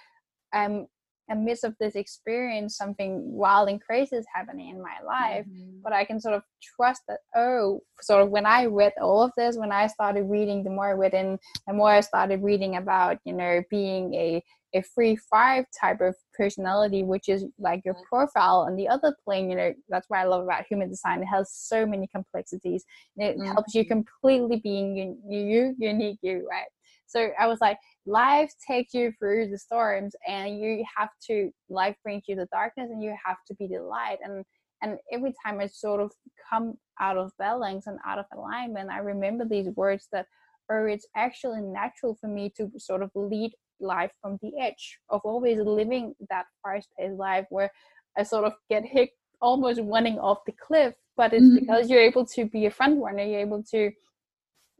um 0.53 0.87
amidst 1.30 1.63
of 1.63 1.76
this 1.80 1.95
experience 1.95 2.78
something 2.78 3.21
wild 3.32 3.69
and 3.69 3.82
crazy 3.82 4.15
is 4.15 4.26
happening 4.34 4.69
in 4.69 4.82
my 4.82 4.97
life 5.05 5.45
mm-hmm. 5.45 5.78
but 5.84 5.93
i 5.93 6.03
can 6.03 6.19
sort 6.19 6.36
of 6.36 6.43
trust 6.61 7.01
that 7.07 7.19
oh 7.36 7.80
sort 8.01 8.21
of 8.21 8.30
when 8.30 8.45
i 8.45 8.65
read 8.65 8.91
all 9.01 9.24
of 9.24 9.32
this 9.38 9.57
when 9.57 9.71
i 9.71 9.88
started 9.88 10.24
reading 10.24 10.63
the 10.63 10.69
more 10.69 10.89
i 10.89 10.91
read 10.91 11.13
in 11.13 11.38
the 11.67 11.74
more 11.74 11.89
i 11.89 12.01
started 12.01 12.43
reading 12.43 12.76
about 12.76 13.17
you 13.26 13.34
know 13.34 13.61
being 13.69 14.13
a 14.13 14.43
a 14.76 14.82
free 14.82 15.15
five 15.15 15.65
type 15.80 16.01
of 16.01 16.15
personality 16.34 17.03
which 17.03 17.30
is 17.30 17.45
like 17.59 17.82
your 17.86 17.93
mm-hmm. 17.93 18.03
profile 18.09 18.65
on 18.67 18.76
the 18.76 18.88
other 18.88 19.15
plane 19.24 19.49
you 19.49 19.55
know 19.55 19.74
that's 19.89 20.09
what 20.09 20.19
i 20.19 20.26
love 20.26 20.43
about 20.43 20.65
human 20.67 20.89
design 20.89 21.21
it 21.21 21.26
has 21.26 21.51
so 21.53 21.86
many 21.86 22.07
complexities 22.07 22.84
and 23.17 23.28
it 23.28 23.38
mm-hmm. 23.38 23.51
helps 23.51 23.74
you 23.74 23.86
completely 23.86 24.57
being 24.57 24.97
you, 24.97 25.39
you 25.39 25.76
unique 25.78 26.19
you 26.21 26.45
right 26.49 26.67
so 27.05 27.30
i 27.39 27.47
was 27.47 27.61
like 27.61 27.78
life 28.05 28.51
takes 28.65 28.93
you 28.93 29.11
through 29.17 29.49
the 29.49 29.57
storms 29.57 30.15
and 30.27 30.59
you 30.59 30.83
have 30.97 31.09
to 31.25 31.49
life 31.69 31.95
brings 32.03 32.23
you 32.27 32.35
the 32.35 32.47
darkness 32.51 32.89
and 32.91 33.01
you 33.01 33.15
have 33.25 33.37
to 33.47 33.55
be 33.55 33.67
the 33.67 33.81
light 33.81 34.17
and 34.23 34.43
and 34.81 34.97
every 35.11 35.33
time 35.45 35.59
i 35.59 35.67
sort 35.67 36.01
of 36.01 36.11
come 36.49 36.73
out 36.99 37.17
of 37.17 37.31
balance 37.39 37.87
and 37.87 37.97
out 38.05 38.19
of 38.19 38.25
alignment 38.35 38.89
i 38.89 38.97
remember 38.97 39.45
these 39.45 39.69
words 39.75 40.07
that 40.11 40.25
or 40.69 40.87
oh, 40.87 40.91
it's 40.91 41.07
actually 41.15 41.61
natural 41.61 42.15
for 42.19 42.27
me 42.27 42.51
to 42.55 42.69
sort 42.77 43.03
of 43.03 43.09
lead 43.15 43.51
life 43.79 44.11
from 44.21 44.37
the 44.41 44.51
edge 44.59 44.99
of 45.09 45.21
always 45.23 45.57
living 45.59 46.13
that 46.29 46.45
fast-paced 46.63 47.15
life 47.15 47.45
where 47.49 47.71
i 48.17 48.23
sort 48.23 48.45
of 48.45 48.53
get 48.69 48.83
hit 48.83 49.09
almost 49.41 49.79
running 49.83 50.19
off 50.19 50.39
the 50.45 50.53
cliff 50.65 50.93
but 51.15 51.33
it's 51.33 51.43
mm-hmm. 51.43 51.59
because 51.59 51.89
you're 51.89 52.01
able 52.01 52.25
to 52.25 52.45
be 52.45 52.65
a 52.65 52.71
front 52.71 53.01
runner 53.01 53.23
you're 53.23 53.39
able 53.39 53.63
to 53.63 53.91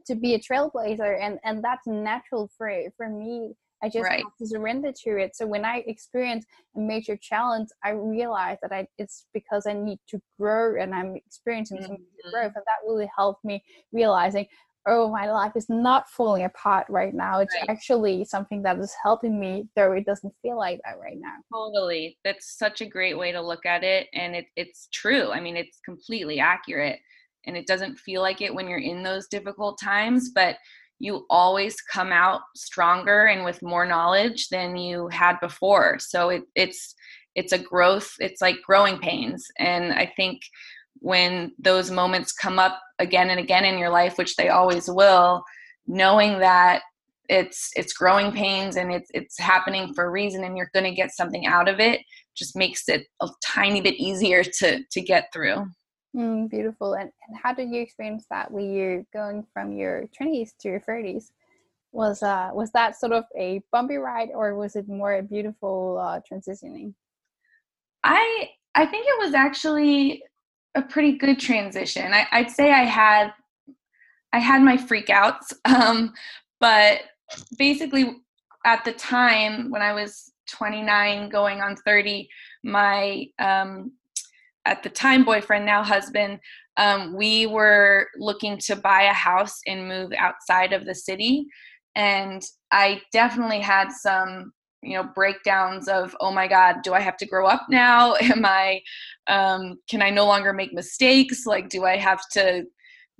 to 0.06 0.14
be 0.14 0.34
a 0.34 0.38
trailblazer 0.38 1.20
and 1.20 1.38
and 1.44 1.62
that's 1.62 1.86
natural 1.86 2.50
for 2.56 2.70
for 2.96 3.08
me. 3.08 3.54
I 3.82 3.88
just 3.88 4.04
right. 4.04 4.22
have 4.22 4.36
to 4.38 4.46
surrender 4.46 4.92
to 5.04 5.18
it. 5.18 5.36
So 5.36 5.46
when 5.46 5.64
i 5.64 5.84
experience 5.86 6.46
a 6.76 6.80
major 6.80 7.16
challenge 7.16 7.68
i 7.84 7.90
realize 7.90 8.58
that 8.62 8.72
i 8.72 8.86
it's 8.98 9.26
because 9.34 9.66
i 9.66 9.72
need 9.72 9.98
to 10.08 10.20
grow 10.40 10.80
and 10.80 10.94
i'm 10.94 11.14
experiencing 11.16 11.78
mm-hmm. 11.78 11.86
some 11.86 12.32
growth 12.32 12.52
and 12.56 12.64
that 12.64 12.86
really 12.86 13.10
helped 13.16 13.44
me 13.44 13.62
realizing 13.92 14.46
oh 14.86 15.08
my 15.10 15.30
life 15.30 15.52
is 15.56 15.68
not 15.68 16.08
falling 16.10 16.44
apart 16.44 16.86
right 16.88 17.14
now. 17.14 17.40
It's 17.40 17.54
right. 17.54 17.70
actually 17.70 18.24
something 18.24 18.62
that 18.62 18.78
is 18.78 18.94
helping 19.02 19.38
me 19.40 19.68
though 19.76 19.92
it 19.92 20.04
doesn't 20.04 20.34
feel 20.42 20.56
like 20.56 20.80
that 20.84 20.98
right 21.00 21.18
now. 21.18 21.36
Totally. 21.52 22.18
That's 22.24 22.58
such 22.58 22.80
a 22.80 22.86
great 22.86 23.16
way 23.16 23.32
to 23.32 23.40
look 23.40 23.64
at 23.66 23.82
it 23.82 24.08
and 24.12 24.34
it, 24.36 24.46
it's 24.56 24.88
true. 24.92 25.30
I 25.32 25.40
mean 25.40 25.56
it's 25.56 25.80
completely 25.84 26.38
accurate 26.38 27.00
and 27.46 27.56
it 27.56 27.66
doesn't 27.66 27.98
feel 27.98 28.22
like 28.22 28.40
it 28.40 28.54
when 28.54 28.68
you're 28.68 28.78
in 28.78 29.02
those 29.02 29.26
difficult 29.28 29.78
times 29.80 30.30
but 30.34 30.56
you 30.98 31.26
always 31.28 31.76
come 31.80 32.12
out 32.12 32.42
stronger 32.54 33.26
and 33.26 33.44
with 33.44 33.62
more 33.62 33.86
knowledge 33.86 34.48
than 34.48 34.76
you 34.76 35.08
had 35.08 35.38
before. 35.40 35.98
So 35.98 36.30
it, 36.30 36.44
it's 36.54 36.94
it's 37.34 37.52
a 37.52 37.58
growth 37.58 38.12
it's 38.20 38.40
like 38.40 38.62
growing 38.62 38.98
pains. 38.98 39.44
And 39.58 39.92
i 39.92 40.10
think 40.16 40.40
when 41.00 41.52
those 41.58 41.90
moments 41.90 42.32
come 42.32 42.58
up 42.58 42.80
again 42.98 43.30
and 43.30 43.40
again 43.40 43.64
in 43.64 43.78
your 43.78 43.90
life 43.90 44.16
which 44.16 44.36
they 44.36 44.48
always 44.48 44.88
will 44.88 45.42
knowing 45.86 46.38
that 46.38 46.82
it's 47.28 47.70
it's 47.74 47.92
growing 47.92 48.30
pains 48.30 48.76
and 48.76 48.92
it's 48.92 49.10
it's 49.12 49.38
happening 49.38 49.92
for 49.92 50.04
a 50.04 50.10
reason 50.10 50.44
and 50.44 50.56
you're 50.56 50.70
going 50.72 50.84
to 50.84 50.94
get 50.94 51.10
something 51.10 51.46
out 51.46 51.68
of 51.68 51.80
it 51.80 52.00
just 52.36 52.56
makes 52.56 52.88
it 52.88 53.06
a 53.20 53.28
tiny 53.44 53.80
bit 53.80 53.94
easier 53.94 54.44
to 54.44 54.82
to 54.90 55.00
get 55.00 55.28
through 55.32 55.66
Mm, 56.14 56.48
beautiful. 56.48 56.94
And, 56.94 57.10
and 57.28 57.36
how 57.42 57.52
did 57.52 57.70
you 57.70 57.80
experience 57.80 58.26
that? 58.30 58.50
Were 58.50 58.60
you 58.60 59.04
going 59.12 59.44
from 59.52 59.72
your 59.72 60.04
20s 60.20 60.50
to 60.60 60.68
your 60.68 60.80
30s? 60.80 61.30
Was 61.92 62.24
uh 62.24 62.50
was 62.52 62.72
that 62.72 62.98
sort 62.98 63.12
of 63.12 63.22
a 63.38 63.62
bumpy 63.70 63.96
ride, 63.96 64.30
or 64.34 64.56
was 64.56 64.74
it 64.74 64.88
more 64.88 65.14
a 65.14 65.22
beautiful 65.22 65.96
uh, 66.02 66.20
transitioning? 66.28 66.92
I 68.02 68.50
I 68.74 68.84
think 68.84 69.06
it 69.06 69.24
was 69.24 69.32
actually 69.32 70.24
a 70.74 70.82
pretty 70.82 71.12
good 71.12 71.38
transition. 71.38 72.12
I, 72.12 72.26
I'd 72.32 72.50
say 72.50 72.72
I 72.72 72.82
had 72.82 73.32
I 74.32 74.40
had 74.40 74.62
my 74.62 74.76
freakouts, 74.76 75.52
um, 75.66 76.12
but 76.58 77.02
basically 77.56 78.16
at 78.66 78.84
the 78.84 78.92
time 78.92 79.70
when 79.70 79.82
I 79.82 79.92
was 79.92 80.32
29, 80.48 81.28
going 81.28 81.60
on 81.60 81.76
30, 81.76 82.28
my 82.64 83.26
um, 83.38 83.92
at 84.66 84.82
the 84.82 84.88
time 84.88 85.24
boyfriend, 85.24 85.66
now 85.66 85.82
husband, 85.82 86.40
um, 86.76 87.14
we 87.14 87.46
were 87.46 88.08
looking 88.16 88.58
to 88.58 88.76
buy 88.76 89.02
a 89.02 89.12
house 89.12 89.60
and 89.66 89.88
move 89.88 90.12
outside 90.18 90.72
of 90.72 90.84
the 90.86 90.94
city. 90.94 91.46
And 91.94 92.42
I 92.72 93.02
definitely 93.12 93.60
had 93.60 93.90
some, 93.92 94.52
you 94.82 94.94
know, 94.94 95.08
breakdowns 95.14 95.88
of, 95.88 96.16
oh 96.20 96.32
my 96.32 96.48
God, 96.48 96.76
do 96.82 96.92
I 96.92 97.00
have 97.00 97.16
to 97.18 97.26
grow 97.26 97.46
up 97.46 97.66
now? 97.70 98.14
Am 98.20 98.44
I, 98.44 98.80
um, 99.28 99.78
can 99.88 100.02
I 100.02 100.10
no 100.10 100.26
longer 100.26 100.52
make 100.52 100.72
mistakes? 100.72 101.46
Like, 101.46 101.68
do 101.68 101.84
I 101.84 101.96
have 101.96 102.20
to 102.32 102.64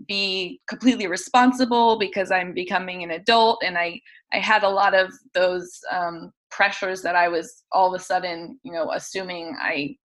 be 0.09 0.61
completely 0.67 1.07
responsible 1.07 1.99
because 1.99 2.33
I'm 2.33 2.53
becoming 2.53 3.05
an 3.05 3.13
adult? 3.13 3.63
And 3.65 3.79
I, 3.79 4.01
I 4.33 4.39
had 4.39 4.65
a 4.65 4.69
lot 4.69 4.95
of 4.95 5.13
those 5.33 5.79
um, 5.93 6.33
pressures 6.51 7.03
that 7.03 7.15
I 7.15 7.29
was 7.29 7.63
all 7.71 7.95
of 7.95 8.01
a 8.01 8.05
sudden, 8.05 8.59
you 8.65 8.73
know, 8.73 8.91
assuming 8.91 9.57
I 9.61 9.97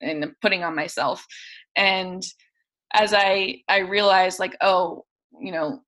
and 0.00 0.26
putting 0.40 0.64
on 0.64 0.74
myself. 0.74 1.26
And 1.76 2.22
as 2.94 3.12
i 3.14 3.56
i 3.68 3.78
realized 3.78 4.38
like 4.38 4.56
oh 4.60 5.04
you 5.40 5.52
know 5.52 5.80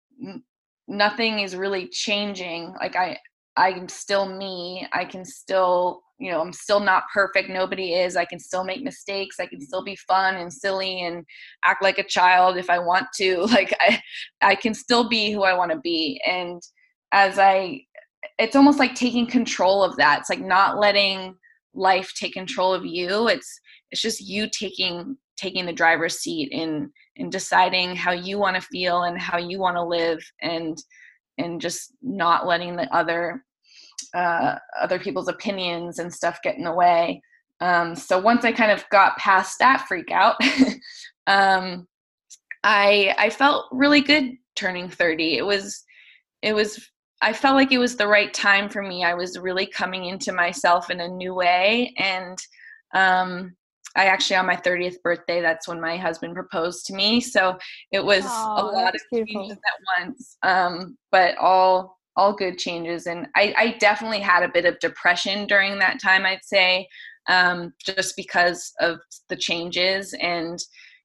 nothing 0.88 1.40
is 1.40 1.56
really 1.56 1.88
changing 1.88 2.74
like 2.80 2.96
i 2.96 3.16
i'm 3.56 3.88
still 3.88 4.26
me 4.26 4.86
i 4.92 5.04
can 5.04 5.24
still 5.24 6.02
you 6.18 6.30
know 6.30 6.40
i'm 6.40 6.52
still 6.52 6.80
not 6.80 7.04
perfect 7.12 7.48
nobody 7.48 7.94
is 7.94 8.16
i 8.16 8.24
can 8.24 8.38
still 8.38 8.64
make 8.64 8.82
mistakes 8.82 9.40
i 9.40 9.46
can 9.46 9.61
still 9.61 9.82
be 9.82 9.96
fun 9.96 10.36
and 10.36 10.52
silly 10.52 11.02
and 11.02 11.24
act 11.64 11.82
like 11.82 11.98
a 11.98 12.04
child 12.04 12.56
if 12.56 12.68
i 12.68 12.78
want 12.78 13.06
to 13.14 13.42
like 13.44 13.74
i 13.80 14.00
i 14.42 14.54
can 14.54 14.74
still 14.74 15.08
be 15.08 15.32
who 15.32 15.42
i 15.42 15.54
want 15.54 15.70
to 15.70 15.78
be. 15.78 16.20
And 16.26 16.61
as 17.12 17.38
i 17.38 17.80
it's 18.38 18.56
almost 18.56 18.78
like 18.78 18.94
taking 18.94 19.26
control 19.26 19.82
of 19.82 19.96
that 19.96 20.20
it's 20.20 20.30
like 20.30 20.40
not 20.40 20.78
letting 20.78 21.34
life 21.72 22.12
take 22.14 22.34
control 22.34 22.74
of 22.74 22.84
you 22.84 23.28
it's 23.28 23.61
it's 23.91 24.03
just 24.03 24.20
you 24.20 24.49
taking 24.49 25.16
taking 25.36 25.64
the 25.66 25.72
driver's 25.72 26.18
seat 26.18 26.51
in 26.53 26.91
in 27.16 27.30
deciding 27.30 27.97
how 27.97 28.12
you 28.12 28.38
want 28.38 28.55
to 28.57 28.62
feel 28.62 29.05
and 29.05 29.18
how 29.20 29.38
you 29.38 29.59
want 29.59 29.76
to 29.76 29.82
live 29.82 30.18
and 30.43 30.78
and 31.38 31.61
just 31.61 31.93
not 32.03 32.47
letting 32.47 32.76
the 32.76 32.93
other 32.95 33.45
uh, 34.14 34.57
other 34.80 34.99
people's 34.99 35.28
opinions 35.28 35.99
and 35.99 36.12
stuff 36.12 36.41
get 36.43 36.57
in 36.57 36.64
the 36.64 36.72
way. 36.72 37.22
Um, 37.61 37.95
so 37.95 38.18
once 38.18 38.47
i 38.47 38.53
kind 38.53 38.70
of 38.70 38.88
got 38.88 39.18
past 39.18 39.59
that 39.59 39.86
freak 39.86 40.11
out 40.11 40.36
um, 41.26 41.86
i 42.64 43.14
i 43.18 43.28
felt 43.28 43.66
really 43.70 44.01
good 44.01 44.32
turning 44.57 44.88
30 44.88 45.36
it 45.36 45.45
was 45.45 45.84
it 46.41 46.55
was 46.55 46.91
i 47.20 47.34
felt 47.34 47.57
like 47.57 47.70
it 47.70 47.78
was 47.78 47.97
the 47.97 48.07
right 48.07 48.32
time 48.32 48.70
for 48.70 48.80
me. 48.80 49.05
I 49.05 49.12
was 49.12 49.38
really 49.38 49.66
coming 49.66 50.07
into 50.07 50.32
myself 50.32 50.88
in 50.88 51.01
a 51.01 51.09
new 51.09 51.34
way 51.34 51.93
and 51.99 52.38
um, 52.95 53.55
I 53.97 54.05
actually 54.07 54.36
on 54.36 54.47
my 54.47 54.57
30th 54.57 55.03
birthday, 55.03 55.41
that's 55.41 55.66
when 55.66 55.80
my 55.80 55.97
husband 55.97 56.34
proposed 56.34 56.86
to 56.86 56.95
me. 56.95 57.20
So 57.20 57.59
it 57.93 58.05
was 58.05 58.24
oh, 58.26 58.55
a 58.59 58.64
lot 58.70 58.95
of 58.95 59.01
beautiful. 59.11 59.43
changes 59.43 59.59
at 59.59 60.05
once. 60.05 60.36
Um, 60.43 60.97
but 61.11 61.36
all 61.38 61.99
all 62.16 62.34
good 62.34 62.59
changes. 62.59 63.07
And 63.07 63.28
I, 63.36 63.55
I, 63.57 63.76
definitely 63.78 64.18
had 64.18 64.43
a 64.43 64.51
bit 64.53 64.64
of 64.66 64.78
depression 64.80 65.47
during 65.47 65.78
that 65.78 66.03
time, 66.03 66.26
I'd 66.26 66.45
say, 66.45 66.86
um, 67.28 67.72
just 67.82 68.16
because 68.16 68.72
of 68.80 68.99
the 69.28 69.36
changes 69.36 70.12
and, 70.20 70.59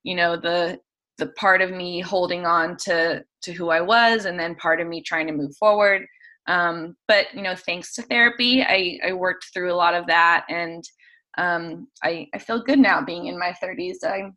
you 0.03 0.15
know, 0.15 0.35
the 0.35 0.79
the 1.17 1.27
part 1.27 1.61
of 1.61 1.71
me 1.71 2.01
holding 2.01 2.45
on 2.45 2.75
to 2.75 3.23
to 3.43 3.53
who 3.53 3.69
I 3.69 3.81
was 3.81 4.25
and 4.25 4.37
then 4.39 4.55
part 4.55 4.81
of 4.81 4.87
me 4.87 5.01
trying 5.01 5.27
to 5.27 5.33
move 5.33 5.55
forward. 5.57 6.05
Um, 6.47 6.95
but 7.07 7.27
you 7.33 7.41
know, 7.41 7.55
thanks 7.55 7.93
to 7.93 8.01
therapy, 8.01 8.63
I, 8.63 8.99
I 9.07 9.13
worked 9.13 9.47
through 9.53 9.71
a 9.71 9.75
lot 9.75 9.93
of 9.93 10.07
that 10.07 10.45
and 10.49 10.83
um, 11.37 11.87
I, 12.03 12.27
I 12.33 12.37
feel 12.37 12.61
good 12.61 12.79
now 12.79 13.01
being 13.01 13.27
in 13.27 13.37
my 13.37 13.55
30s. 13.61 13.97
I'm 14.03 14.35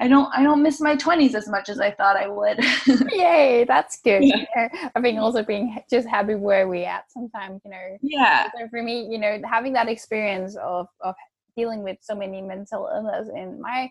I 0.00 0.06
don't 0.06 0.32
I 0.32 0.44
don't 0.44 0.62
miss 0.62 0.80
my 0.80 0.94
20s 0.94 1.34
as 1.34 1.48
much 1.48 1.68
as 1.68 1.80
I 1.80 1.90
thought 1.90 2.16
I 2.16 2.28
would. 2.28 2.60
Yay, 3.12 3.64
that's 3.66 4.00
good. 4.02 4.22
Yeah. 4.22 4.44
I 4.94 5.00
think 5.00 5.18
also 5.18 5.42
being 5.42 5.76
just 5.90 6.06
happy 6.06 6.36
where 6.36 6.68
we 6.68 6.84
at 6.84 7.10
sometimes, 7.10 7.62
you 7.64 7.72
know. 7.72 7.98
Yeah. 8.00 8.48
So 8.56 8.68
for 8.68 8.80
me, 8.80 9.08
you 9.10 9.18
know, 9.18 9.40
having 9.44 9.72
that 9.72 9.88
experience 9.88 10.56
of 10.56 10.86
of 11.00 11.16
dealing 11.56 11.82
with 11.82 11.98
so 12.00 12.14
many 12.14 12.40
mental 12.40 12.88
illness 12.94 13.28
in 13.34 13.60
my 13.60 13.90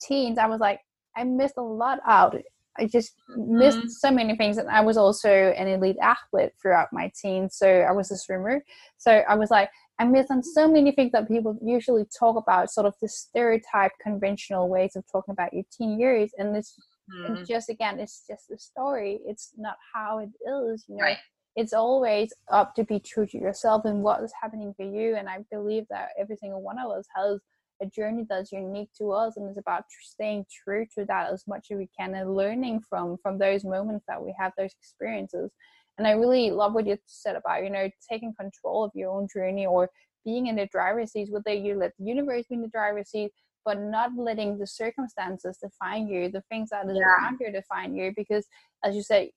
teens, 0.00 0.38
I 0.38 0.46
was 0.46 0.60
like, 0.60 0.80
I 1.16 1.24
missed 1.24 1.56
a 1.58 1.62
lot 1.62 1.98
out. 2.06 2.36
I 2.78 2.86
just 2.86 3.14
missed 3.36 3.78
mm-hmm. 3.78 3.88
so 3.88 4.12
many 4.12 4.36
things, 4.36 4.58
and 4.58 4.68
I 4.68 4.82
was 4.82 4.96
also 4.96 5.28
an 5.28 5.66
elite 5.66 5.96
athlete 6.00 6.52
throughout 6.62 6.92
my 6.92 7.10
teens. 7.20 7.56
So 7.56 7.68
I 7.68 7.90
was 7.90 8.12
a 8.12 8.16
swimmer. 8.16 8.62
So 8.98 9.10
I 9.28 9.34
was 9.34 9.50
like, 9.50 9.70
I 9.98 10.04
missed 10.04 10.30
on 10.30 10.42
so 10.42 10.68
many 10.68 10.92
things 10.92 11.12
that 11.12 11.26
people 11.28 11.58
usually 11.62 12.04
talk 12.16 12.36
about, 12.36 12.70
sort 12.70 12.86
of 12.86 12.94
the 13.02 13.08
stereotype, 13.08 13.92
conventional 14.00 14.68
ways 14.68 14.94
of 14.94 15.04
talking 15.10 15.32
about 15.32 15.52
your 15.52 15.64
teen 15.76 15.98
years, 15.98 16.30
and 16.38 16.54
this 16.54 16.74
mm-hmm. 17.12 17.42
just 17.44 17.68
again, 17.68 17.98
it's 17.98 18.24
just 18.28 18.50
a 18.50 18.58
story. 18.58 19.20
It's 19.26 19.52
not 19.56 19.76
how 19.94 20.18
it 20.18 20.30
is, 20.48 20.84
you 20.88 20.96
know. 20.96 21.02
Right. 21.02 21.18
It's 21.56 21.72
always 21.72 22.32
up 22.52 22.76
to 22.76 22.84
be 22.84 23.00
true 23.00 23.26
to 23.26 23.38
yourself 23.38 23.84
and 23.84 24.04
what 24.04 24.22
is 24.22 24.32
happening 24.40 24.72
for 24.76 24.84
you. 24.84 25.16
And 25.16 25.28
I 25.28 25.38
believe 25.50 25.86
that 25.90 26.10
every 26.16 26.36
single 26.36 26.62
one 26.62 26.78
of 26.78 26.92
us 26.92 27.06
has 27.16 27.40
a 27.82 27.86
journey 27.86 28.24
that's 28.28 28.52
unique 28.52 28.90
to 28.98 29.12
us 29.12 29.36
and 29.36 29.48
it's 29.48 29.58
about 29.58 29.84
staying 30.02 30.44
true 30.64 30.86
to 30.96 31.04
that 31.06 31.32
as 31.32 31.44
much 31.46 31.68
as 31.70 31.78
we 31.78 31.88
can 31.98 32.14
and 32.14 32.34
learning 32.34 32.80
from 32.88 33.16
from 33.22 33.38
those 33.38 33.64
moments 33.64 34.04
that 34.08 34.22
we 34.22 34.34
have 34.38 34.52
those 34.58 34.72
experiences 34.80 35.50
and 35.98 36.06
i 36.06 36.12
really 36.12 36.50
love 36.50 36.72
what 36.72 36.86
you 36.86 36.96
said 37.06 37.36
about 37.36 37.62
you 37.62 37.70
know 37.70 37.88
taking 38.10 38.34
control 38.38 38.84
of 38.84 38.90
your 38.94 39.10
own 39.10 39.28
journey 39.32 39.66
or 39.66 39.90
being 40.24 40.46
in 40.46 40.56
the 40.56 40.66
driver's 40.66 41.12
seat 41.12 41.28
whether 41.30 41.52
you 41.52 41.74
let 41.74 41.92
the 41.98 42.04
universe 42.04 42.44
be 42.48 42.54
in 42.54 42.62
the 42.62 42.68
driver's 42.68 43.10
seat 43.10 43.30
but 43.64 43.80
not 43.80 44.10
letting 44.16 44.56
the 44.58 44.66
circumstances 44.66 45.58
define 45.62 46.08
you 46.08 46.30
the 46.30 46.42
things 46.50 46.70
that 46.70 46.88
is 46.88 46.96
yeah. 46.96 47.04
around 47.04 47.38
you 47.40 47.52
define 47.52 47.94
you 47.94 48.12
because 48.16 48.46
as 48.84 48.94
you 48.94 49.02
say 49.02 49.30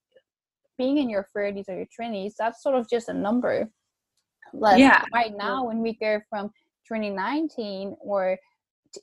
being 0.77 0.97
in 0.97 1.09
your 1.09 1.27
30s 1.35 1.69
or 1.69 1.75
your 1.75 1.87
20s 1.99 2.33
that's 2.37 2.63
sort 2.63 2.75
of 2.75 2.89
just 2.89 3.09
a 3.09 3.13
number 3.13 3.69
like 4.53 4.79
yeah. 4.79 5.03
right 5.13 5.35
now 5.37 5.65
when 5.65 5.81
we 5.81 5.93
go 5.93 6.19
from 6.29 6.47
2019 6.87 7.95
or 8.01 8.37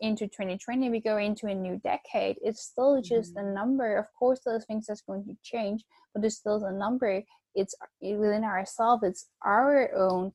into 0.01 0.27
2020 0.27 0.91
we 0.91 1.01
go 1.01 1.17
into 1.17 1.47
a 1.47 1.55
new 1.55 1.81
decade 1.83 2.37
it's 2.43 2.63
still 2.63 3.01
just 3.01 3.35
mm-hmm. 3.35 3.49
a 3.49 3.53
number 3.53 3.97
of 3.97 4.07
course 4.19 4.41
those 4.45 4.65
things 4.67 4.87
that's 4.87 5.03
going 5.03 5.25
to 5.25 5.35
change 5.43 5.83
but 6.15 6.25
it's 6.25 6.37
still 6.37 6.63
a 6.65 6.73
number 6.73 7.23
it's 7.55 7.75
eh, 8.03 8.15
within 8.17 8.45
ourselves 8.45 9.03
it's 9.03 9.29
our 9.45 9.95
own 9.95 10.33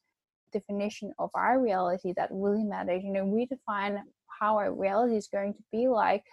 definition 0.51 1.11
of 1.19 1.29
our 1.33 1.59
reality 1.59 2.13
that 2.15 2.29
really 2.31 2.63
matters 2.63 3.03
you 3.03 3.11
know 3.11 3.25
we 3.25 3.45
define 3.45 4.01
how 4.39 4.57
our 4.57 4.73
reality 4.73 5.15
is 5.15 5.27
going 5.27 5.53
to 5.53 5.63
be 5.71 5.87
like 5.87 6.23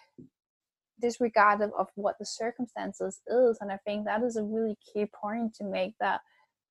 disregarded 1.00 1.70
of 1.78 1.86
what 1.94 2.16
the 2.18 2.26
circumstances 2.26 3.20
is 3.28 3.58
and 3.60 3.72
i 3.72 3.78
think 3.86 4.04
that 4.04 4.22
is 4.22 4.36
a 4.36 4.42
really 4.42 4.76
key 4.92 5.06
point 5.22 5.54
to 5.54 5.64
make 5.64 5.94
that 5.98 6.20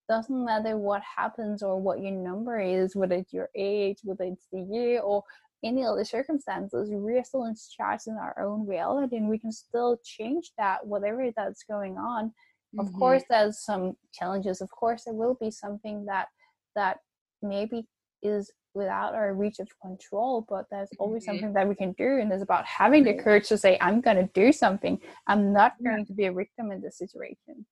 doesn't 0.09 0.43
matter 0.43 0.75
what 0.75 1.03
happens 1.03 1.61
or 1.61 1.79
what 1.79 2.01
your 2.01 2.11
number 2.11 2.59
is, 2.59 2.95
whether 2.95 3.15
it's 3.15 3.31
your 3.31 3.49
age, 3.55 3.99
whether 4.03 4.23
it's 4.23 4.47
the 4.51 4.61
year, 4.61 4.99
or 5.01 5.23
any 5.63 5.85
other 5.85 6.03
circumstances, 6.03 6.89
we're 6.91 7.23
still 7.23 7.45
in 7.45 7.55
charge 7.77 8.01
in 8.07 8.15
our 8.15 8.37
own 8.41 8.65
reality 8.65 9.17
and 9.17 9.29
we 9.29 9.37
can 9.37 9.51
still 9.51 9.99
change 10.03 10.51
that, 10.57 10.85
whatever 10.85 11.29
that's 11.35 11.63
going 11.63 11.97
on. 11.97 12.33
Mm-hmm. 12.75 12.79
Of 12.79 12.93
course, 12.93 13.23
there's 13.29 13.63
some 13.63 13.93
challenges. 14.13 14.61
Of 14.61 14.69
course, 14.71 15.03
there 15.05 15.13
will 15.13 15.37
be 15.39 15.51
something 15.51 16.05
that 16.05 16.27
that 16.75 16.97
maybe 17.41 17.85
is 18.21 18.51
without 18.73 19.15
our 19.15 19.33
reach 19.33 19.59
of 19.59 19.67
control, 19.81 20.45
but 20.47 20.65
there's 20.69 20.89
always 20.99 21.23
mm-hmm. 21.23 21.31
something 21.31 21.53
that 21.53 21.67
we 21.67 21.75
can 21.75 21.93
do. 21.93 22.19
And 22.19 22.31
it's 22.31 22.43
about 22.43 22.65
having 22.65 23.03
the 23.03 23.15
courage 23.15 23.47
to 23.47 23.57
say, 23.57 23.77
I'm 23.81 24.01
going 24.01 24.17
to 24.17 24.29
do 24.33 24.51
something. 24.51 24.99
I'm 25.27 25.51
not 25.51 25.73
going 25.83 26.05
to 26.05 26.13
be 26.13 26.25
a 26.25 26.33
victim 26.33 26.71
in 26.71 26.81
this 26.81 26.97
situation. 26.97 27.65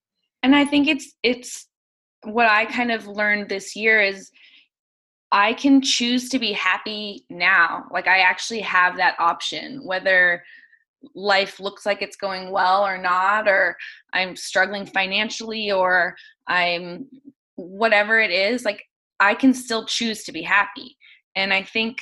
And 0.44 0.56
I 0.56 0.66
think 0.66 0.88
it's 0.88 1.14
it's 1.24 1.68
what 2.24 2.48
I 2.48 2.66
kind 2.66 2.92
of 2.92 3.08
learned 3.08 3.50
this 3.50 3.76
year 3.76 4.02
is 4.02 4.32
I 5.32 5.54
can 5.54 5.82
choose 5.82 6.30
to 6.30 6.40
be 6.40 6.54
happy 6.54 7.26
now. 7.30 7.86
Like 7.92 8.08
I 8.08 8.20
actually 8.20 8.62
have 8.62 8.98
that 8.98 9.16
option, 9.20 9.86
whether 9.86 10.44
life 11.16 11.60
looks 11.60 11.86
like 11.86 12.02
it's 12.02 12.16
going 12.16 12.52
well 12.52 12.86
or 12.86 12.98
not, 12.98 13.48
or 13.48 13.78
I'm 14.14 14.36
struggling 14.36 14.86
financially, 14.86 15.72
or 15.72 16.16
I'm 16.48 17.08
whatever 17.56 18.20
it 18.20 18.32
is, 18.32 18.66
like 18.66 18.84
I 19.20 19.34
can 19.34 19.54
still 19.54 19.86
choose 19.86 20.24
to 20.24 20.32
be 20.32 20.42
happy. 20.42 20.98
And 21.36 21.54
I 21.54 21.64
think 21.64 22.02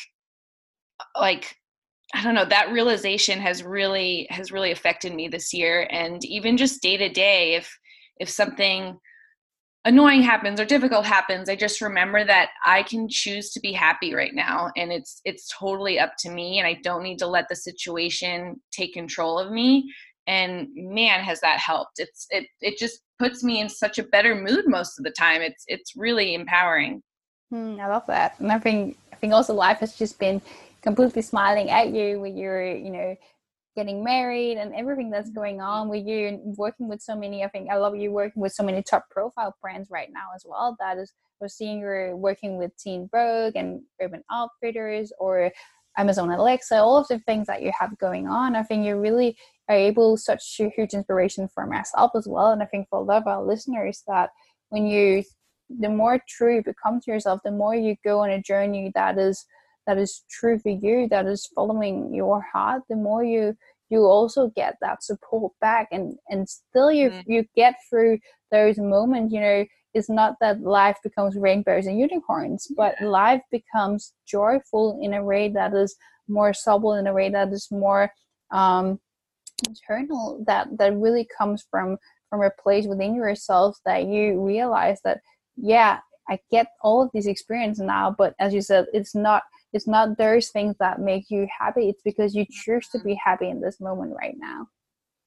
like 1.19 1.55
I 2.13 2.23
don't 2.23 2.35
know, 2.35 2.45
that 2.45 2.71
realization 2.71 3.39
has 3.39 3.63
really 3.63 4.27
has 4.29 4.51
really 4.51 4.71
affected 4.71 5.13
me 5.13 5.27
this 5.27 5.53
year. 5.53 5.87
And 5.89 6.23
even 6.25 6.55
just 6.57 6.81
day 6.81 6.97
to 6.97 7.09
day, 7.09 7.55
if 7.55 7.77
if 8.19 8.29
something 8.29 8.97
annoying 9.85 10.21
happens 10.21 10.59
or 10.59 10.65
difficult 10.65 11.05
happens 11.05 11.47
i 11.47 11.55
just 11.55 11.79
remember 11.79 12.25
that 12.25 12.49
i 12.65 12.83
can 12.83 13.07
choose 13.07 13.51
to 13.51 13.59
be 13.59 13.71
happy 13.71 14.13
right 14.13 14.33
now 14.33 14.71
and 14.75 14.91
it's 14.91 15.21
it's 15.25 15.47
totally 15.57 15.99
up 15.99 16.13
to 16.17 16.29
me 16.29 16.57
and 16.59 16.67
i 16.67 16.73
don't 16.83 17.03
need 17.03 17.19
to 17.19 17.27
let 17.27 17.47
the 17.49 17.55
situation 17.55 18.59
take 18.71 18.93
control 18.93 19.39
of 19.39 19.51
me 19.51 19.87
and 20.27 20.67
man 20.73 21.19
has 21.23 21.39
that 21.41 21.59
helped. 21.59 21.99
It's 21.99 22.27
it 22.29 22.47
it 22.61 22.77
just 22.77 23.01
puts 23.19 23.43
me 23.43 23.61
in 23.61 23.69
such 23.69 23.99
a 23.99 24.03
better 24.03 24.35
mood 24.35 24.65
most 24.67 24.97
of 24.97 25.03
the 25.03 25.11
time. 25.11 25.41
It's 25.41 25.63
it's 25.67 25.93
really 25.95 26.33
empowering. 26.33 27.01
Mm, 27.53 27.79
i 27.79 27.87
love 27.87 28.07
that 28.07 28.39
and 28.39 28.51
i 28.51 28.57
think 28.57 28.97
i 29.13 29.15
think 29.15 29.31
also 29.31 29.53
life 29.53 29.77
has 29.77 29.95
just 29.95 30.17
been 30.17 30.41
completely 30.81 31.21
smiling 31.21 31.69
at 31.69 31.93
you 31.93 32.19
when 32.19 32.35
you're 32.35 32.75
you 32.75 32.89
know 32.89 33.15
getting 33.75 34.03
married 34.03 34.57
and 34.57 34.73
everything 34.73 35.09
that's 35.09 35.29
mm-hmm. 35.29 35.39
going 35.39 35.61
on 35.61 35.89
with 35.89 36.05
you 36.05 36.27
and 36.27 36.57
working 36.57 36.87
with 36.87 37.01
so 37.01 37.15
many 37.15 37.43
i 37.43 37.47
think 37.47 37.69
i 37.69 37.75
love 37.75 37.95
you 37.95 38.11
working 38.11 38.41
with 38.41 38.53
so 38.53 38.63
many 38.63 38.81
top 38.81 39.09
profile 39.09 39.55
brands 39.61 39.89
right 39.91 40.09
now 40.13 40.27
as 40.35 40.43
well. 40.45 40.75
That 40.79 40.97
is 40.97 41.13
we're 41.39 41.49
seeing 41.49 41.79
you're 41.79 42.15
working 42.15 42.57
with 42.57 42.75
teen 42.77 43.09
vogue 43.11 43.55
and 43.55 43.81
urban 44.01 44.23
outfitters 44.31 45.11
or 45.19 45.51
amazon 45.97 46.31
alexa 46.31 46.75
all 46.75 46.97
of 46.97 47.07
the 47.07 47.19
things 47.19 47.47
that 47.47 47.61
you 47.61 47.71
have 47.77 47.97
going 47.97 48.27
on. 48.27 48.55
I 48.55 48.63
think 48.63 48.85
you 48.85 48.95
really 48.97 49.37
are 49.67 49.75
able 49.75 50.17
such 50.17 50.59
a 50.59 50.69
huge 50.69 50.93
inspiration 50.93 51.49
for 51.53 51.65
myself 51.65 52.11
as 52.15 52.27
well. 52.27 52.51
And 52.51 52.63
i 52.63 52.65
think 52.65 52.87
for 52.89 52.99
a 52.99 53.03
lot 53.03 53.21
of 53.21 53.27
our 53.27 53.43
listeners 53.43 54.03
that 54.07 54.29
when 54.69 54.85
you 54.85 55.23
the 55.79 55.89
more 55.89 56.19
true 56.27 56.55
you 56.55 56.63
become 56.63 57.01
to 57.01 57.11
yourself 57.11 57.39
the 57.43 57.51
more 57.51 57.75
you 57.75 57.95
go 58.03 58.19
on 58.19 58.29
a 58.29 58.41
journey 58.41 58.91
that 58.93 59.17
is 59.17 59.45
that 59.87 59.97
is 59.97 60.23
true 60.29 60.57
for 60.59 60.69
you 60.69 61.07
that 61.09 61.25
is 61.25 61.49
following 61.55 62.13
your 62.13 62.41
heart 62.41 62.81
the 62.89 62.95
more 62.95 63.23
you 63.23 63.55
you 63.89 64.03
also 64.05 64.51
get 64.55 64.75
that 64.81 65.03
support 65.03 65.53
back 65.61 65.87
and 65.91 66.15
and 66.29 66.47
still 66.49 66.91
you 66.91 67.09
mm. 67.09 67.23
you 67.27 67.45
get 67.55 67.75
through 67.89 68.17
those 68.51 68.77
moments 68.77 69.33
you 69.33 69.39
know 69.39 69.65
it's 69.93 70.09
not 70.09 70.35
that 70.41 70.61
life 70.61 70.97
becomes 71.03 71.35
rainbows 71.35 71.85
and 71.85 71.99
unicorns 71.99 72.67
but 72.75 72.95
yeah. 72.99 73.07
life 73.07 73.41
becomes 73.51 74.13
joyful 74.27 74.99
in 75.01 75.13
a 75.13 75.23
way 75.23 75.49
that 75.49 75.73
is 75.73 75.95
more 76.27 76.53
subtle 76.53 76.93
in 76.93 77.07
a 77.07 77.13
way 77.13 77.29
that 77.29 77.51
is 77.51 77.67
more 77.71 78.11
um 78.51 78.99
internal 79.67 80.43
that 80.45 80.67
that 80.77 80.95
really 80.97 81.27
comes 81.37 81.63
from 81.69 81.97
from 82.29 82.41
a 82.41 82.51
place 82.61 82.85
within 82.87 83.15
yourself 83.15 83.77
that 83.85 84.05
you 84.05 84.41
realize 84.41 84.99
that 85.03 85.19
yeah 85.55 85.99
i 86.29 86.37
get 86.51 86.67
all 86.81 87.01
of 87.01 87.09
these 87.13 87.27
experience 87.27 87.79
now 87.79 88.13
but 88.17 88.33
as 88.39 88.53
you 88.53 88.61
said 88.61 88.85
it's 88.93 89.15
not 89.15 89.43
it's 89.75 89.87
not 89.87 90.17
those 90.17 90.49
things 90.49 90.73
that 90.79 90.99
make 90.99 91.25
you 91.29 91.45
happy 91.59 91.89
it's 91.89 92.01
because 92.03 92.33
you 92.33 92.45
choose 92.49 92.87
to 92.87 92.99
be 92.99 93.19
happy 93.23 93.49
in 93.49 93.59
this 93.59 93.81
moment 93.81 94.13
right 94.17 94.35
now. 94.37 94.67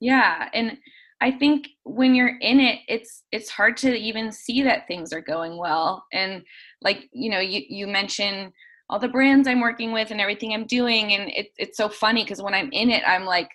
Yeah 0.01 0.49
and 0.55 0.79
i 1.21 1.31
think 1.31 1.69
when 1.85 2.15
you're 2.15 2.39
in 2.41 2.61
it 2.61 2.79
it's 2.89 3.25
it's 3.33 3.51
hard 3.51 3.77
to 3.77 3.93
even 3.95 4.31
see 4.31 4.63
that 4.63 4.87
things 4.87 5.13
are 5.13 5.21
going 5.21 5.59
well 5.59 6.05
and 6.13 6.43
like 6.81 7.09
you 7.13 7.31
know 7.31 7.41
you 7.41 7.63
you 7.69 7.87
mentioned 7.87 8.53
all 8.89 8.99
the 8.99 9.09
brands 9.09 9.49
i'm 9.49 9.61
working 9.61 9.93
with 9.93 10.11
and 10.11 10.21
everything 10.21 10.55
i'm 10.55 10.67
doing 10.67 11.13
and 11.13 11.31
it, 11.31 11.49
it's 11.57 11.77
so 11.77 11.89
funny 11.89 12.23
because 12.23 12.41
when 12.41 12.55
i'm 12.55 12.71
in 12.73 12.91
it 12.91 13.03
i'm 13.07 13.25
like 13.25 13.51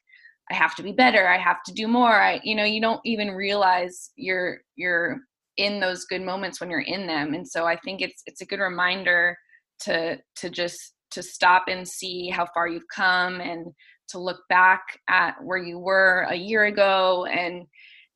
i 0.52 0.54
have 0.54 0.76
to 0.76 0.84
be 0.84 0.92
better 0.92 1.28
i 1.28 1.38
have 1.38 1.64
to 1.64 1.74
do 1.74 1.88
more 1.88 2.22
i 2.22 2.40
you 2.44 2.54
know 2.54 2.66
you 2.66 2.82
don't 2.82 3.02
even 3.06 3.32
realize 3.32 4.12
you're 4.18 4.60
you're 4.76 5.22
in 5.56 5.80
those 5.80 6.04
good 6.06 6.22
moments 6.22 6.60
when 6.60 6.70
you're 6.70 6.82
in 6.82 7.08
them 7.08 7.34
and 7.34 7.48
so 7.48 7.66
i 7.66 7.78
think 7.78 8.02
it's 8.02 8.22
it's 8.26 8.42
a 8.42 8.46
good 8.46 8.60
reminder 8.60 9.38
to 9.82 10.18
to 10.38 10.50
just 10.50 10.94
to 11.12 11.22
stop 11.22 11.66
and 11.68 11.88
see 11.88 12.30
how 12.30 12.46
far 12.54 12.68
you've 12.68 12.88
come 12.94 13.40
and 13.40 13.68
to 14.10 14.20
look 14.20 14.42
back 14.50 14.82
at 15.10 15.36
where 15.44 15.58
you 15.58 15.80
were 15.80 16.28
a 16.30 16.36
year 16.36 16.66
ago 16.66 17.26
and 17.26 17.66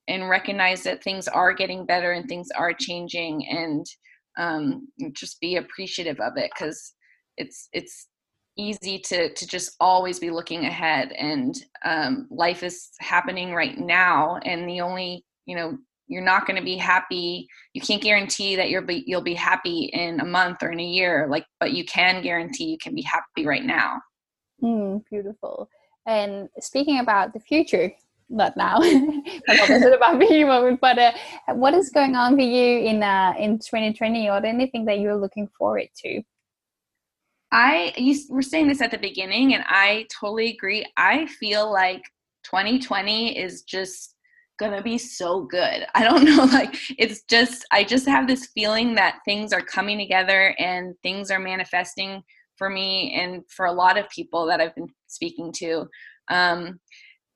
and 0.08 0.30
recognize 0.30 0.84
that 0.84 1.04
things 1.04 1.28
are 1.28 1.54
getting 1.54 1.86
better 1.86 2.14
and 2.14 2.28
things 2.28 2.48
are 2.58 2.74
changing 2.74 3.46
and 3.50 3.86
um, 4.38 4.88
just 5.14 5.40
be 5.42 5.58
appreciative 5.58 6.20
of 6.20 6.34
it 6.38 6.52
because 6.54 6.94
it's 7.38 7.68
it's 7.74 8.08
easy 8.58 9.00
to 9.00 9.34
to 9.34 9.48
just 9.48 9.76
always 9.80 10.20
be 10.20 10.32
looking 10.32 10.66
ahead 10.66 11.12
and 11.12 11.56
um, 11.86 12.28
life 12.32 12.64
is 12.64 12.90
happening 13.00 13.54
right 13.54 13.78
now 13.78 14.38
and 14.44 14.68
the 14.68 14.82
only 14.82 15.24
you 15.46 15.56
know 15.56 15.78
you're 16.08 16.24
not 16.24 16.46
going 16.46 16.58
to 16.58 16.64
be 16.64 16.78
happy 16.78 17.48
you 17.74 17.82
can't 17.82 18.02
guarantee 18.02 18.56
that 18.56 18.70
you'll 18.70 18.86
be 18.86 19.04
you'll 19.08 19.22
be 19.22 19.34
happy 19.34 19.90
in 19.94 20.20
a 20.20 20.26
month 20.26 20.64
or 20.64 20.72
in 20.72 20.80
a 20.80 20.86
year 20.86 21.28
like 21.30 21.46
but 21.60 21.74
you 21.74 21.86
can 21.86 22.22
guarantee 22.22 22.66
you 22.66 22.78
can 22.78 22.96
be 22.96 23.02
happy 23.02 23.46
right 23.46 23.66
now 23.66 24.02
mm, 24.64 25.02
beautiful 25.10 25.70
And 26.08 26.48
speaking 26.60 27.00
about 27.00 27.34
the 27.34 27.40
future, 27.42 27.92
not 28.30 28.56
now, 28.56 28.78
not 29.48 29.70
about 29.94 30.20
the 30.20 30.44
moment, 30.46 30.80
but 30.80 30.98
uh, 30.98 31.12
what 31.54 31.74
is 31.74 31.90
going 31.90 32.16
on 32.16 32.36
for 32.36 32.42
you 32.42 32.80
in 32.80 33.04
uh, 33.04 33.34
in 33.38 33.60
2020 33.60 34.30
or 34.30 34.44
anything 34.46 34.86
that 34.86 35.00
you're 35.00 35.18
looking 35.18 35.50
forward 35.58 35.90
to? 36.04 36.24
I 37.52 37.94
you 37.98 38.18
were 38.30 38.42
saying 38.42 38.70
this 38.70 38.82
at 38.82 38.92
the 38.92 38.98
beginning, 38.98 39.54
and 39.54 39.64
I 39.68 40.08
totally 40.18 40.50
agree. 40.52 40.86
I 40.96 41.28
feel 41.28 41.72
like 41.72 42.04
2020 42.44 43.38
is 43.38 43.64
just 43.64 44.16
gonna 44.58 44.82
be 44.82 44.98
so 44.98 45.42
good. 45.42 45.86
I 45.96 46.04
don't 46.04 46.26
know, 46.26 46.44
like 46.46 46.76
it's 46.98 47.24
just 47.24 47.66
I 47.72 47.84
just 47.84 48.08
have 48.08 48.28
this 48.28 48.48
feeling 48.48 48.96
that 48.96 49.20
things 49.26 49.54
are 49.54 49.62
coming 49.62 49.98
together 49.98 50.56
and 50.60 50.96
things 51.04 51.32
are 51.32 51.40
manifesting 51.40 52.24
for 52.56 52.70
me 52.70 53.14
and 53.14 53.44
for 53.50 53.68
a 53.68 53.72
lot 53.72 53.98
of 53.98 54.10
people 54.10 54.46
that 54.48 54.60
I've 54.60 54.76
been 54.76 54.90
speaking 55.08 55.52
to. 55.58 55.88
Um, 56.30 56.80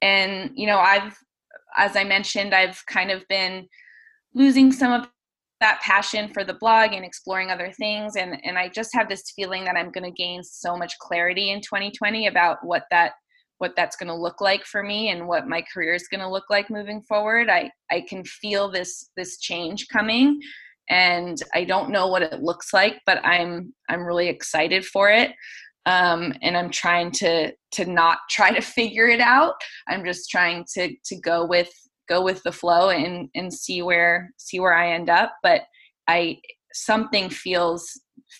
and 0.02 0.52
you 0.56 0.68
know, 0.68 0.80
I've 0.80 1.18
as 1.78 1.96
I 1.96 2.04
mentioned, 2.04 2.54
I've 2.54 2.84
kind 2.88 3.12
of 3.12 3.26
been 3.30 3.68
losing 4.34 4.72
some 4.72 4.92
of 4.92 5.08
that 5.62 5.80
passion 5.82 6.34
for 6.34 6.44
the 6.44 6.56
blog 6.56 6.94
and 6.94 7.06
exploring 7.06 7.52
other 7.52 7.72
things 7.72 8.16
and 8.16 8.36
and 8.44 8.58
I 8.58 8.68
just 8.68 8.94
have 8.96 9.08
this 9.08 9.32
feeling 9.36 9.64
that 9.66 9.78
I'm 9.78 9.92
going 9.92 10.04
to 10.04 10.12
gain 10.12 10.44
so 10.44 10.76
much 10.76 10.98
clarity 10.98 11.52
in 11.52 11.62
2020 11.62 12.26
about 12.26 12.58
what 12.64 12.86
that 12.90 13.14
what 13.62 13.76
that's 13.76 13.96
going 13.96 14.08
to 14.08 14.16
look 14.16 14.42
like 14.42 14.66
for 14.66 14.82
me 14.82 15.10
and 15.10 15.28
what 15.28 15.48
my 15.48 15.64
career 15.72 15.94
is 15.94 16.08
going 16.08 16.20
to 16.20 16.28
look 16.30 16.46
like 16.50 16.72
moving 16.72 17.04
forward. 17.04 17.48
I 17.48 17.70
I 17.92 18.02
can 18.10 18.24
feel 18.24 18.72
this 18.72 19.12
this 19.16 19.38
change 19.38 19.88
coming 19.90 20.40
and 20.90 21.38
I 21.54 21.64
don't 21.64 21.92
know 21.92 22.08
what 22.08 22.24
it 22.24 22.42
looks 22.42 22.74
like, 22.74 23.00
but 23.06 23.24
I'm 23.24 23.72
I'm 23.88 24.04
really 24.04 24.28
excited 24.28 24.84
for 24.84 25.10
it. 25.12 25.32
Um, 25.86 26.34
and 26.42 26.58
I'm 26.58 26.72
trying 26.72 27.12
to 27.12 27.54
to 27.74 27.86
not 27.86 28.18
try 28.32 28.52
to 28.52 28.62
figure 28.62 29.08
it 29.08 29.22
out. 29.22 29.54
I'm 29.88 30.04
just 30.04 30.30
trying 30.32 30.66
to 30.74 30.94
to 31.06 31.16
go 31.20 31.46
with 31.46 31.72
go 32.10 32.24
with 32.24 32.42
the 32.42 32.52
flow 32.52 32.90
and 32.90 33.30
and 33.36 33.54
see 33.54 33.84
where 33.84 34.32
see 34.38 34.60
where 34.60 34.74
I 34.74 34.94
end 34.94 35.10
up. 35.10 35.34
But 35.44 35.62
I 36.08 36.40
something 36.74 37.30
feels 37.30 37.88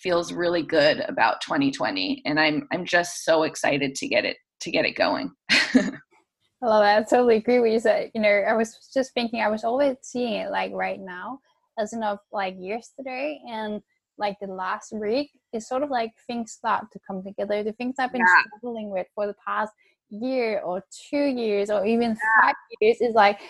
feels 0.02 0.32
really 0.32 0.62
good 0.62 1.00
about 1.00 1.40
2020 1.42 2.22
and 2.24 2.40
I'm 2.40 2.66
I'm 2.72 2.84
just 2.84 3.24
so 3.24 3.42
excited 3.42 3.94
to 3.96 4.08
get 4.08 4.24
it 4.24 4.38
to 4.62 4.70
get 4.70 4.84
it 4.84 4.92
going. 4.92 5.32
I 5.50 6.66
love 6.66 6.82
that. 6.82 6.98
I 6.98 7.02
totally 7.02 7.36
agree 7.36 7.58
with 7.58 7.72
you 7.72 7.80
said. 7.80 8.10
You 8.14 8.20
know, 8.20 8.28
I 8.28 8.54
was 8.54 8.90
just 8.94 9.12
thinking 9.14 9.40
I 9.40 9.48
was 9.48 9.64
always 9.64 9.96
seeing 10.02 10.34
it 10.34 10.50
like 10.50 10.72
right 10.72 11.00
now, 11.00 11.40
as 11.78 11.92
in 11.92 12.02
of 12.02 12.18
like 12.32 12.56
yesterday 12.58 13.40
and 13.48 13.82
like 14.18 14.36
the 14.40 14.46
last 14.46 14.92
week. 14.92 15.30
It's 15.52 15.68
sort 15.68 15.82
of 15.82 15.90
like 15.90 16.12
things 16.26 16.52
start 16.52 16.86
to 16.92 17.00
come 17.06 17.22
together. 17.22 17.62
The 17.62 17.72
things 17.72 17.96
I've 17.98 18.12
been 18.12 18.20
yeah. 18.20 18.42
struggling 18.56 18.90
with 18.90 19.06
for 19.14 19.26
the 19.26 19.34
past 19.44 19.72
year 20.12 20.60
or 20.60 20.84
two 21.10 21.24
years 21.24 21.70
or 21.70 21.84
even 21.86 22.10
yeah. 22.10 22.42
five 22.42 22.54
years 22.80 23.00
is 23.00 23.14
like 23.14 23.40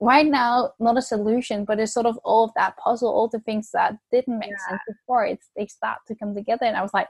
right 0.00 0.26
now 0.26 0.72
not 0.78 0.96
a 0.96 1.02
solution 1.02 1.64
but 1.64 1.78
it's 1.78 1.92
sort 1.92 2.06
of 2.06 2.16
all 2.24 2.44
of 2.44 2.50
that 2.54 2.76
puzzle 2.78 3.08
all 3.08 3.28
the 3.28 3.40
things 3.40 3.70
that 3.72 3.96
didn't 4.12 4.38
make 4.38 4.50
yeah. 4.50 4.68
sense 4.68 4.80
before 4.88 5.26
it's 5.26 5.50
they 5.56 5.66
start 5.66 5.98
to 6.06 6.14
come 6.14 6.34
together 6.34 6.64
and 6.64 6.76
i 6.76 6.82
was 6.82 6.94
like 6.94 7.08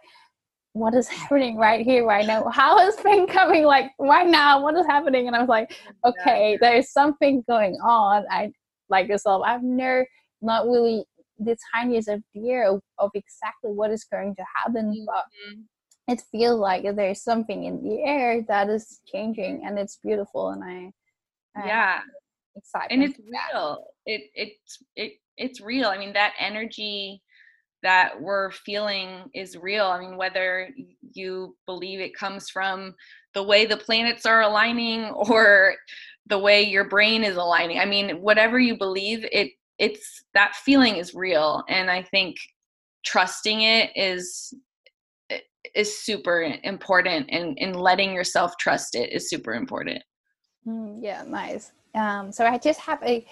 what 0.73 0.95
is 0.95 1.09
happening 1.09 1.57
right 1.57 1.85
here 1.85 2.07
right 2.07 2.27
now? 2.27 2.49
How 2.49 2.79
is 2.87 2.95
spring 2.97 3.27
coming 3.27 3.65
like 3.65 3.91
right 3.99 4.29
now? 4.29 4.63
What 4.63 4.77
is 4.77 4.87
happening? 4.87 5.27
And 5.27 5.35
i 5.37 5.41
was 5.41 5.49
like 5.49 5.75
okay 6.05 6.59
there 6.61 6.77
is 6.77 6.93
something 6.93 7.43
going 7.49 7.75
on. 7.83 8.25
I 8.31 8.53
like 8.89 9.09
yourself 9.09 9.43
i've 9.45 9.63
never 9.63 10.07
not 10.41 10.67
really 10.67 11.05
the 11.39 11.57
tiniest 11.75 12.09
idea 12.09 12.71
of, 12.71 12.81
of 12.99 13.11
exactly 13.15 13.71
what 13.71 13.91
is 13.91 14.05
going 14.05 14.35
to 14.35 14.45
happen 14.57 14.87
mm-hmm. 14.87 15.05
but 15.05 16.13
it 16.13 16.23
feels 16.33 16.59
like 16.59 16.85
there's 16.97 17.23
something 17.23 17.65
in 17.65 17.83
the 17.83 18.03
air 18.03 18.43
that 18.49 18.69
is 18.69 19.01
changing 19.07 19.63
and 19.65 19.79
it's 19.79 19.99
beautiful 20.03 20.51
and 20.51 20.65
i, 20.65 20.91
I 21.61 21.67
yeah. 21.67 22.01
Excited 22.57 22.91
and 22.91 23.05
it's 23.05 23.19
real. 23.21 23.85
It 24.05 24.23
it's 24.35 24.83
it 24.97 25.13
it's 25.37 25.61
real. 25.61 25.87
I 25.91 25.97
mean 25.97 26.13
that 26.15 26.33
energy 26.41 27.23
that 27.83 28.21
we're 28.21 28.51
feeling 28.51 29.31
is 29.35 29.57
real. 29.57 29.87
I 29.87 30.01
mean, 30.01 30.17
whether 30.17 30.69
you 31.13 31.57
believe 31.67 32.01
it 32.01 32.15
comes 32.15 32.51
from 32.51 32.95
the 33.35 33.43
way 33.43 33.67
the 33.67 33.77
planets 33.77 34.27
are 34.27 34.43
aligning 34.43 35.05
or 35.11 35.75
the 36.27 36.39
way 36.39 36.63
your 36.63 36.85
brain 36.85 37.25
is 37.25 37.37
aligning. 37.37 37.79
I 37.79 37.85
mean, 37.85 38.21
whatever 38.21 38.59
you 38.59 38.77
believe, 38.77 39.25
it 39.33 39.53
it's 39.79 40.25
that 40.35 40.57
feeling 40.57 40.97
is 40.97 41.15
real 41.15 41.63
and 41.69 41.89
I 41.89 42.03
think 42.03 42.37
trusting 43.07 43.63
it 43.63 43.91
is 43.95 44.53
is 45.75 46.01
super 46.01 46.43
important 46.65 47.27
and 47.31 47.57
and 47.61 47.77
letting 47.77 48.13
yourself 48.13 48.57
trust 48.59 48.97
it 48.97 49.13
is 49.13 49.31
super 49.31 49.55
important. 49.55 50.03
Mm, 50.67 50.99
yeah, 51.01 51.23
nice. 51.27 51.73
Um, 51.95 52.33
so 52.33 52.45
I 52.45 52.59
just 52.59 52.81
have 52.81 53.03
a 53.03 53.25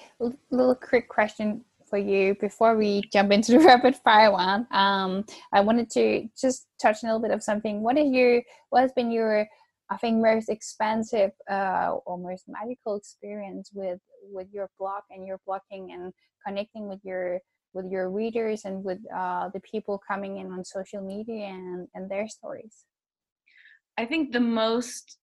little 0.50 0.74
quick 0.74 1.08
question 1.08 1.64
for 1.88 1.98
you 1.98 2.34
before 2.40 2.76
we 2.76 3.02
jump 3.12 3.32
into 3.32 3.52
the 3.52 3.58
rapid 3.64 3.96
fire 3.96 4.32
one. 4.32 4.66
Um, 4.70 5.24
I 5.52 5.60
wanted 5.60 5.90
to 5.90 6.28
just 6.40 6.66
touch 6.80 7.02
a 7.02 7.06
little 7.06 7.20
bit 7.20 7.30
of 7.30 7.42
something. 7.42 7.82
What 7.82 7.98
is 7.98 8.10
your 8.10 8.42
what 8.70 8.82
has 8.82 8.92
been 8.92 9.10
your 9.10 9.46
I 9.88 9.96
think 9.96 10.20
most 10.20 10.48
expensive 10.48 11.30
uh, 11.50 11.96
or 12.04 12.18
most 12.18 12.44
magical 12.48 12.96
experience 12.96 13.70
with 13.72 14.00
with 14.22 14.48
your 14.52 14.68
blog 14.78 15.02
and 15.10 15.24
your 15.26 15.40
blogging 15.48 15.92
and 15.92 16.12
connecting 16.44 16.88
with 16.88 17.00
your 17.04 17.40
with 17.72 17.86
your 17.90 18.10
readers 18.10 18.64
and 18.64 18.82
with 18.82 18.98
uh, 19.14 19.48
the 19.50 19.60
people 19.60 20.00
coming 20.06 20.38
in 20.38 20.50
on 20.50 20.64
social 20.64 21.02
media 21.02 21.46
and, 21.46 21.86
and 21.94 22.10
their 22.10 22.26
stories? 22.26 22.84
I 23.98 24.06
think 24.06 24.32
the 24.32 24.40
most 24.40 25.18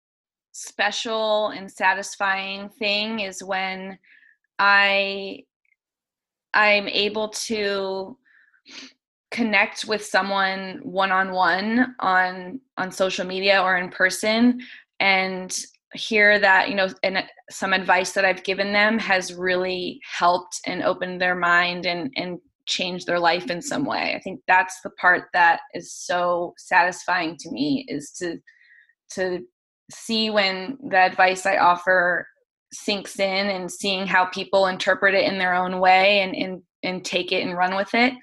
special 0.52 1.48
and 1.48 1.70
satisfying 1.70 2.68
thing 2.68 3.20
is 3.20 3.42
when 3.42 3.98
I 4.58 5.44
I'm 6.54 6.88
able 6.88 7.28
to 7.28 8.16
connect 9.30 9.84
with 9.84 10.04
someone 10.04 10.80
one 10.82 11.12
on 11.12 11.32
one 11.32 11.94
on 12.00 12.60
on 12.76 12.90
social 12.90 13.24
media 13.24 13.62
or 13.62 13.76
in 13.76 13.88
person 13.88 14.60
and 14.98 15.56
hear 15.94 16.38
that 16.38 16.68
you 16.68 16.74
know 16.74 16.88
and 17.02 17.24
some 17.50 17.72
advice 17.72 18.12
that 18.12 18.24
I've 18.24 18.44
given 18.44 18.72
them 18.72 18.98
has 18.98 19.34
really 19.34 20.00
helped 20.18 20.60
and 20.66 20.82
opened 20.82 21.20
their 21.20 21.36
mind 21.36 21.86
and 21.86 22.12
and 22.16 22.38
changed 22.66 23.06
their 23.06 23.18
life 23.18 23.50
in 23.50 23.60
some 23.60 23.84
way. 23.84 24.14
I 24.14 24.20
think 24.20 24.40
that's 24.46 24.80
the 24.82 24.90
part 24.90 25.24
that 25.32 25.60
is 25.74 25.92
so 25.92 26.54
satisfying 26.56 27.36
to 27.38 27.50
me 27.50 27.84
is 27.88 28.10
to 28.18 28.38
to 29.10 29.40
see 29.90 30.30
when 30.30 30.78
the 30.88 30.98
advice 30.98 31.46
I 31.46 31.56
offer 31.56 32.26
sinks 32.72 33.18
in 33.18 33.48
and 33.48 33.70
seeing 33.70 34.06
how 34.06 34.26
people 34.26 34.66
interpret 34.66 35.14
it 35.14 35.30
in 35.30 35.38
their 35.38 35.54
own 35.54 35.80
way 35.80 36.20
and 36.20 36.34
and, 36.34 36.62
and 36.82 37.04
take 37.04 37.32
it 37.32 37.42
and 37.44 37.56
run 37.56 37.76
with 37.76 37.94
it. 37.94 38.14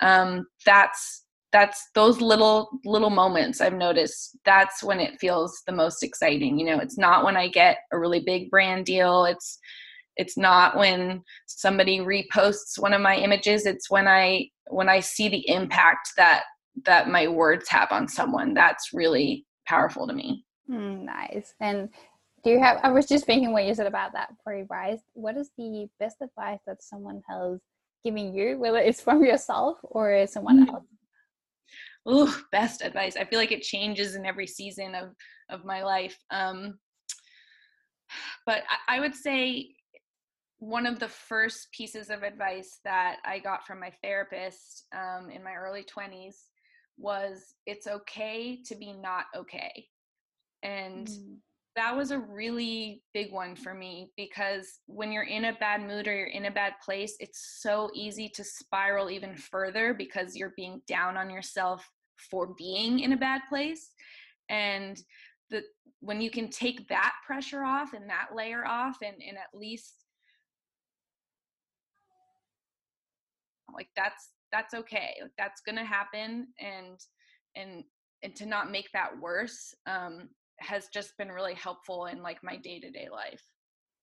Um, 0.00 0.46
that's 0.64 1.24
that's 1.50 1.88
those 1.94 2.20
little 2.20 2.68
little 2.84 3.08
moments 3.08 3.62
i've 3.62 3.72
noticed 3.72 4.36
that's 4.44 4.82
when 4.82 5.00
it 5.00 5.18
feels 5.18 5.62
the 5.66 5.72
most 5.72 6.02
exciting. 6.02 6.58
You 6.58 6.66
know 6.66 6.78
it's 6.78 6.98
not 6.98 7.24
when 7.24 7.36
i 7.36 7.48
get 7.48 7.78
a 7.92 7.98
really 7.98 8.20
big 8.20 8.50
brand 8.50 8.86
deal. 8.86 9.24
It's 9.24 9.58
it's 10.16 10.36
not 10.36 10.76
when 10.76 11.22
somebody 11.46 12.00
reposts 12.00 12.78
one 12.78 12.92
of 12.92 13.00
my 13.00 13.16
images. 13.16 13.66
It's 13.66 13.90
when 13.90 14.06
i 14.06 14.48
when 14.68 14.88
i 14.88 15.00
see 15.00 15.28
the 15.28 15.48
impact 15.48 16.10
that 16.16 16.44
that 16.84 17.08
my 17.08 17.26
words 17.26 17.68
have 17.68 17.90
on 17.90 18.08
someone. 18.08 18.54
That's 18.54 18.90
really 18.92 19.46
powerful 19.66 20.06
to 20.06 20.12
me. 20.12 20.44
Mm, 20.70 21.04
nice. 21.04 21.54
And 21.60 21.88
do 22.48 22.54
you 22.54 22.60
have 22.60 22.80
i 22.82 22.90
was 22.90 23.06
just 23.06 23.26
thinking 23.26 23.52
what 23.52 23.64
you 23.64 23.74
said 23.74 23.86
about 23.86 24.12
that 24.12 24.30
for 24.42 24.54
advice 24.54 25.00
what 25.12 25.36
is 25.36 25.50
the 25.58 25.86
best 26.00 26.16
advice 26.22 26.60
that 26.66 26.82
someone 26.82 27.20
has 27.28 27.60
given 28.04 28.34
you 28.34 28.58
whether 28.58 28.78
it's 28.78 29.02
from 29.02 29.22
yourself 29.22 29.76
or 29.82 30.26
someone 30.26 30.66
mm. 30.66 30.72
else? 30.72 30.84
Oh 32.06 32.42
best 32.52 32.80
advice. 32.80 33.16
I 33.16 33.26
feel 33.26 33.38
like 33.38 33.52
it 33.52 33.60
changes 33.60 34.14
in 34.14 34.24
every 34.24 34.46
season 34.46 34.94
of 34.94 35.10
of 35.50 35.66
my 35.66 35.82
life 35.82 36.16
um 36.30 36.78
but 38.46 38.62
I, 38.88 38.96
I 38.96 39.00
would 39.00 39.14
say 39.14 39.74
one 40.58 40.86
of 40.86 40.98
the 40.98 41.08
first 41.08 41.70
pieces 41.72 42.08
of 42.08 42.22
advice 42.22 42.80
that 42.84 43.16
i 43.26 43.38
got 43.38 43.66
from 43.66 43.78
my 43.80 43.92
therapist 44.02 44.86
um, 44.94 45.28
in 45.30 45.44
my 45.44 45.52
early 45.52 45.84
20s 45.84 46.36
was 46.96 47.54
it's 47.66 47.86
okay 47.86 48.60
to 48.66 48.74
be 48.74 48.92
not 48.92 49.26
okay. 49.36 49.86
And 50.62 51.06
mm 51.06 51.36
that 51.78 51.96
was 51.96 52.10
a 52.10 52.18
really 52.18 53.04
big 53.14 53.32
one 53.32 53.54
for 53.54 53.72
me 53.72 54.10
because 54.16 54.80
when 54.86 55.12
you're 55.12 55.22
in 55.22 55.44
a 55.44 55.56
bad 55.60 55.80
mood 55.80 56.08
or 56.08 56.12
you're 56.12 56.26
in 56.26 56.46
a 56.46 56.50
bad 56.50 56.72
place, 56.84 57.14
it's 57.20 57.60
so 57.60 57.88
easy 57.94 58.28
to 58.28 58.42
spiral 58.42 59.08
even 59.08 59.36
further 59.36 59.94
because 59.94 60.34
you're 60.34 60.54
being 60.56 60.82
down 60.88 61.16
on 61.16 61.30
yourself 61.30 61.88
for 62.32 62.52
being 62.58 62.98
in 62.98 63.12
a 63.12 63.16
bad 63.16 63.42
place. 63.48 63.90
And 64.48 65.00
the 65.50 65.62
when 66.00 66.20
you 66.20 66.32
can 66.32 66.50
take 66.50 66.88
that 66.88 67.12
pressure 67.24 67.62
off 67.62 67.92
and 67.92 68.10
that 68.10 68.30
layer 68.34 68.66
off 68.66 68.96
and, 69.00 69.14
and 69.22 69.38
at 69.38 69.56
least 69.56 69.94
like 73.72 73.88
that's 73.94 74.30
that's 74.50 74.74
okay. 74.74 75.14
Like 75.22 75.30
that's 75.38 75.60
gonna 75.60 75.84
happen 75.84 76.48
and 76.58 76.98
and 77.54 77.84
and 78.24 78.34
to 78.34 78.46
not 78.46 78.72
make 78.72 78.88
that 78.94 79.16
worse 79.20 79.76
um 79.86 80.28
has 80.60 80.88
just 80.88 81.16
been 81.16 81.28
really 81.28 81.54
helpful 81.54 82.06
in 82.06 82.22
like 82.22 82.42
my 82.42 82.56
day-to-day 82.56 83.08
life 83.10 83.42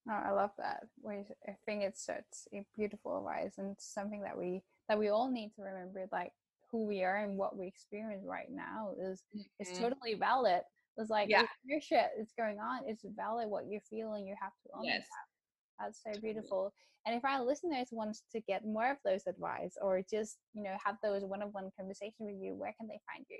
oh, 0.09 0.21
i 0.25 0.31
love 0.31 0.51
that 0.57 0.83
i 1.07 1.55
think 1.65 1.83
it's 1.83 2.05
such 2.05 2.23
a 2.53 2.65
beautiful 2.75 3.17
advice 3.17 3.53
and 3.57 3.75
something 3.79 4.21
that 4.21 4.37
we 4.37 4.61
that 4.89 4.99
we 4.99 5.09
all 5.09 5.31
need 5.31 5.51
to 5.55 5.63
remember 5.63 6.05
like 6.11 6.31
who 6.71 6.85
we 6.85 7.03
are 7.03 7.17
and 7.17 7.37
what 7.37 7.57
we 7.57 7.67
experience 7.67 8.23
right 8.25 8.49
now 8.49 8.91
is 8.99 9.23
mm-hmm. 9.35 9.41
is 9.59 9.77
totally 9.77 10.15
valid 10.17 10.61
it's 10.97 11.09
like 11.09 11.29
yeah. 11.29 11.43
your 11.65 11.81
shit 11.81 12.09
is 12.19 12.31
going 12.37 12.57
on 12.59 12.79
it's 12.87 13.03
valid 13.15 13.49
what 13.49 13.65
you're 13.67 13.81
feeling 13.89 14.25
you 14.25 14.35
have 14.41 14.53
to 14.63 14.69
own 14.77 14.85
yes. 14.85 15.01
that 15.01 15.35
that's 15.79 16.01
so 16.03 16.19
beautiful. 16.21 16.73
And 17.05 17.15
if 17.15 17.23
our 17.23 17.43
listeners 17.43 17.87
want 17.91 18.17
to 18.31 18.41
get 18.41 18.65
more 18.65 18.91
of 18.91 18.97
those 19.05 19.27
advice 19.27 19.75
or 19.81 20.01
just, 20.09 20.37
you 20.53 20.63
know, 20.63 20.75
have 20.83 20.95
those 21.03 21.23
one-on-one 21.23 21.69
conversations 21.77 22.15
with 22.19 22.35
you, 22.39 22.55
where 22.55 22.73
can 22.79 22.87
they 22.87 22.99
find 23.11 23.25
you? 23.29 23.37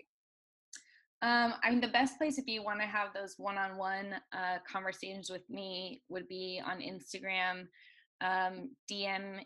Um, 1.26 1.56
I 1.64 1.72
mean, 1.72 1.82
the 1.82 1.88
best 1.88 2.20
place 2.20 2.38
if 2.38 2.46
you 2.46 2.62
want 2.62 2.80
to 2.82 2.86
have 2.86 3.08
those 3.16 3.34
one-on-one 3.38 4.14
uh, 4.32 4.58
conversations 4.72 5.32
with 5.32 5.42
me 5.50 6.04
would 6.08 6.28
be 6.28 6.62
on 6.64 6.82
Instagram. 6.82 7.66
Um, 8.22 8.70
DM 8.92 9.40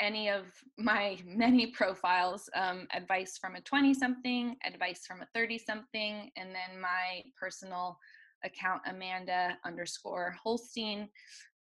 any 0.00 0.28
of 0.28 0.46
my 0.76 1.16
many 1.24 1.68
profiles 1.68 2.50
um, 2.56 2.88
advice 2.92 3.38
from 3.40 3.54
a 3.54 3.60
20 3.60 3.94
something 3.94 4.56
advice 4.66 5.06
from 5.06 5.22
a 5.22 5.28
30 5.34 5.56
something 5.56 6.30
and 6.36 6.48
then 6.48 6.80
my 6.80 7.22
personal 7.40 7.96
account 8.44 8.82
amanda 8.88 9.56
underscore 9.64 10.34
holstein 10.42 11.08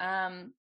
um, 0.01 0.53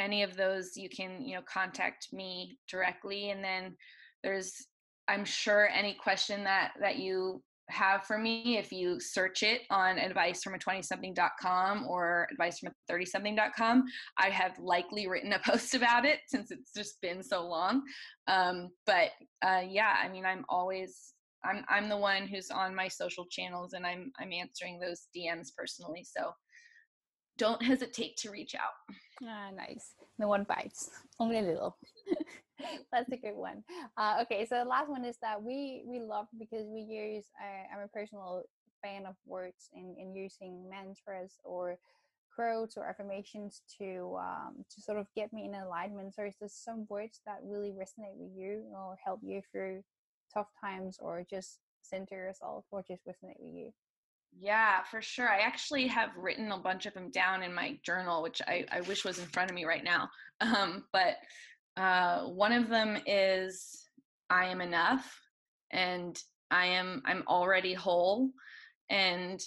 any 0.00 0.24
of 0.24 0.36
those 0.36 0.76
you 0.76 0.88
can 0.88 1.24
you 1.24 1.36
know 1.36 1.42
contact 1.42 2.08
me 2.12 2.58
directly 2.68 3.30
and 3.30 3.44
then 3.44 3.76
there's 4.24 4.66
i'm 5.06 5.24
sure 5.24 5.68
any 5.68 5.94
question 5.94 6.42
that 6.42 6.72
that 6.80 6.96
you 6.96 7.40
have 7.70 8.04
for 8.04 8.18
me 8.18 8.58
if 8.58 8.70
you 8.70 9.00
search 9.00 9.42
it 9.42 9.62
on 9.70 9.98
advice 9.98 10.42
from 10.42 10.54
a 10.54 10.58
20 10.58 10.82
something.com 10.82 11.86
or 11.88 12.28
advice 12.30 12.58
from 12.58 12.68
a 12.68 12.72
30 12.88 13.06
something.com 13.06 13.84
i 14.18 14.28
have 14.28 14.58
likely 14.58 15.06
written 15.08 15.32
a 15.32 15.38
post 15.46 15.74
about 15.74 16.04
it 16.04 16.20
since 16.28 16.50
it's 16.50 16.72
just 16.74 17.00
been 17.00 17.22
so 17.22 17.46
long 17.46 17.82
um, 18.28 18.68
but 18.86 19.10
uh, 19.42 19.62
yeah 19.66 19.96
i 20.02 20.08
mean 20.08 20.26
i'm 20.26 20.44
always 20.48 21.14
i'm 21.44 21.64
i'm 21.68 21.88
the 21.88 21.96
one 21.96 22.26
who's 22.26 22.50
on 22.50 22.74
my 22.74 22.86
social 22.86 23.26
channels 23.30 23.72
and 23.72 23.86
i'm 23.86 24.12
i'm 24.18 24.32
answering 24.32 24.78
those 24.78 25.06
dms 25.16 25.48
personally 25.56 26.04
so 26.04 26.32
don't 27.36 27.62
hesitate 27.62 28.16
to 28.18 28.30
reach 28.30 28.54
out. 28.54 28.94
Ah, 29.22 29.50
nice. 29.54 29.94
No 30.18 30.28
one 30.28 30.44
bites, 30.44 30.90
only 31.18 31.38
a 31.38 31.42
little. 31.42 31.76
That's 32.92 33.10
a 33.10 33.16
good 33.16 33.34
one. 33.34 33.64
Uh, 33.96 34.18
okay, 34.22 34.46
so 34.46 34.56
the 34.62 34.68
last 34.68 34.88
one 34.88 35.04
is 35.04 35.16
that 35.22 35.42
we 35.42 35.82
we 35.86 36.00
love 36.00 36.26
because 36.38 36.66
we 36.68 36.80
use. 36.80 37.26
Uh, 37.40 37.74
I'm 37.74 37.84
a 37.84 37.88
personal 37.88 38.44
fan 38.82 39.06
of 39.06 39.16
words 39.26 39.70
in 39.74 39.96
in 39.98 40.14
using 40.14 40.68
mantras 40.70 41.38
or 41.42 41.78
quotes 42.34 42.76
or 42.76 42.86
affirmations 42.86 43.62
to 43.78 44.16
um, 44.20 44.64
to 44.70 44.80
sort 44.80 44.98
of 44.98 45.06
get 45.14 45.32
me 45.32 45.46
in 45.46 45.54
alignment. 45.54 46.14
So 46.14 46.22
is 46.24 46.34
there 46.38 46.48
some 46.48 46.86
words 46.88 47.20
that 47.26 47.40
really 47.42 47.70
resonate 47.70 48.16
with 48.16 48.30
you 48.36 48.64
or 48.72 48.96
help 49.04 49.20
you 49.22 49.42
through 49.50 49.82
tough 50.32 50.48
times 50.60 50.98
or 51.00 51.24
just 51.28 51.58
center 51.82 52.16
yourself 52.16 52.64
or 52.70 52.82
just 52.86 53.04
resonate 53.06 53.40
with 53.40 53.54
you? 53.54 53.72
Yeah, 54.40 54.82
for 54.90 55.00
sure. 55.00 55.28
I 55.28 55.40
actually 55.40 55.86
have 55.86 56.10
written 56.16 56.50
a 56.52 56.58
bunch 56.58 56.86
of 56.86 56.94
them 56.94 57.10
down 57.10 57.42
in 57.42 57.54
my 57.54 57.78
journal, 57.84 58.22
which 58.22 58.42
I, 58.46 58.64
I 58.70 58.80
wish 58.82 59.04
was 59.04 59.18
in 59.18 59.26
front 59.26 59.50
of 59.50 59.54
me 59.54 59.64
right 59.64 59.84
now. 59.84 60.08
Um, 60.40 60.84
but 60.92 61.14
uh, 61.76 62.24
one 62.24 62.52
of 62.52 62.68
them 62.68 62.98
is 63.06 63.86
I 64.28 64.46
am 64.46 64.60
enough 64.60 65.16
and 65.70 66.20
I 66.50 66.66
am 66.66 67.02
I'm 67.06 67.22
already 67.28 67.72
whole 67.72 68.30
and 68.90 69.40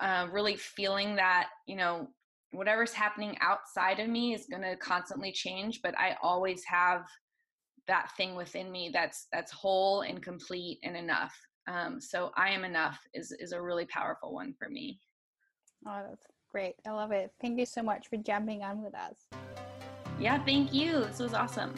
uh, 0.00 0.26
really 0.32 0.56
feeling 0.56 1.14
that, 1.14 1.50
you 1.68 1.76
know, 1.76 2.08
whatever's 2.50 2.92
happening 2.92 3.38
outside 3.40 4.00
of 4.00 4.08
me 4.08 4.34
is 4.34 4.46
going 4.50 4.62
to 4.62 4.76
constantly 4.76 5.30
change, 5.30 5.80
but 5.80 5.96
I 5.96 6.16
always 6.22 6.64
have 6.64 7.04
that 7.86 8.10
thing 8.16 8.34
within 8.34 8.70
me 8.70 8.90
that's 8.92 9.28
that's 9.32 9.52
whole 9.52 10.02
and 10.02 10.20
complete 10.20 10.80
and 10.82 10.96
enough 10.96 11.34
um, 11.66 12.00
so 12.00 12.32
I 12.36 12.50
am 12.50 12.64
enough 12.64 12.98
is 13.14 13.32
is 13.32 13.52
a 13.52 13.60
really 13.60 13.86
powerful 13.86 14.34
one 14.34 14.54
for 14.58 14.68
me. 14.68 14.98
Oh, 15.86 16.02
that's 16.08 16.26
great. 16.50 16.74
I 16.86 16.90
love 16.90 17.12
it. 17.12 17.32
Thank 17.40 17.58
you 17.58 17.66
so 17.66 17.82
much 17.82 18.08
for 18.08 18.16
jumping 18.16 18.62
on 18.62 18.82
with 18.82 18.94
us. 18.94 19.26
Yeah, 20.18 20.42
thank 20.44 20.74
you. 20.74 21.04
This 21.04 21.18
was 21.18 21.34
awesome. 21.34 21.74